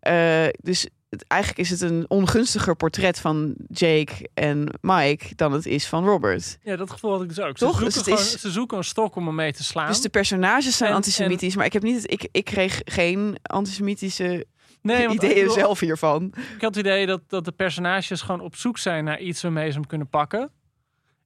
[0.00, 5.66] Eh, dus het, eigenlijk is het een ongunstiger portret van Jake en Mike dan het
[5.66, 6.58] is van Robert.
[6.62, 7.56] Ja, dat gevoel had ik dus ook.
[7.56, 7.78] Toch?
[7.78, 9.86] Ze Dus zoeken, het gewoon- is- ze zoeken een stok om hem mee te slaan.
[9.86, 14.46] Dus de personages zijn En- antisemitisch, maar ik heb niet ik, ik kreeg geen antisemitische
[14.82, 16.24] nee, ideeën zelf hiervan.
[16.54, 19.68] Ik had het idee dat, dat de personages gewoon op zoek zijn naar iets waarmee
[19.70, 20.50] ze hem kunnen pakken.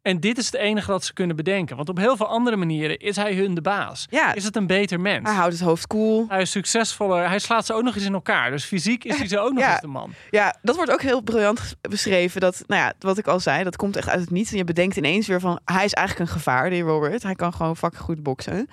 [0.03, 1.77] En dit is het enige dat ze kunnen bedenken.
[1.77, 4.07] Want op heel veel andere manieren is hij hun de baas.
[4.11, 5.27] Ja, Is het een beter mens?
[5.29, 6.25] hij houdt het hoofd koel.
[6.29, 7.29] Hij is succesvoller.
[7.29, 8.51] Hij slaat ze ook nog eens in elkaar.
[8.51, 9.71] Dus fysiek is hij ze ook nog Ja.
[9.71, 10.13] eens de man.
[10.31, 12.41] Ja, dat wordt ook heel briljant beschreven.
[12.41, 14.51] Dat, nou ja, wat ik al zei, dat komt echt uit het niets.
[14.51, 17.23] En je bedenkt ineens weer van, hij is eigenlijk een gevaar, die Robert.
[17.23, 18.69] Hij kan gewoon fucking goed boksen.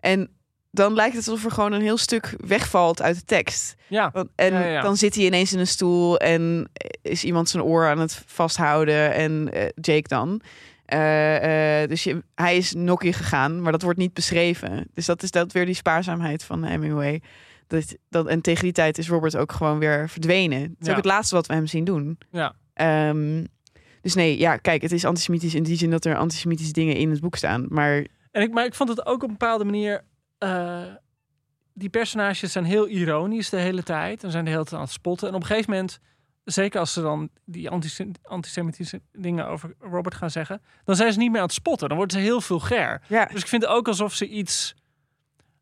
[0.00, 0.30] En
[0.70, 3.74] dan lijkt het alsof er gewoon een heel stuk wegvalt uit de tekst.
[3.88, 4.10] Ja.
[4.12, 4.80] Want, en Ja, ja, ja.
[4.82, 6.70] dan zit hij ineens in een stoel en
[7.02, 10.40] is iemand zijn oor aan het vasthouden en eh, Jake dan.
[10.84, 14.88] Eh, eh, dus je, hij is nokkie gegaan, maar dat wordt niet beschreven.
[14.94, 17.22] Dus dat is dat weer die spaarzaamheid van Hemingway.
[17.66, 20.60] Dat, dat, en tegen die tijd is Robert ook gewoon weer verdwenen.
[20.60, 20.90] Het is Ja.
[20.90, 22.18] ook het laatste wat we hem zien doen.
[22.30, 22.54] Ja.
[22.74, 23.44] Ehm,
[24.00, 27.10] dus nee, ja, kijk, het is antisemitisch in die zin dat er antisemitische dingen in
[27.10, 27.66] het boek staan.
[27.68, 30.04] Maar En ik, maar ik vond het ook op een bepaalde manier.
[30.40, 30.82] Eh,
[31.74, 34.24] die personages zijn heel ironisch de hele tijd.
[34.24, 35.28] En zijn de hele tijd aan het spotten.
[35.28, 35.98] En op een gegeven moment,
[36.44, 40.62] zeker als ze dan die antis- antisemitische dingen over Robert gaan zeggen.
[40.84, 41.88] dan zijn ze niet meer aan het spotten.
[41.88, 43.02] Dan worden ze heel vulgair.
[43.06, 44.74] ja, Dus ik vind het ook alsof ze iets.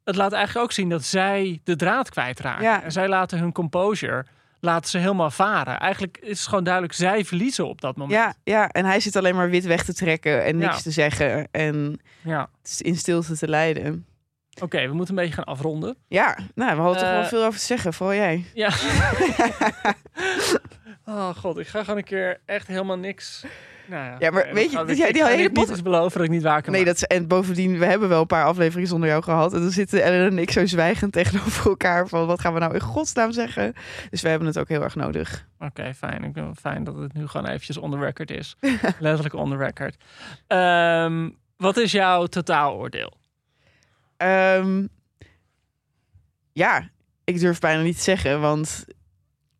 [0.04, 2.64] Het laat eigenlijk ook zien dat zij de draad kwijtraken.
[2.64, 2.82] Ja.
[2.82, 4.24] En zij laten hun composure.
[4.60, 5.78] Laten ze helemaal varen.
[5.80, 8.18] Eigenlijk is het gewoon duidelijk, zij verliezen op dat moment.
[8.18, 10.82] ja, ja, en hij zit alleen maar wit weg te trekken en niks Ja.
[10.82, 11.48] te zeggen.
[11.50, 12.48] En ja.
[12.78, 14.06] in stilte te lijden.
[14.60, 15.96] Oké, we moeten een beetje gaan afronden.
[16.08, 18.44] Ja, nou, we hadden toch wel Eh, veel over te zeggen, vooral jij.
[18.54, 18.68] Ja.
[21.06, 23.44] oh god, ik ga gewoon een keer echt helemaal niks.
[23.86, 26.62] Nou ja, Ja, maar weet je, die- hele pot- eens beloven dat ik niet waar
[26.62, 27.00] kan Nee, maken.
[27.00, 29.52] dat is, en bovendien, we hebben wel een paar afleveringen zonder jou gehad.
[29.54, 32.74] En dan zitten Ellen en ik zo zwijgend tegenover elkaar van wat gaan we nou
[32.74, 33.72] in godsnaam zeggen.
[34.10, 35.46] Dus we hebben het ook heel erg nodig.
[35.58, 36.24] Oké, fijn.
[36.24, 38.56] Ik vind het fijn dat het nu gewoon eventjes on the record is.
[38.98, 39.96] Letterlijk on the record.
[40.46, 43.12] Ehm, wat is jouw totaaloordeel?
[44.18, 44.86] Ehm,
[46.52, 46.90] ja,
[47.24, 48.86] ik durf bijna niet te zeggen, want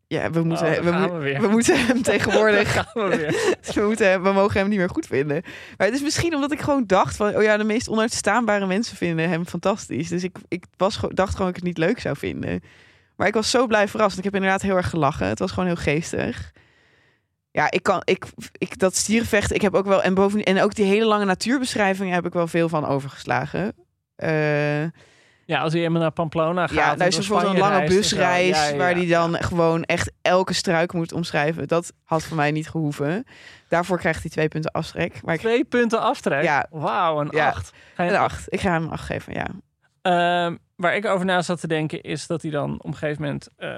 [0.07, 3.55] ja, we moeten, Oh, we, moeten hem tegenwoordig gaan we weer.
[3.75, 5.41] we, moeten we mogen hem niet meer goed vinden.
[5.77, 7.35] Maar het is misschien omdat ik gewoon dacht van...
[7.35, 10.09] oh ja, de meest onuitstaanbare mensen vinden hem fantastisch.
[10.09, 12.61] Dus ik, ik was, dacht gewoon dat ik het niet leuk zou vinden.
[13.15, 14.17] Maar ik was zo blij verrast.
[14.17, 15.27] Ik heb inderdaad heel erg gelachen.
[15.27, 16.51] Het was gewoon heel geestig.
[17.51, 18.01] Ja, ik kan...
[18.03, 20.03] Ik, ik, dat stierenvechten, ik heb ook wel...
[20.03, 23.73] En, bovendien, en ook die hele lange natuurbeschrijvingen heb ik wel veel van overgeslagen.
[24.19, 24.81] Eh,
[25.45, 26.75] Ja, als hij helemaal naar Pamplona gaat.
[26.75, 28.95] ja, en nou is bijvoorbeeld een lange busreis Ja, ja, waar ja.
[28.95, 31.67] die dan gewoon echt elke struik moet omschrijven.
[31.67, 33.25] Dat had voor mij niet gehoeven.
[33.67, 35.21] Daarvoor krijgt hij twee punten aftrek.
[35.23, 36.43] Maar ik Twee punten aftrek?
[36.43, 36.65] Ja.
[36.69, 37.47] Wauw, een Ja.
[37.47, 37.71] acht.
[37.95, 38.45] Ga je een acht.
[38.53, 39.45] Ik ga hem een acht geven, ja.
[40.01, 43.21] Ehm, waar ik over na zat te denken is dat hij dan op een gegeven
[43.21, 43.71] moment eh,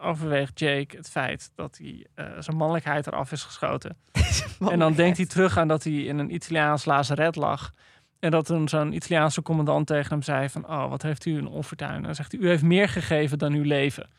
[0.00, 3.96] overweegt Jake het feit dat hij eh, zijn mannelijkheid eraf is geschoten.
[4.70, 7.70] En dan denkt hij terug aan dat hij in een Italiaans lazeret lag.
[8.22, 10.68] En dat toen zo'n Italiaanse commandant tegen hem zei van...
[10.68, 12.02] oh, wat heeft u een onfortuin?
[12.02, 14.10] Dan zegt hij, u heeft meer gegeven dan uw leven.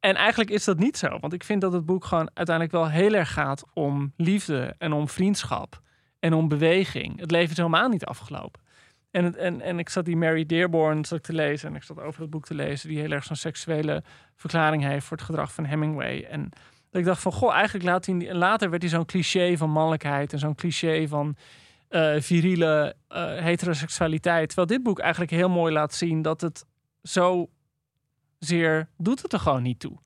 [0.00, 1.18] En eigenlijk is dat niet zo.
[1.18, 4.74] Want ik vind dat het boek gewoon uiteindelijk wel heel erg gaat om liefde...
[4.78, 5.80] en om vriendschap
[6.18, 7.20] en om beweging.
[7.20, 8.60] Het leven is helemaal niet afgelopen.
[9.10, 11.68] En, en, en ik zat die Mary Dearborn zat te lezen...
[11.68, 12.88] en ik zat over het boek te lezen...
[12.88, 14.02] die heel erg zo'n seksuele
[14.34, 15.06] verklaring heeft...
[15.06, 16.26] voor het gedrag van Hemingway.
[16.30, 16.48] En
[16.90, 18.34] dat ik dacht van, goh, eigenlijk laat hij...
[18.34, 20.32] Later werd hij zo'n cliché van mannelijkheid...
[20.32, 21.36] en zo'n cliché van
[21.88, 24.46] eh, viriele eh, heteroseksualiteit.
[24.46, 26.22] Terwijl dit boek eigenlijk heel mooi laat zien...
[26.22, 26.64] dat het
[27.02, 27.50] zo
[28.38, 28.88] zeer...
[28.96, 29.98] doet het er gewoon niet toe.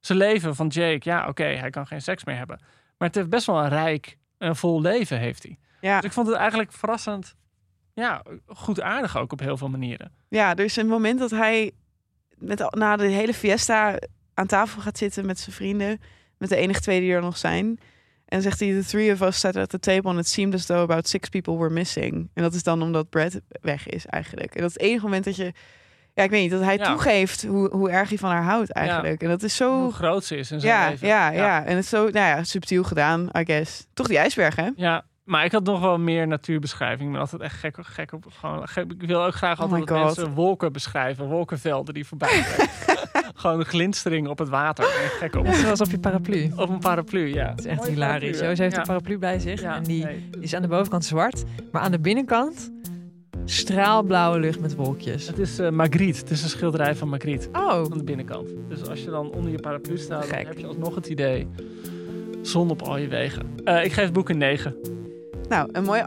[0.00, 2.58] Zijn leven van Jake, ja, oké, hij kan geen seks meer hebben.
[2.98, 5.58] Maar het heeft best wel een rijk en vol leven, heeft hij.
[5.80, 7.34] Ja, Dus ik vond het eigenlijk verrassend...
[7.94, 10.12] Ja, goed aardig ook op heel veel manieren.
[10.28, 11.72] ja, er is een moment dat hij
[12.36, 13.98] met, na de hele fiesta
[14.34, 16.00] aan tafel gaat zitten met zijn vrienden.
[16.38, 17.78] Met de enige twee die er nog zijn.
[18.34, 20.66] En zegt hij, the three of us sat at the table and it seemed as
[20.66, 22.28] though about six people were missing.
[22.34, 24.54] En dat is dan omdat Brad weg is eigenlijk.
[24.54, 25.52] En dat is het enige moment dat je...
[26.14, 26.84] Ja, ik weet niet, dat hij Ja.
[26.84, 29.22] toegeeft hoe, hoe erg hij van haar houdt eigenlijk.
[29.22, 29.80] En dat is zo...
[29.82, 31.08] Hoe groot ze is in zijn Ja, leven.
[31.08, 33.86] ja, ja, En het is zo, nou ja, subtiel gedaan, I guess.
[33.94, 34.68] Toch die ijsberg, hè?
[34.76, 37.06] Ja, maar ik had nog wel meer natuurbeschrijving.
[37.06, 38.24] Ik ben altijd echt gek, gek op.
[38.28, 41.26] Gewoon, gek- ik wil ook graag Oh altijd mensen wolken beschrijven.
[41.26, 42.68] Wolkenvelden die voorbij zijn.
[43.34, 44.84] gewoon een glinstering op het water.
[44.84, 45.46] Gek op.
[45.46, 46.52] Zoals op je paraplu.
[46.56, 47.48] Op een paraplu, ja.
[47.48, 48.40] Dat is echt Mooie hilarisch.
[48.40, 48.80] Joost heeft Ja.
[48.80, 49.60] een paraplu bij zich.
[49.60, 50.30] Ja, en die nee.
[50.40, 51.44] is aan de bovenkant zwart.
[51.72, 52.72] Maar aan de binnenkant
[53.44, 55.26] straalblauwe lucht met wolkjes.
[55.26, 56.18] Het is eh, Magritte.
[56.20, 57.48] Het is een schilderij van Magritte.
[57.52, 58.48] Oh, Aan de binnenkant.
[58.68, 61.48] Dus als je dan onder je paraplu staat, dan heb je alsnog het idee.
[62.42, 63.54] Zon op al je wegen.
[63.64, 64.76] Eh, ik geef het boek een 9.
[65.48, 66.04] Nou, een mooie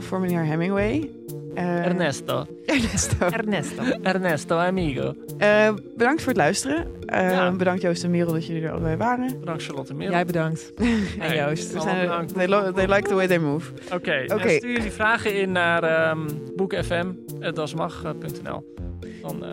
[0.00, 1.10] 8,5 voor meneer Hemingway.
[1.54, 2.46] Eh, Ernesto.
[2.66, 3.26] Ernesto.
[3.38, 3.82] Ernesto.
[4.02, 5.14] Ernesto, amigo.
[5.38, 6.86] Eh, bedankt voor het luisteren.
[7.06, 7.52] Eh, Ja.
[7.52, 9.40] Bedankt Joost en Merel dat jullie er allebei waren.
[9.40, 10.12] Bedankt Charlotte Merel.
[10.12, 10.72] Jij bedankt.
[11.18, 11.72] En Joost.
[11.72, 12.34] We zijn, bedankt.
[12.34, 13.72] they, lo- they like the way they move.
[13.92, 14.34] Oké, Oké.
[14.42, 18.74] en stuur jullie vragen in naar ehm boekfm.dasmag.nl.
[19.22, 19.50] Dan eh,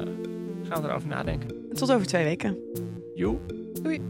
[0.70, 1.50] gaan we erover nadenken.
[1.74, 2.58] Tot over twee weken.
[3.16, 3.36] Joe.
[3.82, 4.02] Doei.